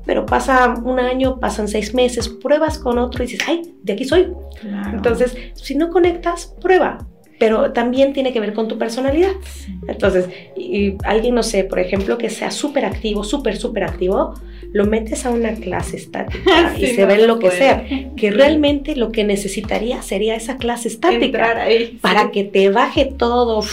Pero 0.07 0.27
pasa 0.27 0.75
un 0.83 0.99
año, 0.99 1.39
pasan 1.39 1.69
seis 1.69 1.95
meses, 1.95 2.29
pruebas 2.29 2.79
con 2.79 2.99
otro 2.99 3.23
y 3.23 3.27
dices, 3.27 3.47
ay, 3.47 3.75
de 3.83 3.93
aquí 3.93 4.05
soy. 4.05 4.33
Claro. 4.61 4.97
Entonces, 4.97 5.37
si 5.55 5.77
no 5.77 5.91
conectas, 5.91 6.55
prueba. 6.61 7.07
Pero 7.41 7.73
también 7.73 8.13
tiene 8.13 8.33
que 8.33 8.39
ver 8.39 8.53
con 8.53 8.69
tu 8.69 8.79
personalidad. 8.79 9.33
Entonces, 9.89 10.29
y 10.57 10.95
alguien, 11.05 11.35
no 11.35 11.43
sé, 11.43 11.65
por 11.65 11.81
ejemplo, 11.81 12.19
que 12.19 12.31
sea 12.31 12.53
súper 12.53 12.85
activo, 12.85 13.25
súper, 13.25 13.57
súper 13.57 13.85
activo, 13.85 14.35
lo 14.73 14.85
metes 14.85 15.27
a 15.27 15.31
una 15.31 15.55
clase 15.55 15.97
estática 15.97 16.75
y 16.79 16.87
Sí, 16.87 16.95
se 16.95 17.03
no 17.03 17.09
ve 17.09 17.27
lo 17.27 17.39
que 17.39 17.51
sea. 17.51 17.85
Que 18.17 18.31
realmente 18.31 18.95
lo 18.95 19.11
que 19.11 19.25
necesitaría 19.25 20.03
sería 20.03 20.37
esa 20.37 20.59
clase 20.59 20.89
estática 20.89 21.63
ahí. 21.63 21.99
para 22.01 22.25
sí. 22.25 22.31
que 22.33 22.45
te 22.45 22.69
baje 22.69 23.07
todo, 23.07 23.65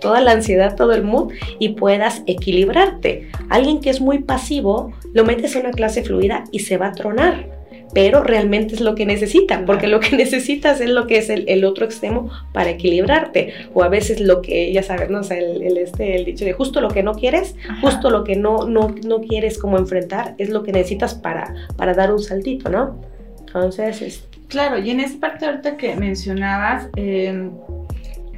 toda 0.00 0.20
la 0.20 0.32
ansiedad, 0.32 0.76
todo 0.76 0.92
el 0.92 1.04
mood 1.04 1.32
y 1.58 1.70
puedas 1.70 2.22
equilibrarte. 2.26 3.30
Alguien 3.48 3.80
que 3.80 3.90
es 3.90 4.00
muy 4.00 4.18
pasivo, 4.18 4.92
lo 5.14 5.24
metes 5.24 5.56
a 5.56 5.60
una 5.60 5.70
clase 5.70 6.02
fluida 6.02 6.44
y 6.52 6.60
se 6.60 6.76
va 6.76 6.88
a 6.88 6.92
tronar. 6.92 7.57
Pero 7.94 8.22
realmente 8.22 8.74
es 8.74 8.80
lo 8.80 8.94
que 8.94 9.06
necesita, 9.06 9.64
porque 9.64 9.86
lo 9.86 10.00
que 10.00 10.16
necesitas 10.16 10.80
es 10.80 10.90
lo 10.90 11.06
que 11.06 11.18
es 11.18 11.30
el, 11.30 11.44
el 11.48 11.64
otro 11.64 11.84
extremo 11.86 12.30
para 12.52 12.70
equilibrarte. 12.70 13.52
O 13.74 13.82
a 13.82 13.88
veces 13.88 14.20
lo 14.20 14.42
que, 14.42 14.72
ya 14.72 14.82
sabes, 14.82 15.08
¿no? 15.10 15.20
O 15.20 15.24
sea, 15.24 15.38
el, 15.38 15.62
el 15.62 15.78
este, 15.78 16.16
el 16.16 16.24
dicho 16.24 16.44
de 16.44 16.52
justo 16.52 16.80
lo 16.80 16.88
que 16.88 17.02
no 17.02 17.14
quieres, 17.14 17.54
Ajá. 17.68 17.80
justo 17.80 18.10
lo 18.10 18.24
que 18.24 18.36
no, 18.36 18.66
no, 18.66 18.94
no 19.06 19.20
quieres 19.20 19.58
como 19.58 19.78
enfrentar, 19.78 20.34
es 20.38 20.50
lo 20.50 20.62
que 20.62 20.72
necesitas 20.72 21.14
para, 21.14 21.54
para 21.76 21.94
dar 21.94 22.12
un 22.12 22.20
saltito, 22.20 22.68
¿no? 22.70 23.00
Entonces, 23.46 24.02
es- 24.02 24.24
Claro, 24.48 24.78
y 24.78 24.90
en 24.90 25.00
esa 25.00 25.18
parte 25.20 25.44
ahorita 25.46 25.76
que 25.76 25.94
mencionabas, 25.94 26.88
eh, 26.96 27.50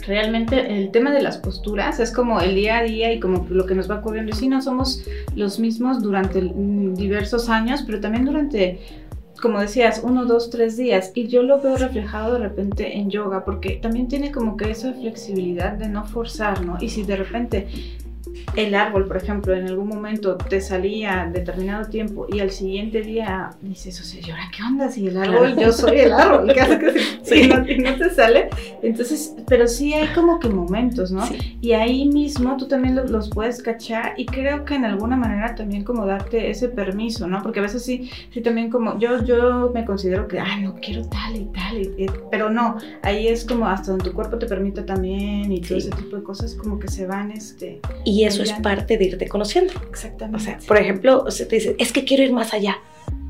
realmente 0.07 0.79
el 0.79 0.91
tema 0.91 1.13
de 1.13 1.23
las 1.23 1.39
posturas 1.39 2.01
es 2.01 2.11
como 2.13 2.41
el 2.41 2.55
día 2.55 2.79
a 2.79 2.83
día 2.83 3.13
y 3.13 3.21
como 3.21 3.47
lo 3.51 3.67
que 3.67 3.75
nos 3.75 3.91
va 3.91 3.97
ocurriendo. 3.97 4.33
Y 4.33 4.35
sí, 4.35 4.49
no 4.49 4.63
somos 4.63 5.05
los 5.37 5.59
mismos 5.61 6.03
durante 6.03 6.41
mm, 6.41 6.95
diversos 6.95 7.49
años, 7.49 7.83
pero 7.87 8.01
también 8.01 8.25
durante, 8.25 8.81
como 9.41 9.61
decías, 9.61 10.01
uno, 10.05 10.27
dos, 10.27 10.51
tres 10.51 10.77
días. 10.77 11.13
Y 11.15 11.29
yo 11.29 11.43
lo 11.43 11.61
veo 11.61 11.77
reflejado 11.77 12.35
de 12.35 12.41
repente 12.41 12.97
en 12.97 13.11
yoga, 13.11 13.45
porque 13.45 13.79
también 13.83 14.09
tiene 14.09 14.33
como 14.33 14.57
que 14.57 14.71
esa 14.71 14.93
flexibilidad 14.93 15.73
de 15.73 15.89
no 15.89 16.05
forzar, 16.05 16.65
¿no? 16.65 16.79
Y 16.81 16.89
si 16.89 17.03
de 17.03 17.17
repente 17.17 17.69
el 18.57 18.75
árbol, 18.75 19.07
por 19.07 19.17
ejemplo, 19.17 19.55
en 19.55 19.67
algún 19.67 19.89
momento 19.89 20.37
te 20.37 20.61
salía 20.61 21.29
determinado 21.33 21.87
tiempo 21.89 22.27
y 22.33 22.41
al 22.41 22.51
siguiente 22.51 23.03
día 23.03 23.51
dices, 23.63 24.01
o 24.01 24.05
sea, 24.05 24.21
¿y 24.27 24.31
ahora 24.31 24.51
qué 24.57 24.63
onda? 24.63 24.91
Si 24.91 25.07
el 25.07 25.17
árbol, 25.17 25.53
Claro. 25.55 25.61
yo 25.61 25.73
soy 25.73 25.99
el 26.01 26.13
árbol, 26.13 26.51
¿qué 26.53 26.61
hace 26.61 26.79
que 26.79 26.91
si, 26.93 27.01
Sí. 27.23 27.43
si 27.45 27.49
no, 27.49 27.69
y 27.69 27.79
no 27.79 27.97
te 27.97 28.11
sale? 28.11 28.51
Entonces, 28.83 29.35
pero 29.47 29.67
sí 29.67 29.93
hay 29.95 30.09
como 30.15 30.39
que 30.41 30.49
momentos, 30.49 31.11
¿no? 31.13 31.25
sí. 31.27 31.59
Y 31.61 31.73
ahí 31.73 32.07
mismo 32.09 32.57
tú 32.57 32.67
también 32.67 32.97
lo- 32.97 33.05
los, 33.07 33.29
puedes 33.31 33.63
cachar 33.63 34.15
y 34.17 34.27
creo 34.27 34.65
que 34.65 34.75
en 34.75 34.85
alguna 34.85 35.17
manera 35.17 35.55
también 35.55 35.85
como 35.85 36.07
darte 36.07 36.51
ese 36.51 36.69
permiso, 36.69 37.27
¿no? 37.29 37.43
Porque 37.43 37.61
a 37.61 37.63
veces 37.63 37.85
sí, 37.85 38.11
sí 38.33 38.41
también 38.41 38.71
como 38.71 38.99
yo, 38.99 39.23
yo 39.25 39.71
me 39.75 39.85
considero 39.85 40.27
que, 40.27 40.39
ah, 40.41 40.59
no 40.61 40.75
quiero 40.77 41.05
tal 41.09 41.37
y 41.37 41.45
tal, 41.47 41.79
y- 41.79 42.05
y- 42.05 42.11
pero 42.31 42.51
no, 42.51 42.77
ahí 43.03 43.29
es 43.29 43.45
como 43.45 43.67
hasta 43.67 43.91
donde 43.93 44.05
tu 44.07 44.13
cuerpo 44.13 44.39
te 44.39 44.47
permite 44.47 44.83
también 44.83 45.53
y 45.53 45.61
todo 45.61 45.79
Sí. 45.81 45.89
ese 45.89 45.91
tipo 45.97 46.17
de 46.17 46.23
cosas 46.23 46.55
como 46.55 46.79
que 46.79 46.89
se 46.89 47.07
van, 47.07 47.31
este, 47.31 47.81
Y 48.05 48.20
eso 48.25 48.43
es 48.43 48.53
parte 48.53 48.99
de 48.99 49.05
irte 49.05 49.29
conociendo. 49.29 49.73
exactamente. 49.89 50.37
O 50.37 50.41
sea, 50.41 50.59
por 50.67 50.77
ejemplo, 50.77 51.25
o 51.27 51.31
sea, 51.31 51.47
te 51.47 51.57
dices, 51.57 51.75
es 51.79 51.93
que 51.93 52.05
quiero 52.05 52.23
ir 52.23 52.33
más 52.33 52.53
allá. 52.55 52.79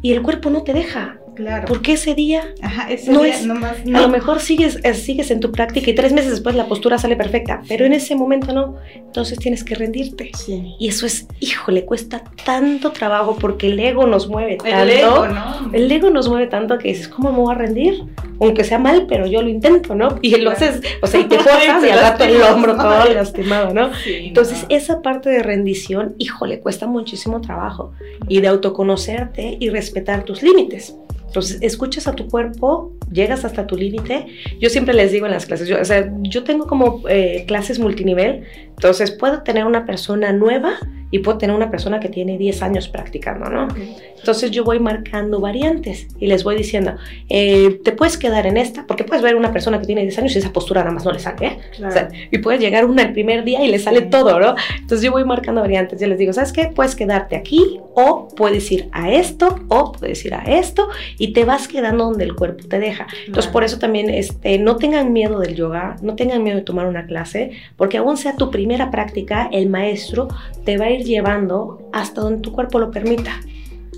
Y 0.03 0.13
el 0.13 0.23
cuerpo 0.23 0.51
no 0.51 0.63
te 0.63 0.73
deja. 0.73 1.19
Claro. 1.35 1.65
Porque 1.67 1.93
ese 1.95 2.15
día, 2.15 2.43
Ajá, 2.63 2.91
ese 2.91 3.11
no 3.13 3.23
día 3.23 3.35
es- 3.35 3.47
nomás 3.47 3.77
a 3.87 4.01
lo 4.01 4.09
mejor 4.09 4.41
sigues, 4.41 4.79
eh, 4.85 4.95
sigues 4.95 5.31
en 5.31 5.41
tu 5.41 5.51
práctica 5.53 5.91
y 5.91 5.95
tres 5.95 6.13
meses 6.13 6.31
después 6.31 6.55
la 6.55 6.67
postura 6.67 6.99
sale 6.99 7.17
perfecta, 7.17 7.63
pero 7.69 7.85
en 7.87 7.93
ese 7.93 8.15
momento 8.15 8.53
no. 8.53 8.77
Entonces 8.95 9.39
tienes 9.39 9.65
que 9.65 9.75
rendirte. 9.75 10.31
Sí. 10.37 10.75
Y 10.79 10.89
eso 10.89 11.07
es, 11.07 11.27
híjole, 11.41 11.85
cuesta 11.85 12.23
tanto 12.45 12.93
trabajo 12.93 13.37
porque 13.41 13.67
el 13.69 13.79
ego 13.81 14.07
nos 14.07 14.29
mueve 14.29 14.57
tanto. 14.57 14.77
El 14.83 14.91
ego, 14.91 15.27
¿no? 15.29 15.71
El 15.73 15.91
ego 15.91 16.11
nos 16.11 16.29
mueve 16.29 16.47
tanto 16.47 16.79
que 16.79 16.89
dices, 16.89 17.09
¿cómo 17.09 17.33
me 17.33 17.39
voy 17.39 17.53
a 17.55 17.59
rendir? 17.59 18.05
Aunque 18.41 18.65
sea 18.65 18.79
mal, 18.79 19.07
pero 19.09 19.27
yo 19.27 19.43
lo 19.43 19.49
intento, 19.49 19.95
¿no? 19.95 20.19
Y 20.23 20.31
lo 20.37 20.51
Claro. 20.51 20.57
haces, 20.57 20.81
o 21.03 21.07
sea, 21.07 21.21
y 21.21 21.25
te 21.25 21.37
forzas 21.39 21.81
te 21.81 21.89
y 21.89 21.91
al 21.91 21.99
rato 22.01 22.25
el 22.25 22.41
hombro 22.43 22.77
todo 22.77 23.13
lastimado, 23.13 23.75
¿no? 23.75 23.93
Sí, 24.05 24.15
Entonces, 24.29 24.63
no. 24.63 24.77
esa 24.77 25.03
parte 25.03 25.29
de 25.31 25.43
rendición, 25.43 26.15
híjole, 26.19 26.61
cuesta 26.61 26.87
muchísimo 26.87 27.41
trabajo. 27.41 27.93
Y 28.29 28.41
de 28.41 28.49
autoconocerte 28.49 29.57
y 29.61 29.69
respetar 29.71 30.25
tus 30.25 30.43
límites. 30.43 30.95
Entonces, 31.31 31.59
escuchas 31.63 32.09
a 32.09 32.13
tu 32.13 32.27
cuerpo, 32.27 32.91
llegas 33.13 33.45
hasta 33.45 33.65
tu 33.65 33.77
límite. 33.77 34.27
Yo 34.59 34.69
siempre 34.69 34.95
les 34.95 35.13
digo 35.13 35.27
en 35.27 35.33
las 35.33 35.47
clases, 35.47 35.69
yo, 35.69 35.81
o 35.81 35.85
sea, 35.85 36.13
yo 36.23 36.43
tengo 36.43 36.67
como 36.67 37.05
eh, 37.09 37.45
clases 37.47 37.79
multinivel, 37.79 38.43
entonces 38.81 39.11
puedo 39.11 39.43
tener 39.43 39.67
una 39.67 39.85
persona 39.85 40.33
nueva 40.33 40.79
y 41.11 41.19
puedo 41.19 41.39
tener 41.39 41.55
una 41.55 41.71
persona 41.71 42.01
que 42.01 42.09
tiene 42.09 42.39
10 42.39 42.63
años 42.63 42.89
practicando, 42.89 43.51
¿no? 43.51 43.69
Entonces 44.17 44.51
yo 44.51 44.65
voy 44.65 44.79
marcando 44.79 45.41
variantes 45.41 46.07
y 46.19 46.27
les 46.27 46.45
voy 46.45 46.57
diciendo, 46.57 46.95
eh, 47.29 47.81
te 47.83 47.93
puedes 47.93 48.17
quedar 48.17 48.47
en 48.47 48.57
esta, 48.57 48.87
porque 48.87 49.05
puedes 49.05 49.23
ver 49.23 49.35
una 49.35 49.53
persona 49.53 49.81
que 49.81 49.87
tiene 49.87 50.03
10 50.03 50.19
años 50.19 50.37
y 50.37 50.39
esa 50.39 50.53
postura 50.53 50.83
nada 50.83 50.93
más 50.93 51.05
no 51.05 51.13
le 51.13 51.19
sale, 51.19 51.47
¿eh? 51.47 51.59
O 51.85 51.91
sea, 51.91 52.09
y 52.31 52.39
puedes 52.39 52.61
llegar 52.61 52.85
una 52.85 53.03
el 53.03 53.13
primer 53.13 53.45
día 53.45 53.65
y 53.65 53.71
le 53.71 53.79
sale 53.79 54.03
todo, 54.03 54.39
¿no? 54.39 54.55
Entonces 54.79 55.03
yo 55.03 55.11
voy 55.11 55.25
marcando 55.25 55.61
variantes, 55.61 56.01
yo 56.01 56.07
les 56.07 56.19
digo, 56.19 56.33
¿sabes 56.33 56.53
qué? 56.53 56.71
Puedes 56.75 56.95
quedarte 56.95 57.37
aquí 57.37 57.81
o 57.95 58.29
puedes 58.29 58.71
ir 58.71 58.89
a 58.93 59.11
esto 59.11 59.59
o 59.69 59.93
puedes 59.93 60.25
ir 60.25 60.35
a 60.35 60.43
esto 60.45 60.89
y 61.19 61.33
te 61.33 61.45
vas 61.45 61.67
quedando 61.67 62.05
donde 62.05 62.25
el 62.25 62.35
cuerpo 62.35 62.69
te 62.69 62.79
deja. 62.79 63.07
Entonces 63.27 63.51
por 63.51 63.65
eso 63.65 63.79
también 63.79 64.11
este, 64.11 64.59
no 64.59 64.77
tengan 64.77 65.13
miedo 65.13 65.41
del 65.41 65.55
yoga, 65.55 65.97
no 66.03 66.15
tengan 66.15 66.43
miedo 66.43 66.57
de 66.59 66.63
tomar 66.63 66.87
una 66.87 67.07
clase, 67.07 67.51
porque 67.77 67.99
aún 67.99 68.17
sea 68.17 68.37
tu 68.37 68.45
primera 68.71 68.93
práctica, 68.93 69.49
el 69.51 69.69
maestro 69.69 70.29
te 70.65 70.79
va 70.79 70.85
a 70.85 70.91
ir 70.91 71.05
llevando 71.05 71.91
hasta 71.93 72.21
donde 72.21 72.41
tu 72.41 72.53
cuerpo 72.53 72.79
lo 72.79 72.93
permita. 72.93 73.41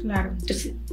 Claro. 0.00 0.30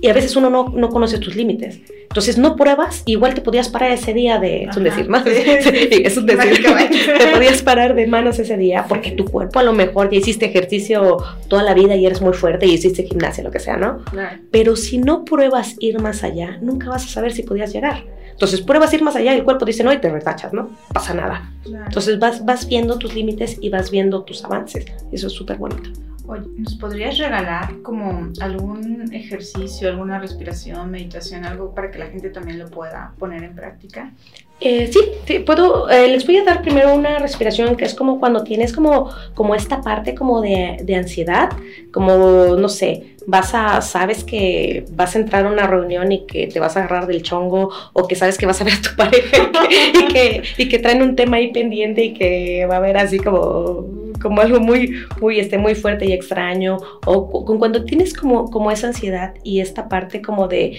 y 0.01 0.07
a 0.07 0.13
veces 0.13 0.35
uno 0.35 0.51
no, 0.51 0.69
no, 0.69 0.89
conoce 0.89 1.17
tus 1.17 1.37
límites. 1.37 1.79
Entonces 2.03 2.37
no 2.37 2.57
pruebas, 2.57 3.03
igual 3.05 3.33
te 3.33 3.41
podías 3.41 3.69
parar 3.69 3.91
ese 3.91 4.13
día 4.13 4.37
de... 4.37 4.65
Es 4.65 4.75
un 4.75 4.83
decir, 4.83 5.09
¿no? 5.09 5.17
es 5.25 6.17
un 6.17 6.25
decir. 6.25 6.63
te 7.17 7.27
podías 7.27 7.63
parar 7.63 7.95
de 7.95 8.05
manos 8.05 8.37
ese 8.37 8.57
día 8.57 8.85
porque 8.89 9.11
tu 9.11 9.23
cuerpo 9.23 9.59
a 9.59 9.63
lo 9.63 9.71
mejor 9.71 10.11
ya 10.11 10.17
hiciste 10.17 10.45
ejercicio 10.47 11.17
toda 11.47 11.63
la 11.63 11.73
vida 11.73 11.95
y 11.95 12.05
eres 12.05 12.21
muy 12.21 12.33
fuerte 12.33 12.67
y 12.67 12.73
hiciste 12.73 13.03
gimnasia, 13.03 13.45
lo 13.45 13.51
que 13.51 13.59
sea, 13.59 13.77
¿no? 13.77 14.03
Claro. 14.11 14.41
Pero 14.51 14.75
si 14.75 14.97
no 14.97 15.23
pruebas 15.23 15.77
ir 15.79 15.99
más 16.01 16.23
allá, 16.23 16.59
nunca 16.61 16.89
vas 16.89 17.05
a 17.05 17.07
saber 17.07 17.31
si 17.31 17.43
podías 17.43 17.71
llegar. 17.71 18.03
Entonces 18.39 18.61
pruebas 18.61 18.93
ir 18.93 19.03
más 19.03 19.17
allá 19.17 19.33
y 19.33 19.39
el 19.39 19.43
cuerpo 19.43 19.65
dice 19.65 19.83
no 19.83 19.91
y 19.91 19.97
te 19.97 20.09
retachas, 20.09 20.53
¿no? 20.53 20.69
Pasa 20.93 21.13
nada. 21.13 21.51
Claro. 21.61 21.83
Entonces 21.87 22.17
vas, 22.19 22.45
vas 22.45 22.65
viendo 22.69 22.97
tus 22.97 23.13
límites 23.13 23.57
y 23.59 23.67
vas 23.67 23.91
viendo 23.91 24.23
tus 24.23 24.45
avances. 24.45 24.85
Eso 25.11 25.27
es 25.27 25.33
súper 25.33 25.57
bonito. 25.57 25.89
Oye, 26.25 26.47
¿nos 26.57 26.75
podrías 26.75 27.17
regalar 27.17 27.81
como 27.81 28.29
algún 28.39 29.13
ejercicio, 29.13 29.89
alguna 29.89 30.19
respiración, 30.19 30.89
meditación, 30.89 31.43
algo 31.43 31.75
para 31.75 31.91
que 31.91 31.99
la 31.99 32.05
gente 32.05 32.29
también 32.29 32.59
lo 32.59 32.69
pueda 32.69 33.11
poner 33.19 33.43
en 33.43 33.55
práctica? 33.55 34.13
Eh, 34.61 34.91
sí, 34.91 35.39
puedo, 35.39 35.89
eh, 35.89 36.09
les 36.09 36.25
voy 36.25 36.35
a 36.37 36.43
dar 36.43 36.61
primero 36.61 36.93
una 36.93 37.17
respiración 37.19 37.77
que 37.77 37.85
es 37.85 37.93
como 37.93 38.19
cuando 38.19 38.43
tienes 38.43 38.73
como, 38.73 39.09
como 39.33 39.55
esta 39.55 39.81
parte 39.81 40.15
como 40.15 40.41
de, 40.41 40.77
de, 40.83 40.95
ansiedad, 40.95 41.49
como, 41.93 42.57
no 42.57 42.67
sé, 42.67 43.15
vas 43.25 43.53
a, 43.53 43.79
sabes 43.81 44.25
que 44.25 44.85
vas 44.91 45.15
a 45.15 45.19
entrar 45.19 45.45
a 45.45 45.49
una 45.49 45.65
reunión 45.65 46.11
y 46.11 46.25
que 46.25 46.47
te 46.47 46.59
vas 46.59 46.75
a 46.75 46.81
agarrar 46.81 47.07
del 47.07 47.23
chongo 47.23 47.69
o 47.93 48.07
que 48.07 48.15
sabes 48.15 48.37
que 48.37 48.45
vas 48.45 48.59
a 48.59 48.65
ver 48.65 48.73
a 48.73 48.81
tu 48.81 48.95
pareja 48.97 49.49
y 49.93 50.07
que, 50.11 50.43
y 50.57 50.67
que 50.67 50.79
traen 50.79 51.03
un 51.03 51.15
tema 51.15 51.37
ahí 51.37 51.53
pendiente 51.53 52.03
y 52.03 52.13
que 52.13 52.65
va 52.65 52.75
a 52.75 52.77
haber 52.79 52.97
así 52.97 53.17
como 53.17 54.09
como 54.21 54.41
algo 54.41 54.59
muy, 54.59 54.93
muy, 55.21 55.39
este, 55.39 55.57
muy 55.57 55.75
fuerte 55.75 56.05
y 56.05 56.11
extraño, 56.11 56.77
o 57.05 57.45
con 57.45 57.57
cuando 57.57 57.85
tienes 57.85 58.13
como, 58.13 58.51
como 58.51 58.71
esa 58.71 58.87
ansiedad 58.87 59.33
y 59.43 59.61
esta 59.61 59.87
parte 59.87 60.21
como 60.21 60.47
de, 60.47 60.77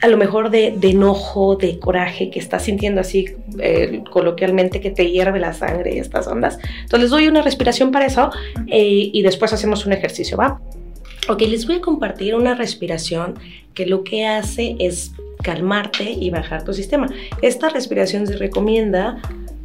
a 0.00 0.08
lo 0.08 0.16
mejor 0.16 0.50
de, 0.50 0.78
enojo, 0.82 1.56
de 1.56 1.78
coraje, 1.78 2.30
que 2.30 2.38
estás 2.38 2.64
sintiendo 2.64 3.00
así 3.00 3.26
eh, 3.58 4.02
coloquialmente 4.10 4.80
que 4.80 4.90
te 4.90 5.10
hierve 5.10 5.40
la 5.40 5.52
sangre 5.52 5.94
y 5.94 5.98
estas 5.98 6.26
ondas. 6.26 6.58
Entonces 6.82 7.00
les 7.00 7.10
doy 7.10 7.28
una 7.28 7.42
respiración 7.42 7.90
para 7.90 8.06
eso 8.06 8.30
eh, 8.66 9.10
y 9.12 9.22
después 9.22 9.52
hacemos 9.52 9.86
un 9.86 9.92
ejercicio, 9.92 10.36
¿va? 10.36 10.60
Ok, 11.28 11.42
les 11.42 11.66
voy 11.66 11.76
a 11.76 11.80
compartir 11.80 12.34
una 12.34 12.54
respiración 12.54 13.38
que 13.74 13.86
lo 13.86 14.02
que 14.02 14.26
hace 14.26 14.76
es 14.78 15.12
calmarte 15.42 16.10
y 16.10 16.30
bajar 16.30 16.64
tu 16.64 16.72
sistema. 16.72 17.06
Esta 17.42 17.68
respiración 17.68 18.26
se 18.26 18.36
recomienda 18.36 19.20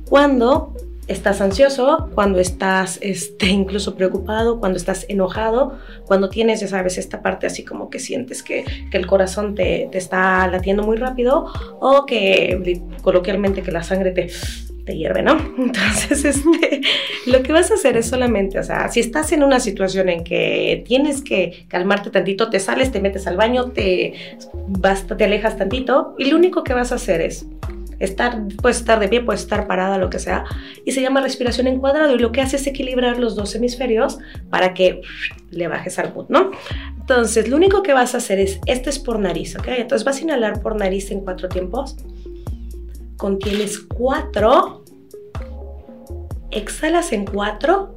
cuando 0.08 0.76
estás 1.08 1.41
ansioso, 1.41 2.10
cuando 2.16 2.39
estás 2.39 2.97
este, 3.01 3.47
incluso 3.47 3.95
preocupado, 3.95 4.60
cuando 4.60 4.78
estás 4.78 5.06
enojado, 5.10 5.78
cuando 6.06 6.30
tienes, 6.30 6.62
ya 6.62 6.68
sabes, 6.68 6.97
esta 6.97 7.22
parte 7.22 7.47
así 7.47 7.64
como 7.64 7.89
que 7.89 7.99
sientes 7.99 8.43
que, 8.43 8.66
que 8.89 8.97
el 8.97 9.08
corazón 9.08 9.56
te, 9.56 9.88
te, 9.91 9.97
está 9.97 10.47
latiendo 10.47 10.84
muy 10.84 10.97
rápido 10.97 11.51
o 11.80 12.06
que 12.06 12.82
coloquialmente 13.01 13.62
que 13.62 13.72
la 13.72 13.84
sangre 13.84 14.12
te, 14.12 14.30
te 14.86 14.95
hierve, 14.95 15.22
¿no? 15.22 15.34
Entonces, 15.58 16.24
este, 16.24 16.82
lo 17.26 17.43
que 17.43 17.51
vas 17.51 17.72
a 17.72 17.74
hacer 17.74 17.97
es 17.97 18.08
solamente, 18.08 18.60
o 18.60 18.64
sea, 18.64 18.88
si 18.89 18.99
estás 18.99 19.32
en 19.32 19.43
una 19.43 19.60
situación 19.60 20.10
en 20.10 20.24
que 20.24 20.84
tienes 20.88 21.22
que 21.22 21.66
calmarte 21.68 22.12
tantito, 22.12 22.49
te 22.49 22.60
sales, 22.60 22.91
te 22.91 23.01
metes 23.01 23.28
al 23.28 23.36
baño, 23.36 23.72
te, 23.72 24.14
vas, 24.68 25.06
te 25.06 25.24
alejas 25.24 25.58
tantito 25.58 26.16
y 26.18 26.26
lo 26.26 26.38
único 26.38 26.64
que 26.64 26.74
vas 26.74 26.91
a 26.91 26.95
hacer 26.95 27.22
es 27.22 27.47
estar, 28.00 28.41
puedes 28.62 28.78
estar 28.78 29.00
de 29.00 29.08
pie, 29.08 29.22
puedes 29.22 29.41
estar 29.41 29.68
parada, 29.68 29.98
lo 29.98 30.10
que 30.10 30.20
sea, 30.20 30.46
y 30.86 30.91
se 30.91 31.02
llama 31.02 31.22
respiración 31.22 31.68
en 31.68 31.80
cuadrado 31.80 32.16
y 32.16 32.20
lo 32.20 32.32
que 32.32 32.41
hace 32.41 32.58
es 32.58 32.68
equilibrar 32.68 33.18
los 33.20 33.36
dos 33.36 33.56
hemisferios 33.56 34.20
para 34.50 34.74
que 34.74 35.02
le 35.52 35.68
bajes 35.68 36.00
al 36.00 36.14
mood, 36.14 36.26
¿no? 36.30 36.52
Entonces, 37.00 37.48
lo 37.48 37.56
único 37.56 37.84
que 37.84 37.93
vas 37.93 38.16
a 38.16 38.18
hacer 38.18 38.39
es, 38.39 38.60
este 38.66 38.89
es 38.89 39.00
por 39.00 39.20
nariz, 39.20 39.56
¿ok? 39.58 39.68
Entonces 39.78 40.06
vas 40.06 40.18
a 40.18 40.22
inhalar 40.22 40.62
por 40.62 40.76
nariz 40.76 41.12
en 41.12 41.22
cuatro 41.22 41.50
tiempos, 41.50 41.98
contienes 43.18 43.80
cuatro, 43.80 44.84
exhalas 46.52 47.12
en 47.12 47.26
cuatro 47.26 47.95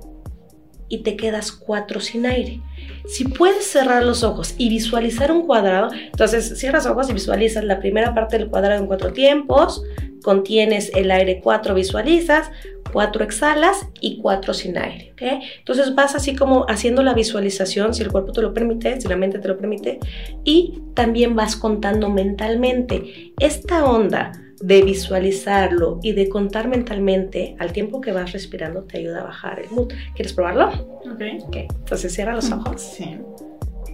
y 0.89 0.99
te 0.99 1.17
quedas 1.17 1.53
cuatro 1.53 2.01
sin 2.01 2.27
aire. 2.27 2.61
Si 3.07 3.25
puedes 3.25 3.65
cerrar 3.67 4.05
los 4.05 4.23
ojos 4.23 4.55
y 4.59 4.69
visualizar 4.69 5.33
un 5.33 5.47
cuadrado, 5.47 5.91
entonces 5.93 6.59
cierras 6.59 6.87
ojos 6.87 7.09
y 7.11 7.13
visualizas 7.13 7.65
la 7.65 7.79
primera 7.79 8.15
parte 8.15 8.39
del 8.39 8.49
cuadrado 8.49 8.81
en 8.81 8.87
cuatro 8.87 9.13
tiempos, 9.13 9.83
contienes 10.23 10.91
el 10.95 11.11
aire 11.11 11.41
cuatro, 11.43 11.75
visualizas, 11.75 12.51
cuatro 12.93 13.25
exhalas 13.25 13.89
y 14.01 14.19
cuatro 14.21 14.55
sin 14.55 14.79
aire. 14.79 15.13
¿okay? 15.13 15.41
Entonces 15.59 15.95
vas 15.95 16.15
así 16.15 16.35
como 16.35 16.67
haciendo 16.69 17.03
la 17.03 17.15
visualización, 17.15 17.95
si 17.95 18.03
el 18.03 18.11
cuerpo 18.11 18.33
te 18.33 18.43
lo 18.43 18.53
permite, 18.53 19.01
si 19.01 19.09
la 19.09 19.17
mente 19.17 19.39
te 19.39 19.49
lo 19.49 19.57
permite, 19.57 19.99
y 20.45 20.81
también 20.95 21.35
vas 21.37 21.57
contando 21.57 22.11
mentalmente. 22.11 23.33
Esta 23.39 23.85
onda 23.85 24.33
de 24.61 24.83
visualizarlo 24.83 26.01
y 26.03 26.13
de 26.13 26.29
contar 26.29 26.69
mentalmente 26.69 27.57
al 27.59 27.73
tiempo 27.73 28.01
que 28.01 28.13
vas 28.13 28.33
respirando 28.33 28.83
te 28.83 28.99
ayuda 28.99 29.21
a 29.21 29.25
bajar 29.25 29.61
el 29.61 29.71
mood. 29.71 29.93
¿Quieres 30.15 30.33
probarlo? 30.33 30.69
Ok. 31.11 31.47
okay. 31.47 31.69
Entonces 31.71 32.13
cierra 32.13 32.35
los 32.35 32.51
ojos. 32.51 32.81
Sí. 32.81 33.19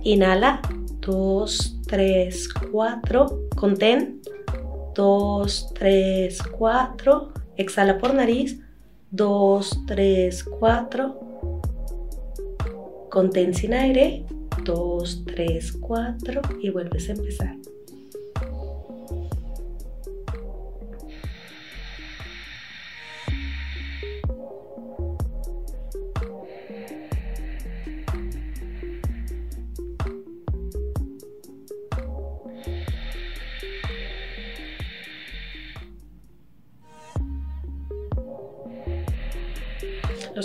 Inhala. 0.02 0.60
Dos, 1.00 1.78
tres, 1.86 2.48
cuatro. 2.70 3.48
Contén. 3.56 4.20
Dos, 4.94 5.70
tres, 5.74 6.42
cuatro. 6.42 7.32
Exhala 7.56 7.98
por 7.98 8.14
nariz. 8.14 8.60
Dos, 9.10 9.78
tres, 9.86 10.44
cuatro. 10.44 11.60
Contén 13.10 13.54
sin 13.54 13.74
aire. 13.74 14.24
Dos, 14.64 15.24
tres, 15.26 15.72
cuatro. 15.72 16.40
Y 16.60 16.70
vuelves 16.70 17.10
a 17.10 17.12
empezar. 17.12 17.56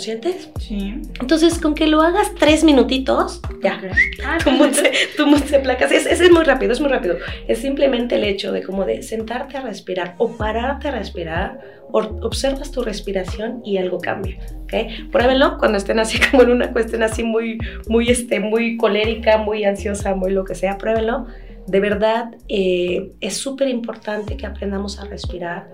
Sientes? 0.00 0.50
Sí. 0.58 1.00
Entonces, 1.20 1.58
con 1.58 1.74
que 1.74 1.86
lo 1.86 2.02
hagas 2.02 2.34
tres 2.34 2.64
minutitos, 2.64 3.40
ya. 3.62 3.76
Okay. 3.76 3.90
Ah, 4.24 4.38
Tu 4.42 4.50
mood 4.50 4.72
se, 4.72 4.92
tu 5.16 5.26
mood 5.26 5.44
se 5.44 5.60
placas. 5.60 5.92
Es, 5.92 6.06
es, 6.06 6.20
es, 6.20 6.30
muy 6.30 6.44
rápido, 6.44 6.72
es 6.72 6.80
muy 6.80 6.90
rápido. 6.90 7.16
Es 7.46 7.58
simplemente 7.58 8.16
el 8.16 8.24
hecho 8.24 8.52
de 8.52 8.62
como 8.62 8.84
de 8.84 9.02
sentarte 9.02 9.56
a 9.56 9.62
respirar 9.62 10.14
o 10.18 10.36
pararte 10.36 10.88
a 10.88 10.90
respirar, 10.90 11.60
o, 11.92 11.98
observas 12.22 12.72
tu 12.72 12.82
respiración 12.82 13.62
y 13.64 13.78
algo 13.78 13.98
cambia, 13.98 14.38
¿ok? 14.64 15.10
Pruébenlo 15.12 15.58
cuando 15.58 15.78
estén 15.78 15.98
así 15.98 16.18
como 16.30 16.42
en 16.42 16.50
una 16.50 16.72
cuestión 16.72 17.02
así 17.02 17.22
muy, 17.22 17.58
muy, 17.88 18.08
este, 18.08 18.40
muy 18.40 18.76
colérica, 18.76 19.38
muy 19.38 19.64
ansiosa, 19.64 20.14
muy 20.14 20.32
lo 20.32 20.44
que 20.44 20.54
sea, 20.54 20.78
pruébenlo 20.78 21.26
de 21.70 21.80
verdad 21.80 22.34
eh, 22.48 23.12
es 23.20 23.36
súper 23.36 23.68
importante 23.68 24.36
que 24.36 24.46
aprendamos 24.46 24.98
a 24.98 25.04
respirar 25.04 25.68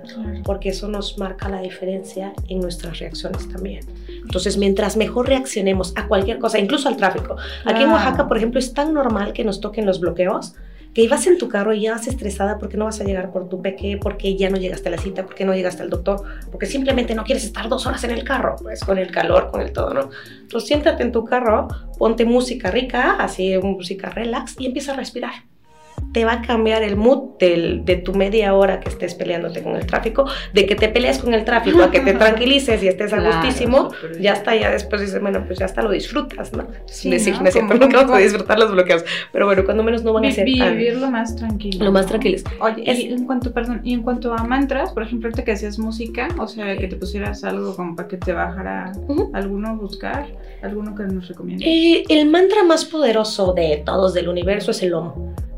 porque 0.44 0.70
eso 0.70 0.88
nos 0.88 1.16
marca 1.18 1.48
la 1.48 1.62
diferencia 1.62 2.34
en 2.48 2.60
nuestras 2.60 2.98
reacciones 2.98 3.48
también. 3.48 3.80
Entonces, 4.26 4.58
mientras 4.58 4.96
mejor 4.96 5.28
reaccionemos 5.28 5.92
a 5.96 6.08
cualquier 6.08 6.38
cosa, 6.38 6.58
incluso 6.58 6.88
al 6.88 6.96
tráfico. 6.96 7.36
Aquí 7.64 7.84
en 7.84 7.90
Oaxaca, 7.90 8.26
por 8.26 8.36
ejemplo, 8.36 8.58
es 8.58 8.74
tan 8.74 8.92
normal 8.92 9.32
que 9.32 9.44
nos 9.44 9.60
toquen 9.60 9.86
los 9.86 10.00
bloqueos 10.00 10.54
que 10.92 11.02
ibas 11.02 11.26
en 11.26 11.36
tu 11.36 11.48
carro 11.48 11.74
y 11.74 11.82
ya 11.82 11.92
vas 11.92 12.06
estresada 12.06 12.58
porque 12.58 12.78
no 12.78 12.86
vas 12.86 13.00
a 13.02 13.04
llegar 13.04 13.30
por 13.30 13.50
tu 13.50 13.60
peque, 13.60 13.98
porque 14.00 14.34
ya 14.34 14.48
no 14.48 14.56
llegaste 14.56 14.88
a 14.88 14.92
la 14.92 14.98
cita, 14.98 15.26
porque 15.26 15.44
no 15.44 15.54
llegaste 15.54 15.82
al 15.82 15.90
doctor, 15.90 16.22
porque 16.50 16.64
simplemente 16.64 17.14
no 17.14 17.22
quieres 17.22 17.44
estar 17.44 17.68
dos 17.68 17.86
horas 17.86 18.02
en 18.04 18.12
el 18.12 18.24
carro, 18.24 18.56
pues 18.62 18.80
con 18.80 18.96
el 18.96 19.10
calor, 19.10 19.50
con 19.50 19.60
el 19.60 19.72
todo, 19.72 19.92
¿no? 19.92 20.08
Entonces 20.40 20.66
siéntate 20.66 21.02
en 21.02 21.12
tu 21.12 21.22
carro, 21.22 21.68
ponte 21.98 22.24
música 22.24 22.70
rica, 22.70 23.16
así 23.18 23.56
música 23.58 24.08
relax 24.08 24.56
y 24.58 24.64
empieza 24.64 24.92
a 24.92 24.96
respirar 24.96 25.34
te 26.16 26.24
va 26.24 26.32
a 26.32 26.40
cambiar 26.40 26.82
el 26.82 26.96
mood 26.96 27.36
del, 27.38 27.84
de 27.84 27.96
tu 27.96 28.14
media 28.14 28.54
hora 28.54 28.80
que 28.80 28.88
estés 28.88 29.14
peleándote 29.14 29.62
con 29.62 29.76
el 29.76 29.84
tráfico, 29.84 30.24
de 30.54 30.64
que 30.64 30.74
te 30.74 30.88
peleas 30.88 31.18
con 31.18 31.34
el 31.34 31.44
tráfico, 31.44 31.82
a 31.82 31.90
que 31.90 32.00
te 32.00 32.14
tranquilices 32.24 32.82
y 32.82 32.88
estés 32.88 33.12
a 33.12 33.18
Claro, 33.18 33.36
gustísimo, 33.36 33.90
súper 33.92 34.18
ya 34.22 34.32
está, 34.32 34.56
ya 34.56 34.70
después 34.70 35.02
dices, 35.02 35.20
bueno, 35.20 35.44
pues 35.46 35.58
ya 35.58 35.66
hasta 35.66 35.82
lo 35.82 35.90
disfrutas, 35.90 36.54
¿no? 36.54 36.68
Sí, 36.86 37.10
Decir, 37.10 37.34
¿no? 37.42 37.50
Como- 37.50 37.74
nunca 37.74 38.00
a 38.00 38.06
como- 38.06 38.16
disfrutar 38.16 38.58
los 38.58 38.72
bloqueos, 38.72 39.04
pero 39.30 39.44
bueno, 39.44 39.62
cuando 39.66 39.82
menos 39.82 40.04
no 40.04 40.14
van 40.14 40.24
a 40.24 40.30
ser 40.30 40.48
tan- 40.56 40.74
Vivirlo 40.78 41.10
más 41.10 41.36
tranquilo. 41.36 41.84
lo 41.84 41.92
más 41.92 42.06
tranquilos. 42.06 42.44
Oye, 42.60 42.90
Es- 42.90 42.98
y 42.98 43.12
en 43.12 43.26
cuanto, 43.26 43.52
perdón, 43.52 43.82
y 43.84 43.92
en 43.92 44.00
cuanto 44.02 44.32
a 44.32 44.42
mantras, 44.42 44.92
por 44.92 45.02
ejemplo, 45.02 45.28
ahorita 45.28 45.44
que 45.44 45.52
hacías 45.52 45.78
música, 45.78 46.28
o 46.38 46.46
sea, 46.48 46.78
que 46.78 46.88
te 46.88 46.96
pusieras 46.96 47.44
algo 47.44 47.76
como 47.76 47.94
para 47.94 48.08
que 48.08 48.16
te 48.16 48.32
bajara 48.32 48.90
Ujú. 49.06 49.30
alguno 49.34 49.68
a 49.68 49.72
buscar, 49.74 50.28
alguno 50.62 50.94
que 50.94 51.02
nos 51.02 51.28
recomiendes. 51.28 51.68
Eh, 51.68 52.04
el 52.08 52.26
mantra 52.30 52.64
más 52.64 52.86
poderoso 52.86 53.52
de 53.52 53.82
todos 53.84 54.14
del 54.14 54.28
universo 54.30 54.70
es 54.70 54.82
el 54.82 54.94
OM. 54.94 55.12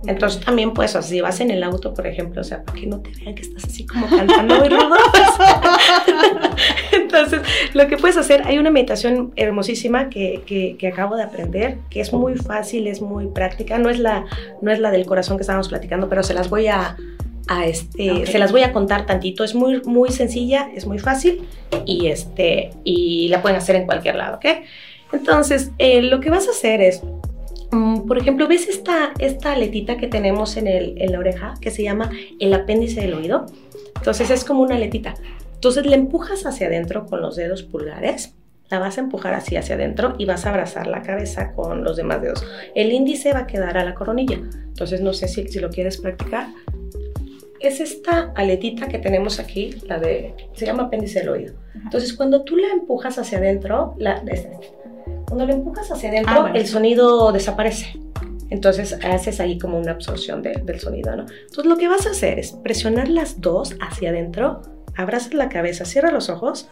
Entonces 0.06 0.40
también 0.44 0.72
pues 0.74 0.90
o 0.94 1.02
sea, 1.02 1.02
si 1.02 1.20
vas 1.20 1.40
en 1.40 1.50
el 1.50 1.62
auto, 1.62 1.92
por 1.92 2.06
ejemplo, 2.06 2.40
o 2.40 2.44
sea, 2.44 2.62
para 2.62 2.78
que 2.78 2.86
no 2.86 3.00
te 3.00 3.10
vean 3.10 3.34
que 3.34 3.42
estás 3.42 3.64
así 3.64 3.84
como 3.84 4.06
cantando 4.08 4.54
muy 4.60 4.68
rudo. 4.68 4.94
Entonces, 6.92 7.40
lo 7.74 7.86
que 7.88 7.96
puedes 7.96 8.16
hacer, 8.16 8.42
hay 8.46 8.58
una 8.58 8.70
meditación 8.70 9.32
hermosísima 9.36 10.08
que, 10.08 10.42
que- 10.46 10.76
que 10.78 10.88
acabo 10.88 11.16
de 11.16 11.22
aprender, 11.22 11.78
que 11.90 12.00
es 12.00 12.12
muy 12.12 12.36
fácil, 12.36 12.86
es 12.86 13.00
muy 13.00 13.26
práctica, 13.28 13.78
no 13.78 13.90
es 13.90 13.98
la, 13.98 14.24
no 14.62 14.70
es 14.70 14.78
la 14.78 14.90
del 14.90 15.06
corazón 15.06 15.36
que 15.36 15.42
estábamos 15.42 15.68
platicando, 15.68 16.08
pero 16.08 16.22
se 16.22 16.34
las 16.34 16.48
voy 16.50 16.68
a, 16.68 16.96
a, 17.48 17.66
este, 17.66 18.26
se 18.26 18.38
las 18.38 18.52
voy 18.52 18.62
a 18.62 18.72
contar 18.72 19.06
tantito. 19.06 19.44
Es 19.44 19.54
muy, 19.54 19.80
muy 19.84 20.10
sencilla, 20.10 20.68
es 20.74 20.86
muy 20.86 20.98
fácil 20.98 21.42
y, 21.86 22.06
este, 22.08 22.70
y 22.84 23.28
la 23.28 23.42
pueden 23.42 23.58
hacer 23.58 23.76
en 23.76 23.86
cualquier 23.86 24.16
lado, 24.16 24.36
¿ok? 24.36 24.46
Entonces, 25.12 25.70
eh, 25.78 26.02
lo 26.02 26.20
que 26.20 26.30
vas 26.30 26.46
a 26.46 26.50
hacer 26.50 26.80
es, 26.82 27.02
por 27.70 28.18
ejemplo, 28.18 28.48
¿ves 28.48 28.68
esta, 28.68 29.12
esta 29.18 29.52
aletita 29.52 29.96
que 29.96 30.06
tenemos 30.06 30.56
en, 30.56 30.66
el, 30.66 31.00
en 31.00 31.12
la 31.12 31.18
oreja 31.18 31.54
que 31.60 31.70
se 31.70 31.82
llama 31.82 32.10
el 32.40 32.54
apéndice 32.54 33.02
del 33.02 33.14
oído? 33.14 33.46
Entonces 33.96 34.30
es 34.30 34.44
como 34.44 34.62
una 34.62 34.76
aletita. 34.76 35.14
Entonces 35.54 35.86
la 35.86 35.96
empujas 35.96 36.46
hacia 36.46 36.68
adentro 36.68 37.06
con 37.06 37.20
los 37.20 37.36
dedos 37.36 37.64
pulgares, 37.64 38.34
la 38.70 38.78
vas 38.78 38.98
a 38.98 39.00
empujar 39.00 39.34
así 39.34 39.56
hacia 39.56 39.74
adentro 39.74 40.14
y 40.18 40.24
vas 40.24 40.46
a 40.46 40.50
abrazar 40.50 40.86
la 40.86 41.02
cabeza 41.02 41.52
con 41.52 41.84
los 41.84 41.96
demás 41.96 42.22
dedos. 42.22 42.46
El 42.74 42.92
índice 42.92 43.32
va 43.32 43.40
a 43.40 43.46
quedar 43.46 43.76
a 43.76 43.84
la 43.84 43.94
coronilla. 43.94 44.36
Entonces 44.36 45.00
no 45.00 45.12
sé 45.12 45.26
si, 45.28 45.48
si 45.48 45.58
lo 45.58 45.70
quieres 45.70 45.98
practicar. 45.98 46.48
Es 47.60 47.80
esta 47.80 48.32
aletita 48.36 48.86
que 48.86 48.98
tenemos 48.98 49.40
aquí, 49.40 49.74
la 49.86 49.98
de, 49.98 50.34
se 50.52 50.64
llama 50.64 50.84
apéndice 50.84 51.20
del 51.20 51.30
oído. 51.30 51.54
Entonces 51.74 52.12
cuando 52.12 52.44
tú 52.44 52.56
la 52.56 52.68
empujas 52.68 53.18
hacia 53.18 53.38
adentro, 53.38 53.94
la, 53.98 54.22
cuando 55.28 55.46
la 55.46 55.52
empujas 55.52 55.90
hacia 55.90 56.08
adentro, 56.10 56.34
Ah, 56.36 56.40
bueno. 56.40 56.56
el 56.56 56.66
sonido 56.66 57.30
desaparece. 57.32 57.98
Entonces 58.50 58.98
haces 59.04 59.40
ahí 59.40 59.58
como 59.58 59.78
una 59.78 59.92
absorción 59.92 60.40
de- 60.42 60.62
del 60.64 60.80
sonido, 60.80 61.14
¿no? 61.14 61.26
Entonces 61.28 61.66
lo 61.66 61.76
que 61.76 61.86
vas 61.88 62.06
a 62.06 62.10
hacer 62.10 62.38
es 62.38 62.52
presionar 62.52 63.08
las 63.08 63.40
dos 63.40 63.74
hacia 63.80 64.08
adentro, 64.10 64.62
abrazas 64.96 65.34
la 65.34 65.48
cabeza, 65.50 65.84
cierra 65.84 66.10
los 66.10 66.30
ojos, 66.30 66.68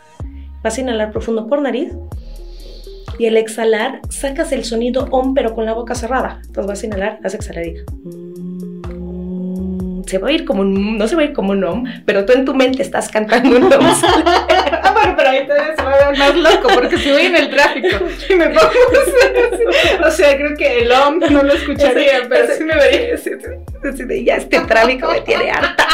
vas 0.62 0.78
a 0.78 0.80
inhalar 0.80 1.12
profundo 1.12 1.46
por 1.46 1.61
nariz 1.61 1.92
y 3.18 3.26
al 3.26 3.36
exhalar 3.36 4.00
sacas 4.09 4.52
el 4.52 4.64
sonido 4.64 5.07
OM 5.11 5.34
pero 5.34 5.54
con 5.54 5.64
la 5.66 5.74
boca 5.74 5.94
cerrada. 5.94 6.40
Entonces 6.46 6.66
vas 6.66 6.82
a 6.82 6.86
inhalar, 6.86 7.18
vas 7.22 7.34
a 7.34 7.36
exhalar 7.36 7.66
y... 7.66 7.74
Se 10.07 10.18
va 10.18 10.28
a 10.28 10.32
ir 10.32 10.44
como 10.44 10.62
un, 10.62 10.96
no 10.98 11.09
se 11.09 11.16
va 11.16 11.22
a 11.22 11.24
ir 11.24 11.32
como 11.32 11.52
un 11.52 11.64
OM, 11.64 11.84
pero 12.04 12.24
tú 12.24 12.32
en 12.32 12.44
tu 12.44 12.54
mente 12.54 12.82
estás 12.82 13.09
cantando 13.09 13.57
un 13.57 13.72
OM. 13.72 13.86
Ah, 14.82 14.92
bueno, 14.92 15.14
pero 15.16 15.30
ahí 15.30 15.46
se 15.76 15.82
va 15.82 15.92
a 15.92 16.11
ver 16.11 16.18
más 16.18 16.36
loco, 16.36 16.68
porque 16.74 16.96
si 16.96 17.11
voy 17.11 17.22
en 17.22 17.36
el 17.36 17.50
tráfico 17.50 17.88
y 18.28 18.34
me 18.34 18.46
pongo 18.46 18.61
así, 18.68 20.04
o 20.04 20.11
sea, 20.11 20.36
creo 20.36 20.57
que 20.57 20.82
el 20.82 20.92
OM 20.92 21.18
no 21.30 21.42
lo 21.42 21.52
escucharía, 21.52 22.26
pero 22.28 22.54
sí 22.54 22.64
me 22.64 22.76
vería. 22.76 23.16
Sí, 23.16 23.30
sí, 23.30 23.92
sí, 23.96 24.04
sí, 24.09 24.24
ya 24.24 24.36
este 24.36 24.61
tráfico 24.61 25.11
me 25.11 25.20
tiene 25.22 25.50
harta. 25.50 25.86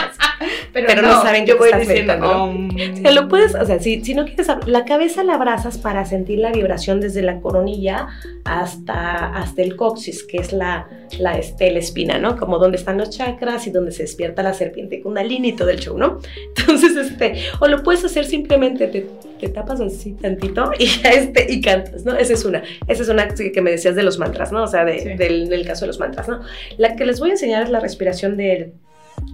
Pero, 0.86 1.02
Pero 1.02 1.14
no 1.14 1.22
saben 1.22 1.44
que 1.44 1.50
yo 1.50 1.54
te 1.54 1.58
voy 1.60 1.68
estás 1.68 1.80
diciendo, 1.88 2.12
meditando, 2.14 2.34
¿no? 2.34 2.44
"Om". 2.44 2.68
O 2.92 2.96
sea, 3.02 3.10
lo 3.12 3.28
puedes, 3.28 3.54
o 3.54 3.64
sea, 3.66 3.80
si, 3.80 4.04
si 4.04 4.14
no 4.14 4.24
quieres, 4.24 4.46
la 4.66 4.84
cabeza 4.84 5.24
la 5.24 5.34
abrazas 5.34 5.78
para 5.78 6.04
sentir 6.04 6.38
la 6.38 6.52
vibración 6.52 7.00
desde 7.00 7.22
la 7.22 7.40
coronilla 7.40 8.08
hasta, 8.44 9.28
hasta 9.34 9.62
el 9.62 9.76
coxis, 9.76 10.22
que 10.24 10.38
es 10.38 10.52
la, 10.52 10.88
la, 11.18 11.38
este, 11.38 11.70
la 11.70 11.78
espina, 11.78 12.18
¿no? 12.18 12.36
Como 12.36 12.58
donde 12.58 12.76
están 12.76 12.98
los 12.98 13.10
chakras 13.10 13.66
y 13.66 13.70
donde 13.70 13.92
se 13.92 14.02
despierta 14.02 14.42
la 14.42 14.52
serpiente 14.54 15.00
kundalini 15.00 15.48
y 15.50 15.52
todo 15.52 15.70
el 15.70 15.78
show, 15.80 15.96
¿no? 15.96 16.18
Entonces, 16.56 16.96
este, 16.96 17.34
o 17.60 17.68
lo 17.68 17.82
puedes 17.82 18.04
hacer 18.04 18.24
simplemente, 18.24 18.86
te, 18.88 19.06
te 19.40 19.48
tapas 19.48 19.80
así 19.80 20.12
tantito 20.12 20.70
y 20.78 20.86
ya 20.86 21.10
este, 21.10 21.46
y 21.52 21.60
cantas, 21.60 22.04
¿no? 22.04 22.14
Esa 22.16 22.32
es 22.34 22.44
una, 22.44 22.62
esa 22.86 23.02
es 23.02 23.08
una 23.08 23.28
que 23.28 23.52
que 23.52 23.60
me 23.62 23.70
decías 23.70 23.94
de 23.96 24.02
los 24.02 24.18
mantras, 24.18 24.52
¿no? 24.52 24.62
O 24.62 24.66
sea, 24.68 24.84
de- 24.84 25.00
Sí. 25.00 25.08
del, 25.14 25.48
del 25.48 25.66
caso 25.66 25.80
de 25.82 25.88
los 25.88 25.98
mantras, 25.98 26.28
¿no? 26.28 26.40
La 26.78 26.94
que 26.96 27.04
les 27.06 27.18
voy 27.18 27.30
a 27.30 27.32
enseñar 27.32 27.62
es 27.64 27.70
la 27.70 27.80
respiración 27.80 28.36
del, 28.36 28.72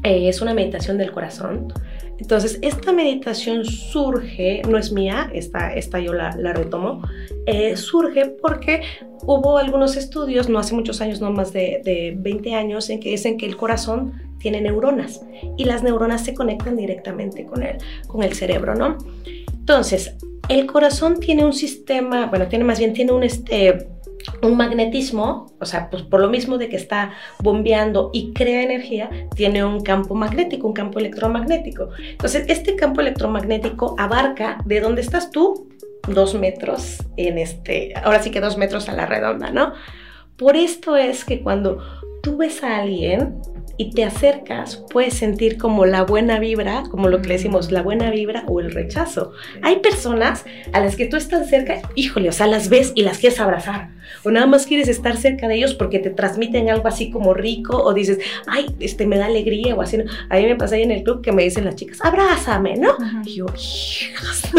eh, 0.02 0.28
es 0.28 0.40
una 0.40 0.54
meditación 0.54 0.98
del 0.98 1.12
corazón. 1.12 1.72
Entonces, 2.18 2.58
esta 2.62 2.92
meditación 2.92 3.64
surge, 3.64 4.62
no 4.68 4.76
es 4.76 4.90
mía, 4.90 5.30
esta, 5.32 5.72
esta 5.72 6.00
yo 6.00 6.12
la, 6.12 6.34
la 6.36 6.52
retomo, 6.52 7.02
eh, 7.46 7.76
surge 7.76 8.26
porque 8.42 8.82
hubo 9.22 9.56
algunos 9.58 9.96
estudios, 9.96 10.48
no 10.48 10.58
hace 10.58 10.74
muchos 10.74 11.00
años, 11.00 11.20
no 11.20 11.30
más 11.30 11.52
de, 11.52 11.80
de 11.84 12.14
20 12.18 12.54
años, 12.54 12.90
en 12.90 12.98
que 12.98 13.10
dicen 13.10 13.38
que 13.38 13.46
el 13.46 13.56
corazón 13.56 14.14
tiene 14.38 14.60
neuronas 14.60 15.20
y 15.56 15.64
las 15.64 15.82
neuronas 15.82 16.24
se 16.24 16.34
conectan 16.34 16.76
directamente 16.76 17.44
con 17.44 17.62
el, 17.62 17.76
con 18.06 18.22
el 18.22 18.34
cerebro, 18.34 18.74
¿no? 18.74 18.98
Entonces, 19.52 20.16
el 20.48 20.66
corazón 20.66 21.20
tiene 21.20 21.44
un 21.44 21.52
sistema, 21.52 22.26
bueno, 22.26 22.48
tiene 22.48 22.64
más 22.64 22.78
bien, 22.78 22.94
tiene 22.94 23.12
un, 23.12 23.22
este, 23.22 23.88
un 24.42 24.56
magnetismo, 24.56 25.46
o 25.60 25.64
sea, 25.64 25.90
pues 25.90 26.02
por 26.02 26.20
lo 26.20 26.28
mismo 26.28 26.58
de 26.58 26.68
que 26.68 26.76
está 26.76 27.12
bombeando 27.40 28.10
y 28.12 28.32
crea 28.32 28.62
energía, 28.62 29.10
tiene 29.34 29.64
un 29.64 29.80
campo 29.80 30.14
magnético, 30.14 30.66
un 30.66 30.74
campo 30.74 30.98
electromagnético. 30.98 31.90
Entonces, 31.98 32.44
este 32.48 32.76
campo 32.76 33.00
electromagnético 33.00 33.94
abarca 33.98 34.58
de 34.64 34.80
donde 34.80 35.00
estás 35.00 35.30
tú, 35.30 35.68
dos 36.08 36.34
metros 36.34 36.98
en 37.16 37.38
este, 37.38 37.92
ahora 38.02 38.22
sí 38.22 38.30
que 38.30 38.40
dos 38.40 38.56
metros 38.56 38.88
a 38.88 38.92
la 38.92 39.06
redonda, 39.06 39.50
¿no? 39.50 39.72
Por 40.36 40.56
esto 40.56 40.96
es 40.96 41.24
que 41.24 41.42
cuando 41.42 41.82
tú 42.22 42.36
ves 42.36 42.62
a 42.62 42.78
alguien 42.78 43.40
y 43.78 43.90
te 43.92 44.04
acercas, 44.04 44.84
puedes 44.90 45.14
sentir 45.14 45.56
como 45.56 45.86
la 45.86 46.02
buena 46.02 46.38
vibra, 46.40 46.82
como 46.90 47.08
lo 47.08 47.22
que 47.22 47.28
le 47.28 47.34
decimos, 47.34 47.70
la 47.70 47.80
buena 47.82 48.10
vibra 48.10 48.42
o 48.48 48.60
el 48.60 48.72
rechazo. 48.72 49.32
Hay 49.62 49.76
personas 49.76 50.44
a 50.72 50.80
las 50.80 50.96
que 50.96 51.06
tú 51.06 51.16
estás 51.16 51.48
cerca, 51.48 51.80
híjole, 51.94 52.28
o 52.28 52.32
sea, 52.32 52.46
las 52.48 52.68
ves 52.68 52.92
y 52.96 53.02
las 53.02 53.18
quieres 53.18 53.38
abrazar. 53.40 53.90
O 54.24 54.30
nada 54.30 54.46
más 54.46 54.66
quieres 54.66 54.88
estar 54.88 55.16
cerca 55.16 55.46
de 55.48 55.56
ellos 55.56 55.74
porque 55.74 55.98
te 55.98 56.10
transmiten 56.10 56.68
algo 56.70 56.88
así 56.88 57.10
como 57.10 57.34
rico 57.34 57.76
o 57.76 57.94
dices, 57.94 58.18
ay, 58.46 58.66
este 58.80 59.06
me 59.06 59.16
da 59.18 59.26
alegría 59.26 59.74
o 59.74 59.82
así. 59.82 59.98
A 60.28 60.36
mí 60.36 60.44
me 60.46 60.56
pasa 60.56 60.74
ahí 60.74 60.82
en 60.82 60.90
el 60.90 61.02
club 61.04 61.22
que 61.22 61.30
me 61.30 61.44
dicen 61.44 61.64
las 61.66 61.76
chicas, 61.76 61.98
abrázame, 62.02 62.76
¿no? 62.76 62.90
Ajá. 63.00 63.22
Y 63.24 63.36
yo, 63.36 63.46
hijas, 63.54 64.50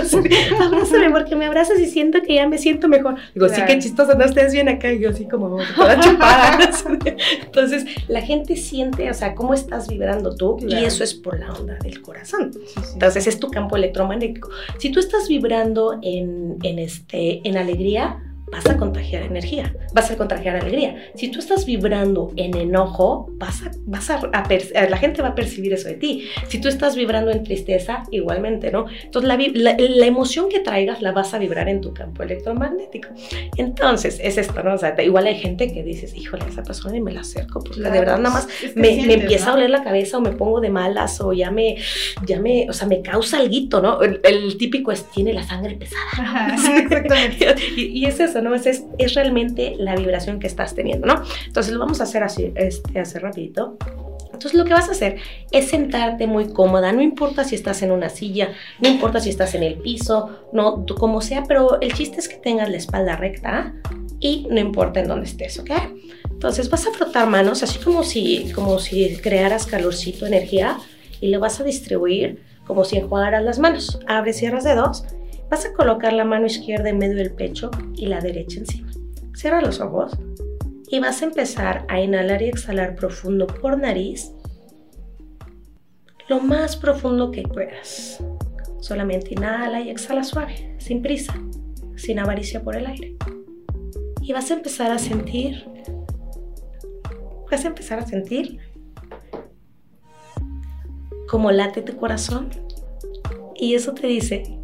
abrázame 0.62 1.10
porque 1.12 1.36
me 1.36 1.46
abrazas 1.46 1.80
y 1.80 1.88
siento 1.88 2.22
que 2.22 2.36
ya 2.36 2.48
me 2.48 2.58
siento 2.58 2.88
mejor. 2.88 3.16
Digo, 3.34 3.48
sí, 3.50 3.56
Claro. 3.56 3.68
qué 3.74 3.80
chistoso, 3.80 4.14
no 4.18 4.26
ustedes 4.26 4.54
bien 4.54 4.70
acá 4.70 4.94
y 4.94 5.00
yo 5.00 5.10
así 5.10 5.26
como 5.28 5.58
toda 5.76 6.00
chupada. 6.02 6.58
Entonces, 7.44 7.86
la 8.08 8.22
gente 8.22 8.56
siente, 8.56 9.09
o 9.10 9.14
sea, 9.14 9.36
cómo 9.36 9.54
estás 9.54 9.88
vibrando 9.88 10.36
tú 10.36 10.58
Claro. 10.58 10.82
y 10.82 10.86
eso 10.86 11.04
es 11.04 11.14
por 11.14 11.40
la 11.40 11.52
onda 11.54 11.76
del 11.82 12.02
corazón. 12.02 12.52
Sí, 12.54 12.60
sí. 12.76 12.90
Entonces 12.94 13.28
es 13.28 13.40
tu 13.40 13.50
campo 13.50 13.76
electromagnético. 13.76 14.50
Si 14.78 14.92
tú 14.92 15.00
estás 15.00 15.28
vibrando 15.28 16.00
en, 16.02 16.58
en, 16.64 16.80
este, 16.80 17.48
en 17.48 17.58
alegría, 17.58 18.24
vas 18.52 18.66
a 18.66 18.78
contagiar 18.78 19.24
energía, 19.24 19.76
vas 19.94 20.12
a 20.12 20.18
contagiar 20.18 20.56
alegría. 20.56 21.12
Si 21.16 21.30
tú 21.30 21.40
estás 21.40 21.66
vibrando 21.66 22.32
en 22.36 22.56
enojo, 22.56 23.28
vas 23.34 23.64
a, 23.64 23.72
vas 23.86 24.10
a, 24.10 24.18
a 24.34 24.90
la 24.90 24.98
gente 24.98 25.22
va 25.22 25.30
a 25.30 25.36
percibir 25.36 25.74
eso 25.74 25.88
de 25.88 25.96
ti. 25.96 26.28
Si 26.48 26.60
tú 26.60 26.68
estás 26.68 26.96
vibrando 26.96 27.32
en 27.32 27.44
tristeza, 27.44 28.04
igualmente, 28.12 28.72
¿no? 28.72 28.86
Entonces 29.04 29.28
la, 29.28 29.38
la, 29.54 29.76
la 29.78 30.06
emoción 30.06 30.50
que 30.50 30.60
traigas 30.60 31.02
la 31.02 31.12
vas 31.12 31.34
a 31.34 31.40
vibrar 31.40 31.70
en 31.70 31.82
tu 31.82 31.94
campo 31.94 32.24
electromagnético. 32.24 33.10
Entonces 33.58 34.20
es 34.22 34.38
esto, 34.38 34.64
¿no? 34.64 34.74
O 34.74 34.78
sea, 34.78 34.96
igual 35.02 35.28
hay 35.28 35.36
gente 35.36 35.72
que 35.72 35.84
dices, 35.84 36.16
híjole, 36.16 36.46
esa 36.48 36.64
persona 36.64 36.98
y 36.98 37.02
me 37.02 37.12
la 37.12 37.22
acerco, 37.22 37.60
porque 37.62 37.82
de 37.82 37.90
verdad 37.90 38.18
nada 38.18 38.36
más 38.36 38.48
Es 38.64 38.74
que 38.74 38.80
me, 38.80 38.88
sientes, 38.90 39.08
me 39.08 39.24
empieza 39.24 39.46
¿no? 39.48 39.52
a 39.52 39.56
oler 39.56 39.70
la 39.70 39.84
cabeza 39.84 40.18
o 40.18 40.22
me 40.22 40.32
pongo 40.32 40.62
de 40.62 40.70
malas 40.70 41.20
o 41.22 41.34
ya 41.34 41.52
me, 41.52 41.78
ya 42.26 42.40
me, 42.40 42.68
o 42.70 42.74
sea, 42.74 42.88
me 42.88 43.02
causa 43.02 43.38
algo, 43.38 43.50
¿no? 43.82 44.02
El, 44.02 44.22
el 44.24 44.58
típico 44.58 44.92
es, 44.92 45.04
tiene 45.06 45.34
la 45.34 45.44
sangre 45.44 45.76
pesada. 45.76 46.02
Ajá, 46.14 46.56
exactamente. 46.56 47.56
Y, 47.76 48.00
y 48.00 48.06
es 48.06 48.20
eso, 48.20 48.42
¿no? 48.42 48.54
Es, 48.56 48.66
es, 48.66 48.84
es 48.98 49.14
realmente 49.14 49.76
la 49.80 49.96
vibración 49.96 50.40
que 50.40 50.48
estás 50.48 50.76
teniendo, 50.76 51.08
¿no? 51.08 51.24
Entonces 51.48 51.74
lo 51.74 51.80
vamos 51.80 52.00
a 52.02 52.04
hacer 52.04 52.24
así, 52.24 52.52
este, 52.56 53.00
hacer 53.00 53.24
rapidito. 53.24 53.78
Entonces 54.26 54.54
lo 54.54 54.64
que 54.64 54.74
vas 54.74 54.88
a 54.88 54.92
hacer 54.92 55.18
es 55.52 55.70
sentarte 55.70 56.28
muy 56.28 56.50
cómoda, 56.50 56.92
no 56.92 57.02
importa 57.02 57.44
si 57.44 57.56
estás 57.56 57.82
en 57.82 57.92
una 57.92 58.10
silla, 58.10 58.54
no 58.80 58.88
importa 58.88 59.20
si 59.20 59.30
estás 59.30 59.56
en 59.56 59.64
el 59.64 59.76
piso, 59.76 60.30
no, 60.54 60.86
como 60.98 61.20
sea, 61.22 61.44
pero 61.44 61.82
el 61.82 61.94
chiste 61.94 62.20
es 62.20 62.30
que 62.30 62.38
tengas 62.38 62.70
la 62.70 62.78
espalda 62.78 63.16
recta 63.16 63.74
y 64.20 64.48
no 64.50 64.60
importa 64.60 65.00
en 65.00 65.08
dónde 65.08 65.26
estés, 65.26 65.60
¿ok? 65.60 65.72
Entonces 66.30 66.70
vas 66.70 66.88
a 66.88 66.92
frotar 66.92 67.28
manos 67.28 67.64
así 67.64 67.80
como 67.80 68.04
si, 68.04 68.52
como 68.54 68.80
si 68.80 69.18
crearas 69.18 69.66
calorcito, 69.66 70.26
energía 70.26 70.78
y 71.20 71.30
lo 71.32 71.40
vas 71.40 71.60
a 71.60 71.64
distribuir 71.64 72.42
como 72.66 72.86
si 72.86 72.98
enjuagaras 72.98 73.44
las 73.44 73.60
manos. 73.60 74.00
Abre, 74.08 74.32
cierras 74.32 74.64
dedos, 74.64 75.04
vas 75.50 75.66
a 75.66 75.74
colocar 75.74 76.14
la 76.14 76.24
mano 76.24 76.46
izquierda 76.46 76.90
en 76.90 76.98
medio 76.98 77.18
del 77.18 77.32
pecho 77.32 77.72
y 77.96 78.06
la 78.06 78.22
derecha 78.22 78.60
encima. 78.60 78.89
Cierra 79.40 79.62
los 79.62 79.80
ojos 79.80 80.12
Y 80.90 81.00
vas 81.00 81.22
a 81.22 81.26
empezar 81.26 81.86
a 81.88 82.02
inhalar 82.02 82.42
y 82.42 82.50
exhalar 82.50 82.96
profundo 82.96 83.48
por 83.48 83.80
nariz, 83.80 84.34
lo 86.28 86.42
más 86.42 86.76
profundo 86.76 87.32
que 87.32 87.44
puedas. 87.44 88.22
Solamente 88.82 89.36
inhala 89.36 89.80
y 89.80 89.92
exhala 89.92 90.26
suave, 90.26 90.76
sin 90.80 91.02
prisa, 91.02 91.34
sin 91.96 92.20
avaricia 92.20 92.62
por 92.62 92.76
el 92.76 92.86
aire. 92.86 93.16
Y 94.22 94.34
vas 94.34 94.52
a 94.52 94.56
empezar 94.56 94.92
a 94.92 95.00
sentir, 95.00 95.66
vas 97.50 97.64
a 97.64 97.70
empezar 97.70 98.00
a 98.00 98.06
sentir 98.06 98.60
cómo 101.30 101.50
late 101.52 101.82
tu 101.82 101.96
corazón. 101.96 102.50
Y 103.56 103.76
eso 103.76 103.94
te 103.94 104.08
dice 104.08 104.60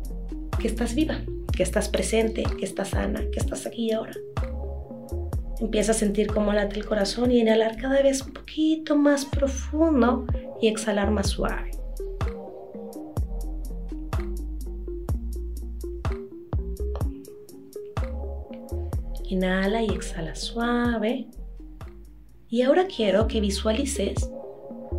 que 0.59 0.67
estás 0.67 0.95
viva, 0.95 1.21
que 1.55 1.63
estás 1.63 1.87
presente, 1.87 2.43
que 2.59 2.65
estás 2.65 2.89
sana, 2.89 3.21
que 3.31 3.39
estás 3.39 3.65
aquí 3.65 3.85
y 3.85 3.91
ahora. 3.93 4.11
Empieza 5.59 5.91
a 5.91 5.95
sentir 5.95 6.27
cómo 6.27 6.51
late 6.51 6.77
el 6.77 6.85
corazón 6.85 7.31
y 7.31 7.39
inhalar 7.39 7.77
cada 7.77 8.01
vez 8.01 8.21
un 8.21 8.33
poquito 8.33 8.95
más 8.95 9.25
profundo 9.25 10.25
y 10.61 10.67
exhalar 10.67 11.11
más 11.11 11.27
suave. 11.27 11.71
Inhala 19.29 19.81
y 19.81 19.87
exhala 19.87 20.35
suave. 20.35 21.27
Y 22.49 22.61
ahora 22.61 22.87
quiero 22.87 23.27
que 23.27 23.41
visualices 23.41 24.29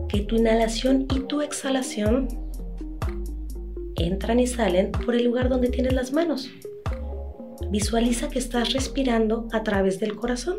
que 0.08 0.20
tu 0.20 0.36
inhalación 0.36 1.06
y 1.14 1.20
tu 1.20 1.42
exhalación 1.42 2.28
entran 3.96 4.40
y 4.40 4.46
salen 4.46 4.92
por 4.92 5.14
el 5.14 5.24
lugar 5.24 5.48
donde 5.48 5.68
tienes 5.68 5.92
las 5.92 6.12
manos. 6.12 6.50
Visualiza 7.70 8.28
que 8.28 8.38
estás 8.38 8.72
respirando 8.72 9.48
a 9.52 9.62
través 9.62 9.98
del 9.98 10.14
corazón. 10.14 10.58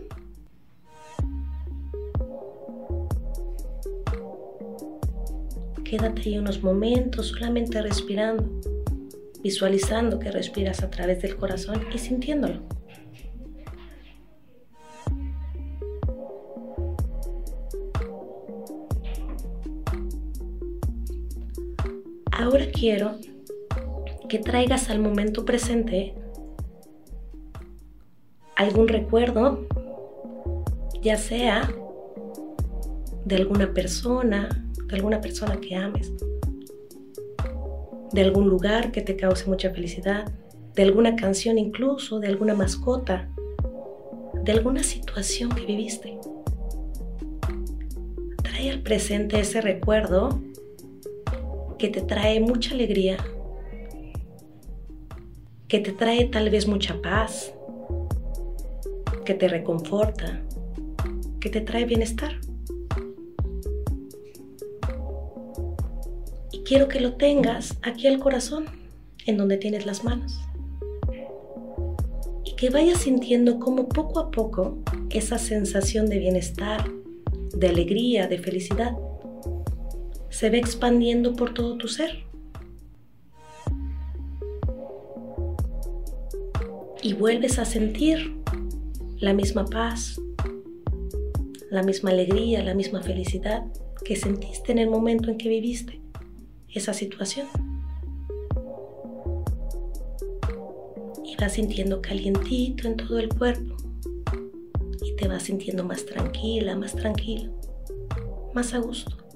Quédate 5.84 6.22
ahí 6.24 6.38
unos 6.38 6.62
momentos 6.62 7.28
solamente 7.28 7.82
respirando, 7.82 8.44
visualizando 9.42 10.20
que 10.20 10.32
respiras 10.32 10.84
a 10.84 10.90
través 10.90 11.22
del 11.22 11.38
corazón 11.38 11.82
y 11.94 11.98
sintiéndolo. 11.98 12.62
Ahora 22.32 22.68
quiero 22.72 23.16
que 24.28 24.40
traigas 24.40 24.90
al 24.90 25.00
momento 25.00 25.46
presente 25.46 26.14
algún 28.58 28.88
recuerdo, 28.88 29.68
ya 31.02 31.16
sea 31.16 31.72
de 33.24 33.36
alguna 33.36 33.72
persona, 33.74 34.50
de 34.88 34.96
alguna 34.96 35.22
persona 35.22 35.58
que 35.58 35.76
ames, 35.76 36.12
de 38.12 38.22
algún 38.22 38.48
lugar 38.50 38.92
que 38.92 39.02
te 39.02 39.16
cause 39.16 39.48
mucha 39.48 39.70
felicidad, 39.70 40.32
de 40.74 40.84
alguna 40.84 41.16
canción 41.16 41.60
incluso, 41.60 42.20
de 42.20 42.30
alguna 42.30 42.56
mascota, 42.56 43.30
de 44.44 44.52
alguna 44.52 44.82
situación 44.82 45.52
que 45.52 45.66
viviste. 45.66 46.18
Trae 48.42 48.72
al 48.72 48.82
presente 48.82 49.40
ese 49.40 49.62
recuerdo 49.62 50.42
que 51.78 51.90
te 51.90 52.02
trae 52.02 52.40
mucha 52.40 52.74
alegría, 52.74 53.18
que 55.68 55.80
te 55.80 55.92
trae 55.92 56.26
tal 56.26 56.50
vez 56.50 56.66
mucha 56.66 57.00
paz, 57.04 57.54
que 59.28 59.34
te 59.34 59.50
reconforta, 59.50 60.42
que 61.42 61.50
te 61.50 61.60
trae 61.60 61.84
bienestar. 61.84 62.40
Y 66.54 66.60
quiero 66.60 66.88
que 66.88 67.02
lo 67.02 67.16
tengas 67.16 67.78
aquí 67.82 68.08
al 68.08 68.20
corazón, 68.20 68.68
en 69.26 69.36
donde 69.36 69.58
tienes 69.58 69.86
las 69.86 70.06
manos. 70.06 70.40
Y 72.46 72.56
que 72.56 72.70
vayas 72.70 73.00
sintiendo 73.00 73.60
como 73.60 73.90
poco 73.90 74.22
a 74.22 74.32
poco 74.32 74.78
esa 75.10 75.38
sensación 75.38 76.06
de 76.06 76.20
bienestar, 76.20 76.90
de 77.54 77.68
alegría, 77.68 78.28
de 78.28 78.40
felicidad, 78.40 78.96
se 80.30 80.50
ve 80.50 80.58
expandiendo 80.58 81.34
por 81.34 81.54
todo 81.54 81.78
tu 81.78 81.90
ser. 81.90 82.24
Y 87.04 87.12
vuelves 87.12 87.60
a 87.60 87.66
sentir 87.66 88.37
la 89.20 89.34
misma 89.34 89.66
paz, 89.66 90.22
la 91.72 91.84
misma 91.84 92.12
alegría, 92.12 92.64
la 92.64 92.74
misma 92.74 93.02
felicidad 93.02 93.66
que 94.06 94.16
sentiste 94.16 94.72
en 94.72 94.78
el 94.78 94.90
momento 94.90 95.32
en 95.32 95.38
que 95.38 95.50
viviste 95.50 96.00
esa 96.70 96.94
situación. 96.94 97.48
Y 101.26 101.36
vas 101.36 101.54
sintiendo 101.54 102.02
calientito 102.02 102.88
en 102.88 102.98
todo 102.98 103.18
el 103.20 103.30
cuerpo. 103.30 103.76
Y 105.04 105.16
te 105.16 105.28
vas 105.28 105.44
sintiendo 105.44 105.84
más 105.84 106.06
tranquila, 106.06 106.76
más 106.76 106.96
tranquilo, 106.96 107.52
más 108.54 108.74
a 108.74 108.78
gusto. 108.80 109.27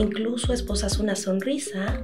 Incluso 0.00 0.54
esposas 0.54 0.98
una 0.98 1.14
sonrisa 1.14 2.02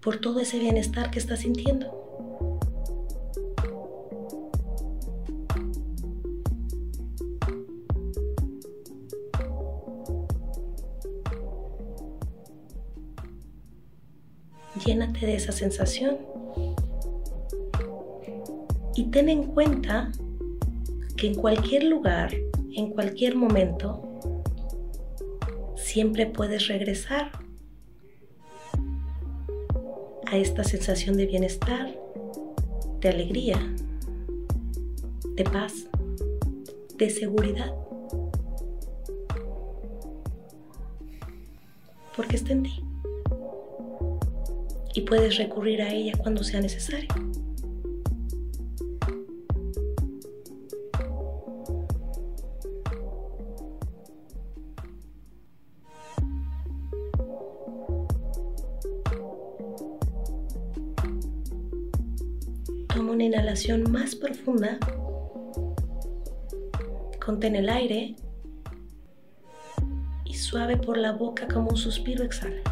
por 0.00 0.20
todo 0.20 0.38
ese 0.38 0.60
bienestar 0.60 1.10
que 1.10 1.18
estás 1.18 1.40
sintiendo. 1.40 1.92
Llénate 14.86 15.26
de 15.26 15.34
esa 15.34 15.50
sensación 15.50 16.16
y 18.94 19.10
ten 19.10 19.28
en 19.28 19.42
cuenta 19.48 20.12
que 21.16 21.26
en 21.26 21.34
cualquier 21.34 21.82
lugar 21.82 22.30
en 22.78 22.90
cualquier 22.90 23.34
momento, 23.34 24.02
siempre 25.74 26.26
puedes 26.26 26.68
regresar 26.68 27.32
a 30.26 30.36
esta 30.36 30.62
sensación 30.62 31.16
de 31.16 31.26
bienestar, 31.26 31.92
de 33.00 33.08
alegría, 33.08 33.58
de 35.34 35.42
paz, 35.42 35.88
de 36.96 37.10
seguridad. 37.10 37.74
Porque 42.14 42.36
está 42.36 42.52
en 42.52 42.62
ti. 42.62 42.84
Y 44.94 45.00
puedes 45.00 45.36
recurrir 45.36 45.82
a 45.82 45.92
ella 45.92 46.12
cuando 46.16 46.44
sea 46.44 46.60
necesario. 46.60 47.08
Más 63.66 64.14
profunda. 64.14 64.78
Contén 67.24 67.56
el 67.56 67.68
aire 67.68 68.14
y 70.24 70.34
suave 70.34 70.76
por 70.76 70.96
la 70.96 71.12
boca 71.12 71.48
como 71.48 71.70
un 71.70 71.76
suspiro 71.76 72.22
exhala. 72.22 72.62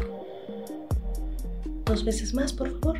Dos 1.85 2.05
veces 2.05 2.33
más, 2.33 2.53
por 2.53 2.71
favor. 2.79 2.99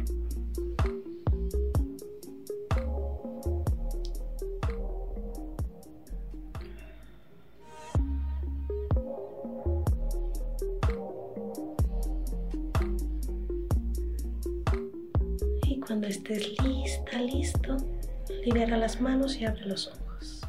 Manos 19.02 19.38
y 19.38 19.45
abre 19.45 19.66
los 19.66 19.88
ojos. 19.88 20.41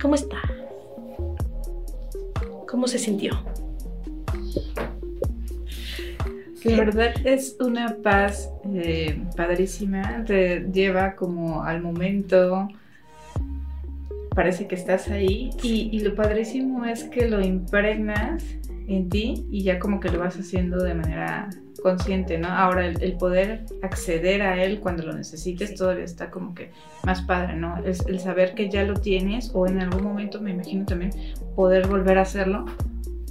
¿Cómo 0.00 0.14
está? 0.14 0.38
¿Cómo 2.68 2.86
se 2.88 2.98
sintió? 2.98 3.32
La 6.64 6.78
verdad 6.78 7.14
es 7.24 7.56
una 7.60 7.96
paz 8.02 8.50
eh, 8.74 9.22
padrísima, 9.36 10.24
te 10.24 10.66
lleva 10.72 11.14
como 11.14 11.62
al 11.62 11.82
momento 11.82 12.68
parece 14.34 14.66
que 14.66 14.74
estás 14.74 15.08
ahí 15.08 15.50
y 15.62 16.00
lo 16.00 16.14
padrísimo 16.14 16.84
es 16.84 17.04
que 17.04 17.28
lo 17.28 17.40
impregnas 17.40 18.42
en 18.86 19.08
ti 19.08 19.46
y 19.50 19.62
ya 19.62 19.78
como 19.78 20.00
que 20.00 20.10
lo 20.10 20.18
vas 20.18 20.36
haciendo 20.36 20.82
de 20.82 20.94
manera 20.94 21.48
consciente, 21.82 22.38
¿no? 22.38 22.48
Ahora 22.48 22.86
el, 22.86 23.02
el 23.02 23.14
poder 23.14 23.64
acceder 23.82 24.42
a 24.42 24.62
él 24.62 24.80
cuando 24.80 25.04
lo 25.04 25.12
necesites 25.12 25.74
todavía 25.74 26.04
está 26.04 26.30
como 26.30 26.54
que 26.54 26.70
más 27.04 27.22
padre, 27.22 27.56
¿no? 27.56 27.78
Es 27.84 28.06
el 28.06 28.20
saber 28.20 28.54
que 28.54 28.70
ya 28.70 28.84
lo 28.84 28.94
tienes 28.94 29.50
o 29.54 29.66
en 29.66 29.80
algún 29.80 30.02
momento 30.02 30.40
me 30.40 30.52
imagino 30.52 30.84
también 30.84 31.10
poder 31.56 31.86
volver 31.86 32.18
a 32.18 32.22
hacerlo 32.22 32.64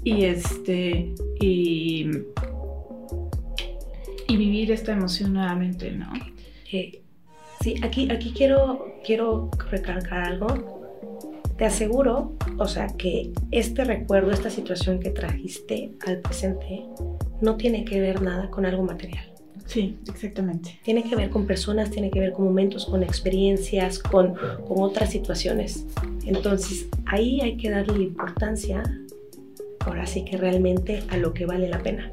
y 0.04 0.26
este 0.26 1.14
y, 1.39 2.12
y 4.28 4.38
vivir 4.38 4.72
esta 4.72 4.91
emoción 4.91 5.34
nuevamente, 5.34 5.91
¿no? 5.91 6.12
Sí, 7.64 7.76
aquí, 7.82 8.12
aquí 8.12 8.34
quiero, 8.36 8.93
quiero 9.06 9.49
recalcar 9.72 10.24
algo. 10.24 10.82
Te 11.58 11.66
aseguro, 11.66 12.34
o 12.58 12.68
sea, 12.68 12.88
que 12.88 13.32
este 13.51 13.84
recuerdo, 13.84 14.32
esta 14.32 14.49
situación 14.49 14.99
que 14.99 15.12
trajiste 15.12 15.93
al 16.06 16.20
presente, 16.20 16.86
no 17.41 17.58
tiene 17.58 17.86
que 17.86 17.99
ver 17.99 18.22
nada 18.22 18.49
con 18.49 18.66
algo 18.66 18.84
material. 18.84 19.34
Sí, 19.66 19.97
exactamente. 20.08 20.80
Tiene 20.84 21.04
que 21.04 21.16
ver 21.16 21.30
con 21.30 21.45
personas, 21.45 21.89
tiene 21.89 22.10
que 22.10 22.20
ver 22.20 22.34
con 22.34 22.45
momentos, 22.45 22.86
con 22.86 23.04
experiencias, 23.04 23.99
con, 23.99 24.34
con 24.34 24.82
otras 24.82 25.12
situaciones. 25.12 25.86
Entonces, 26.26 26.88
ahí 27.06 27.39
hay 27.41 27.58
que 27.58 27.70
darle 27.70 28.04
importancia, 28.04 28.84
ahora 29.80 30.06
sí 30.06 30.26
que 30.26 30.38
realmente 30.38 31.04
a 31.10 31.18
lo 31.18 31.34
que 31.34 31.45
vale 31.45 31.70
la 31.70 31.80
pena. 31.80 32.12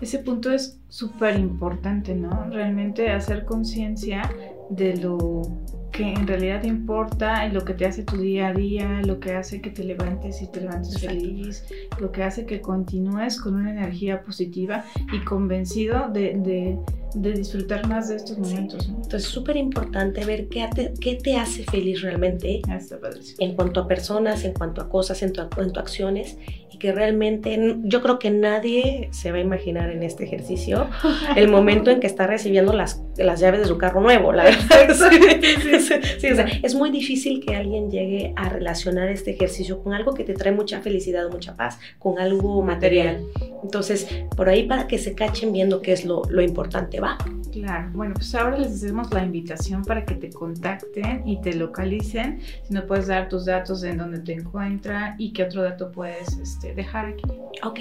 Ese 0.00 0.18
punto 0.18 0.52
es 0.52 0.80
súper 0.88 1.38
importante, 1.38 2.14
¿no? 2.14 2.50
Realmente 2.50 3.10
hacer 3.10 3.44
conciencia 3.44 4.30
de 4.70 4.96
lo 4.96 5.42
que 5.94 6.02
en 6.12 6.26
realidad 6.26 6.64
importa 6.64 7.46
y 7.46 7.52
lo 7.52 7.64
que 7.64 7.72
te 7.74 7.86
hace 7.86 8.02
tu 8.02 8.16
día 8.16 8.48
a 8.48 8.52
día, 8.52 9.00
lo 9.06 9.20
que 9.20 9.32
hace 9.34 9.60
que 9.60 9.70
te 9.70 9.84
levantes 9.84 10.42
y 10.42 10.48
te 10.48 10.60
levantes 10.60 10.94
Exacto. 10.96 11.20
feliz, 11.20 11.64
lo 12.00 12.10
que 12.10 12.22
hace 12.24 12.46
que 12.46 12.60
continúes 12.60 13.40
con 13.40 13.54
una 13.54 13.70
energía 13.70 14.22
positiva 14.22 14.84
y 15.12 15.24
convencido 15.24 16.08
de, 16.12 16.34
de- 16.38 16.78
de 17.14 17.32
disfrutar 17.32 17.86
más 17.86 18.08
de 18.08 18.16
estos 18.16 18.36
momentos, 18.38 18.88
¿no? 18.88 18.96
Entonces, 18.96 19.22
súper 19.30 19.56
importante 19.56 20.24
ver 20.24 20.48
qué 20.48 20.68
te, 20.74 20.92
qué 21.00 21.14
te 21.14 21.36
hace 21.36 21.62
feliz 21.62 22.02
realmente 22.02 22.60
padrísimo. 23.00 23.36
en 23.38 23.54
cuanto 23.54 23.78
a 23.82 23.86
personas, 23.86 24.44
en 24.44 24.52
cuanto 24.52 24.82
a 24.82 24.88
cosas, 24.88 25.22
en 25.22 25.32
tu, 25.32 25.42
en 25.60 25.72
tu 25.72 25.78
acciones 25.78 26.36
y 26.74 26.78
que 26.78 26.90
realmente 26.90 27.76
yo 27.84 28.02
creo 28.02 28.18
que 28.18 28.30
nadie 28.30 29.08
se 29.12 29.30
va 29.30 29.38
a 29.38 29.40
imaginar 29.40 29.90
en 29.90 30.02
este 30.02 30.24
ejercicio 30.24 30.88
el 31.36 31.48
momento 31.48 31.90
en 31.90 32.00
que 32.00 32.08
está 32.08 32.26
recibiendo 32.26 32.72
las, 32.72 33.00
las 33.16 33.38
llaves 33.38 33.60
de 33.60 33.66
su 33.66 33.78
carro 33.78 34.00
nuevo, 34.00 34.32
la 34.32 34.44
verdad. 34.44 34.60
Sí, 34.94 35.18
sí, 35.60 36.00
sí, 36.18 36.30
o 36.30 36.34
sea, 36.34 36.46
es 36.62 36.74
muy 36.74 36.90
difícil 36.90 37.44
que 37.44 37.54
alguien 37.54 37.90
llegue 37.90 38.32
a 38.36 38.48
relacionar 38.48 39.08
este 39.08 39.32
ejercicio 39.32 39.82
con 39.82 39.92
algo 39.92 40.14
que 40.14 40.24
te 40.24 40.34
trae 40.34 40.52
mucha 40.52 40.80
felicidad, 40.80 41.30
mucha 41.30 41.56
paz, 41.56 41.78
con 41.98 42.18
algo 42.18 42.62
material. 42.62 43.24
Entonces, 43.62 44.08
por 44.36 44.48
ahí 44.48 44.64
para 44.64 44.86
que 44.86 44.98
se 44.98 45.14
cachen 45.14 45.52
viendo 45.52 45.80
qué 45.80 45.92
es 45.92 46.04
lo, 46.04 46.22
lo 46.28 46.42
importante, 46.42 47.00
¿va? 47.00 47.18
Claro, 47.52 47.90
bueno, 47.92 48.14
pues 48.14 48.34
ahora 48.34 48.58
les 48.58 48.72
hacemos 48.72 49.12
la 49.12 49.22
invitación 49.22 49.84
para 49.84 50.04
que 50.04 50.16
te 50.16 50.30
contacten 50.30 51.26
y 51.26 51.40
te 51.40 51.54
localicen. 51.54 52.40
Si 52.40 52.74
no 52.74 52.84
puedes 52.84 53.06
dar 53.06 53.28
tus 53.28 53.44
datos 53.44 53.84
en 53.84 53.98
donde 53.98 54.18
te 54.20 54.32
encuentra 54.32 55.14
y 55.18 55.32
qué 55.32 55.44
otro 55.44 55.62
dato 55.62 55.92
puedes 55.92 56.36
este, 56.38 56.63
dejar 56.74 57.06
aquí. 57.06 57.22
Ok, 57.62 57.78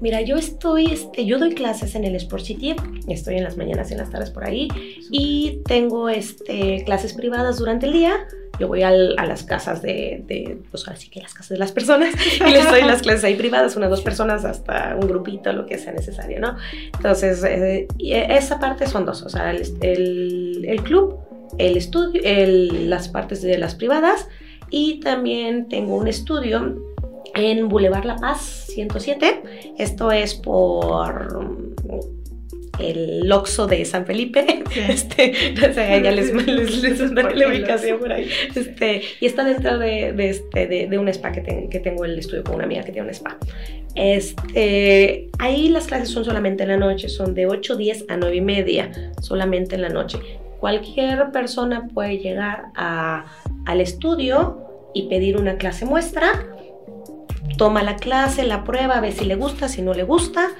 mira, 0.00 0.20
yo 0.22 0.36
estoy, 0.36 0.86
este, 0.86 1.24
yo 1.26 1.38
doy 1.38 1.54
clases 1.54 1.94
en 1.94 2.04
el 2.04 2.14
Sport 2.16 2.42
City, 2.44 2.74
estoy 3.08 3.36
en 3.36 3.44
las 3.44 3.56
mañanas 3.56 3.90
y 3.90 3.94
en 3.94 3.98
las 4.00 4.10
tardes 4.10 4.30
por 4.30 4.44
ahí, 4.44 4.68
y 5.10 5.60
tengo 5.66 6.08
este, 6.08 6.82
clases 6.84 7.12
privadas 7.12 7.58
durante 7.58 7.86
el 7.86 7.92
día. 7.92 8.16
Yo 8.60 8.68
voy 8.68 8.82
al- 8.82 9.16
a 9.18 9.26
las 9.26 9.42
casas 9.42 9.82
de, 9.82 10.22
de, 10.28 10.58
pues 10.70 10.86
así 10.86 11.10
que 11.10 11.20
las 11.20 11.34
casas 11.34 11.48
de 11.48 11.58
las 11.58 11.72
personas, 11.72 12.14
y 12.46 12.50
les 12.52 12.70
doy 12.70 12.82
las 12.82 13.02
clases 13.02 13.24
ahí 13.24 13.34
privadas, 13.34 13.74
unas 13.76 13.90
dos 13.90 14.02
personas 14.02 14.44
hasta 14.44 14.94
un 15.00 15.08
grupito, 15.08 15.52
lo 15.52 15.66
que 15.66 15.76
sea 15.78 15.92
necesario, 15.92 16.38
¿no? 16.38 16.56
Entonces, 16.94 17.42
eh, 17.42 17.88
esa 17.98 18.60
parte 18.60 18.86
son 18.86 19.04
dos, 19.06 19.22
o 19.22 19.28
sea, 19.28 19.50
el, 19.50 19.62
el- 19.80 20.64
el 20.68 20.82
club, 20.84 21.18
el 21.58 21.76
estudio, 21.76 22.20
el- 22.24 22.88
las 22.88 23.08
partes 23.08 23.42
de 23.42 23.58
las 23.58 23.74
privadas, 23.74 24.28
y 24.70 25.00
también 25.00 25.68
tengo 25.68 25.96
un 25.96 26.06
estudio 26.06 26.76
en 27.34 27.68
Boulevard 27.68 28.04
La 28.04 28.16
Paz 28.16 28.66
107. 28.68 29.42
Esto 29.78 30.10
es 30.12 30.34
por 30.34 31.44
mm, 31.44 31.74
el 32.80 33.30
Oxo 33.32 33.66
de 33.66 33.84
San 33.84 34.04
Felipe. 34.06 34.62
Sí. 34.70 34.80
Este, 34.88 35.32
ya 36.02 36.10
les, 36.10 36.32
les, 36.34 36.82
les 36.82 36.98
¿Por 36.98 37.12
mandaré 37.12 37.34
qué 37.34 37.40
la 37.40 37.48
ubicación 37.48 37.98
por 38.00 38.12
ahí. 38.12 38.28
Este, 38.54 39.02
y 39.20 39.26
está 39.26 39.44
dentro 39.44 39.78
de, 39.78 40.12
de, 40.12 40.30
este, 40.30 40.66
de, 40.66 40.86
de 40.88 40.98
un 40.98 41.08
spa 41.08 41.30
que, 41.32 41.40
ten- 41.42 41.68
que 41.70 41.78
tengo 41.80 42.04
el 42.04 42.18
estudio 42.18 42.42
con 42.42 42.56
una 42.56 42.64
amiga 42.64 42.82
que 42.82 42.90
tiene 42.92 43.06
un 43.08 43.14
spa. 43.14 43.36
Este, 43.94 45.30
ahí 45.38 45.68
las 45.68 45.86
clases 45.86 46.08
son 46.08 46.24
solamente 46.24 46.64
en 46.64 46.70
la 46.70 46.76
noche, 46.76 47.08
son 47.08 47.34
de 47.34 47.46
8, 47.46 47.76
10 47.76 48.06
a 48.08 48.16
9 48.16 48.36
y 48.36 48.40
media, 48.40 48.90
solamente 49.20 49.76
en 49.76 49.82
la 49.82 49.88
noche. 49.88 50.18
Cualquier 50.58 51.30
persona 51.30 51.88
puede 51.92 52.18
llegar 52.18 52.64
a, 52.74 53.26
al 53.66 53.80
estudio 53.80 54.60
y 54.94 55.08
pedir 55.08 55.36
una 55.36 55.56
clase 55.56 55.84
muestra. 55.84 56.46
Toma 57.56 57.82
la 57.82 57.96
clase, 57.96 58.44
la 58.44 58.64
prueba, 58.64 59.00
ve 59.00 59.12
si 59.12 59.24
le 59.24 59.36
gusta, 59.36 59.68
si 59.68 59.82
no 59.82 59.94
le 59.94 60.02
gusta 60.02 60.50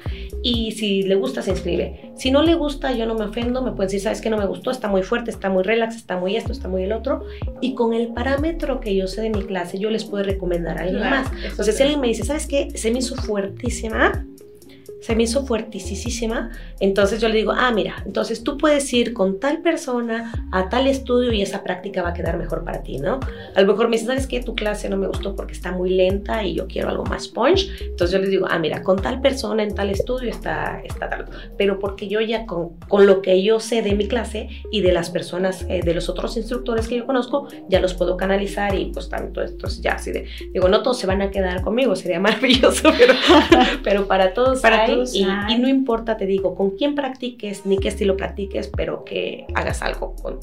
y 0.42 0.72
si 0.72 1.02
le 1.02 1.14
gusta 1.14 1.42
se 1.42 1.50
inscribe. 1.50 2.12
Si 2.16 2.30
no 2.30 2.42
le 2.42 2.54
gusta, 2.54 2.92
yo 2.92 3.06
no 3.06 3.14
me 3.14 3.24
ofendo, 3.24 3.62
me 3.62 3.72
pueden 3.72 3.88
decir, 3.88 4.00
sabes 4.00 4.20
que 4.20 4.30
no 4.30 4.36
me 4.36 4.46
gustó, 4.46 4.70
está 4.70 4.88
muy 4.88 5.02
fuerte, 5.02 5.30
está 5.30 5.48
muy 5.48 5.62
relax, 5.62 5.96
está 5.96 6.18
muy 6.18 6.36
esto, 6.36 6.52
está 6.52 6.68
muy 6.68 6.82
el 6.82 6.92
otro. 6.92 7.24
Y 7.60 7.74
con 7.74 7.94
el 7.94 8.08
parámetro 8.08 8.78
que 8.78 8.94
yo 8.94 9.06
sé 9.06 9.22
de 9.22 9.30
mi 9.30 9.42
clase, 9.42 9.78
yo 9.78 9.90
les 9.90 10.04
puedo 10.04 10.22
recomendar 10.22 10.78
a 10.78 10.82
alguien 10.82 10.98
Claro, 10.98 11.16
más. 11.16 11.32
Entonces, 11.44 11.76
si 11.76 11.82
alguien 11.82 12.00
me 12.00 12.08
dice, 12.08 12.24
¿sabes 12.24 12.46
qué? 12.46 12.68
Se 12.76 12.90
me 12.90 12.98
hizo 12.98 13.16
fuertísima, 13.16 14.26
se 15.04 15.14
me 15.14 15.24
hizo 15.24 15.44
fuertísima, 15.44 16.50
entonces 16.80 17.20
yo 17.20 17.28
le 17.28 17.36
digo, 17.36 17.52
ah, 17.52 17.70
mira, 17.72 18.02
entonces 18.06 18.42
tú 18.42 18.56
puedes 18.56 18.90
ir 18.94 19.12
con 19.12 19.38
tal 19.38 19.60
persona 19.60 20.32
a 20.50 20.70
tal 20.70 20.86
estudio 20.86 21.30
y 21.34 21.42
esa 21.42 21.62
práctica 21.62 22.02
va 22.02 22.08
a 22.08 22.14
quedar 22.14 22.38
mejor 22.38 22.64
para 22.64 22.82
ti, 22.82 22.96
¿no? 22.96 23.20
A 23.54 23.60
lo 23.60 23.66
mejor 23.66 23.88
me 23.88 23.96
dice, 23.96 24.06
¿sabes 24.06 24.26
qué? 24.26 24.40
Tu 24.40 24.54
clase 24.54 24.88
no 24.88 24.96
me 24.96 25.06
gustó 25.06 25.36
porque 25.36 25.52
está 25.52 25.72
muy 25.72 25.90
lenta 25.90 26.42
y 26.42 26.54
yo 26.54 26.66
quiero 26.66 26.88
algo 26.88 27.04
más 27.04 27.28
punch. 27.28 27.70
Entonces 27.82 28.12
yo 28.12 28.18
les 28.18 28.30
digo, 28.30 28.46
ah, 28.48 28.58
mira, 28.58 28.82
con 28.82 28.96
tal 28.96 29.20
persona 29.20 29.62
en 29.62 29.74
tal 29.74 29.90
estudio 29.90 30.30
está, 30.30 30.80
está 30.82 31.10
tal. 31.10 31.26
Pero 31.58 31.78
porque 31.78 32.08
yo 32.08 32.22
ya 32.22 32.46
con, 32.46 32.78
con 32.88 33.06
lo 33.06 33.20
que 33.20 33.42
yo 33.42 33.60
sé 33.60 33.82
de 33.82 33.94
mi 33.94 34.08
clase 34.08 34.48
y 34.72 34.80
de 34.80 34.92
las 34.92 35.10
personas, 35.10 35.66
eh, 35.68 35.82
de 35.84 35.92
los 35.92 36.08
otros 36.08 36.38
instructores 36.38 36.88
que 36.88 36.96
yo 36.96 37.04
conozco, 37.04 37.48
ya 37.68 37.78
los 37.78 37.92
puedo 37.92 38.16
canalizar 38.16 38.74
y 38.74 38.86
pues 38.86 39.10
tanto 39.10 39.42
entonces 39.42 39.82
ya 39.82 39.92
así 39.92 40.12
de, 40.12 40.28
digo, 40.54 40.68
no 40.70 40.82
todos 40.82 40.98
se 40.98 41.06
van 41.06 41.20
a 41.20 41.30
quedar 41.30 41.60
conmigo, 41.60 41.94
sería 41.94 42.20
maravilloso, 42.20 42.90
pero, 42.96 43.14
pero 43.82 44.06
para 44.06 44.32
todos 44.32 44.62
Para 44.62 44.84
hay, 44.84 44.93
y, 45.14 45.22
y 45.48 45.58
no 45.58 45.68
importa, 45.68 46.16
te 46.16 46.26
digo, 46.26 46.54
con 46.54 46.70
quién 46.70 46.94
practiques 46.94 47.66
ni 47.66 47.78
qué 47.78 47.88
estilo 47.88 48.16
practiques, 48.16 48.70
pero 48.76 49.04
que 49.04 49.46
hagas 49.54 49.82
algo 49.82 50.14
con, 50.22 50.38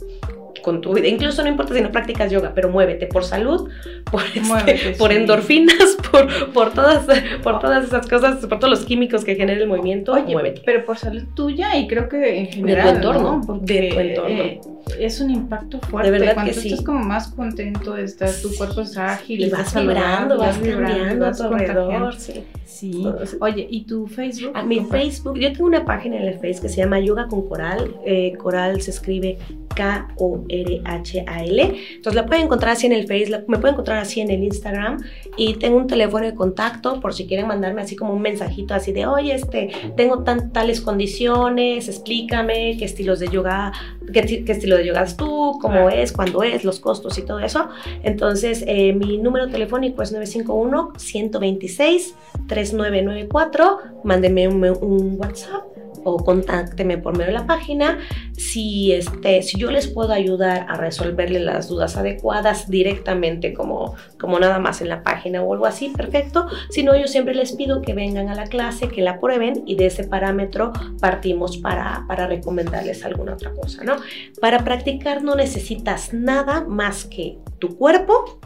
con 0.62 0.82
tu 0.82 0.94
vida. 0.94 1.08
Incluso 1.08 1.42
no 1.44 1.50
importa 1.50 1.74
si 1.74 1.82
no 1.82 1.92
practicas 1.92 2.32
yoga, 2.32 2.52
pero 2.54 2.70
muévete 2.70 3.08
por 3.08 3.24
salud, 3.24 3.70
por, 4.12 4.22
este, 4.24 4.42
Muévete, 4.42 4.92
por 4.98 5.12
sí. 5.12 5.18
endorfinas, 5.18 5.98
por, 6.12 6.52
por, 6.54 6.74
todas, 6.74 7.06
por 7.42 7.60
todas 7.60 7.86
esas 7.86 8.08
cosas, 8.08 8.46
por 8.46 8.60
todos 8.60 8.70
los 8.80 8.86
químicos 8.86 9.24
que 9.24 9.36
genera 9.36 9.60
el 9.62 9.68
movimiento, 9.68 10.14
Oye, 10.14 10.34
muévete. 10.34 10.62
pero 10.66 10.86
por 10.86 10.98
salud 10.98 11.24
tuya 11.36 11.76
y 11.78 11.88
creo 11.88 12.08
que 12.10 12.38
en 12.40 12.48
general, 12.48 12.96
entorno, 12.98 13.38
¿no? 13.38 13.42
Porque, 13.46 13.74
de 13.82 13.90
tu 13.94 14.00
entorno. 14.00 14.30
eh, 14.44 14.62
es 15.00 15.22
un 15.22 15.30
impacto 15.32 15.80
fuerte. 15.80 16.12
De 16.12 16.18
verdad 16.20 16.34
Cuando 16.34 16.52
que 16.52 16.56
tú 16.56 16.62
sí. 16.62 16.70
estás 16.70 16.86
como 16.86 17.00
más 17.00 17.30
contento, 17.30 17.96
estás, 17.98 18.42
tu 18.42 18.54
cuerpo 18.56 18.82
está 18.82 19.14
ágil, 19.14 19.42
Y 19.42 19.50
vas 19.50 19.74
vibrando, 19.74 20.38
vas 20.38 20.60
vibrando, 20.62 20.88
cambiando 20.96 21.26
a 21.26 21.30
vas 21.30 21.38
tu 21.38 21.44
alrededor. 21.46 22.16
Sí. 22.16 22.44
Sí. 22.66 23.04
Oye, 23.40 23.68
¿y 23.70 23.84
tu 23.86 24.08
Facebook? 24.08 24.41
A 24.54 24.64
mi 24.64 24.80
Compa- 24.80 24.92
Facebook, 24.92 25.38
yo 25.40 25.52
tengo 25.54 25.66
una 25.66 25.86
página 25.86 26.18
en 26.18 26.24
el 26.28 26.40
Facebook 26.40 26.64
que 26.64 26.70
se 26.70 26.78
llama 26.82 27.00
Yoga 27.00 27.28
con 27.28 27.48
Coral. 27.48 27.96
Eh, 28.06 28.34
coral 28.38 28.82
se 28.82 28.92
escribe 28.92 29.38
K-O-R-H-A-L. 29.76 31.62
Entonces 31.96 32.16
la 32.16 32.26
pueden 32.26 32.46
encontrar 32.46 32.72
así 32.74 32.88
en 32.88 32.94
el 32.94 33.08
Facebook, 33.08 33.32
la- 33.32 33.44
me 33.48 33.58
pueden 33.58 33.74
encontrar 33.76 34.00
así 34.00 34.20
en 34.22 34.30
el 34.32 34.44
Instagram. 34.44 34.98
Y 35.38 35.56
tengo 35.56 35.78
un 35.78 35.88
teléfono 35.88 36.26
de 36.26 36.34
contacto 36.36 37.00
por 37.00 37.14
si 37.14 37.26
quieren 37.28 37.48
mandarme 37.48 37.82
así 37.82 37.96
como 37.96 38.14
un 38.14 38.22
mensajito 38.22 38.74
así 38.74 38.92
de, 38.92 39.06
oye, 39.06 39.34
este, 39.34 39.70
tengo 39.96 40.24
tan, 40.24 40.52
tales 40.52 40.82
condiciones, 40.82 41.88
explícame 41.88 42.76
qué 42.78 42.86
estilos 42.86 43.20
de 43.20 43.28
yoga, 43.30 43.72
qué, 44.12 44.44
qué 44.44 44.52
estilo 44.52 44.78
de 44.78 44.86
yoga 44.88 45.04
es 45.04 45.16
tú, 45.18 45.58
cómo 45.62 45.90
es, 45.90 46.12
cuándo 46.12 46.44
es, 46.44 46.64
los 46.64 46.80
costos 46.80 47.18
y 47.18 47.22
todo 47.24 47.40
eso. 47.40 47.70
Entonces 48.04 48.64
eh, 48.68 48.94
mi 48.94 49.18
número 49.18 49.48
telefónico 49.48 50.02
es 50.02 50.12
951 50.12 50.94
126 50.98 52.16
3994. 52.48 53.78
Mándenme 54.22 54.48
un, 54.48 54.64
un 54.84 55.20
WhatsApp 55.20 55.64
o 56.04 56.18
contácteme 56.18 57.00
por 57.00 57.18
medio 57.18 57.28
de 57.32 57.40
la 57.40 57.48
página. 57.48 57.98
si, 58.38 58.92
este, 58.92 59.42
si 59.42 59.60
yo 59.60 59.72
les 59.72 59.88
puedo 59.88 60.14
ayudar 60.14 60.68
a 60.70 60.76
resolverle 60.76 61.40
las 61.40 61.68
dudas 61.68 61.98
adecuadas 61.98 62.70
directamente, 62.70 63.54
como, 63.54 63.96
como 64.20 64.40
nada 64.40 64.60
más 64.60 64.82
en 64.82 64.90
la 64.90 65.02
página 65.02 65.42
o 65.42 65.54
algo 65.54 65.66
así, 65.66 65.90
perfecto. 65.90 66.48
Si 66.70 66.84
no, 66.84 66.96
yo 66.96 67.08
siempre 67.08 67.34
les 67.34 67.54
pido 67.54 67.82
que 67.82 67.96
vengan 67.96 68.30
a 68.30 68.36
la 68.36 68.46
clase, 68.46 68.90
que 68.90 69.02
la 69.02 69.20
prueben 69.20 69.64
y 69.66 69.76
de 69.76 69.88
ese 69.88 70.04
parámetro 70.04 70.72
partimos 71.00 71.58
para, 71.58 72.06
para 72.08 72.28
recomendarles 72.28 73.04
alguna 73.06 73.34
otra 73.34 73.54
cosa, 73.54 73.84
¿no? 73.84 73.96
Para 74.40 74.60
practicar 74.64 75.24
no 75.24 75.34
necesitas 75.34 76.14
nada 76.14 76.64
más 76.68 77.06
que 77.06 77.40
tu 77.58 77.76
cuerpo. 77.76 78.40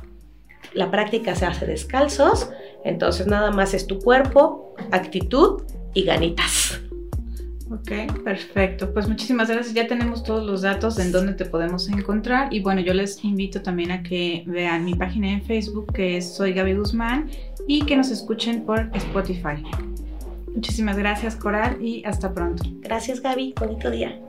La 0.74 0.90
práctica 0.90 1.36
se 1.36 1.46
hace 1.46 1.66
descalzos, 1.66 2.50
entonces 2.86 3.28
nada 3.28 3.52
más 3.52 3.74
es 3.74 3.88
tu 3.88 4.00
cuerpo, 4.00 4.76
actitud 4.92 5.64
y 5.94 6.04
ganitas. 6.04 6.80
Ok, 7.72 8.22
perfecto. 8.24 8.94
Pues 8.94 9.08
muchísimas 9.08 9.50
gracias. 9.50 9.74
Ya 9.74 9.88
tenemos 9.88 10.24
todos 10.24 10.46
los 10.46 10.62
datos 10.62 11.00
en 11.00 11.12
dónde 11.12 11.34
te 11.34 11.46
podemos 11.46 11.90
encontrar. 11.90 12.54
Y 12.54 12.62
bueno, 12.62 12.82
yo 12.82 12.94
les 12.94 13.24
invito 13.24 13.62
también 13.62 13.92
a 13.92 14.04
que 14.04 14.44
vean 14.46 14.86
mi 14.86 14.94
página 14.94 15.32
en 15.32 15.42
Facebook, 15.42 15.92
que 15.94 16.18
es 16.18 16.36
Soy 16.36 16.54
Gaby 16.54 16.76
Guzmán, 16.76 17.30
y 17.68 17.82
que 17.86 17.98
nos 17.98 18.12
escuchen 18.12 18.64
por 18.66 18.92
Spotify. 18.94 19.64
Muchísimas 20.54 20.98
gracias, 20.98 21.36
Coral, 21.36 21.84
y 21.84 22.04
hasta 22.06 22.34
pronto. 22.34 22.64
Gracias, 22.82 23.20
Gaby. 23.20 23.56
Bonito 23.60 23.90
día. 23.90 24.20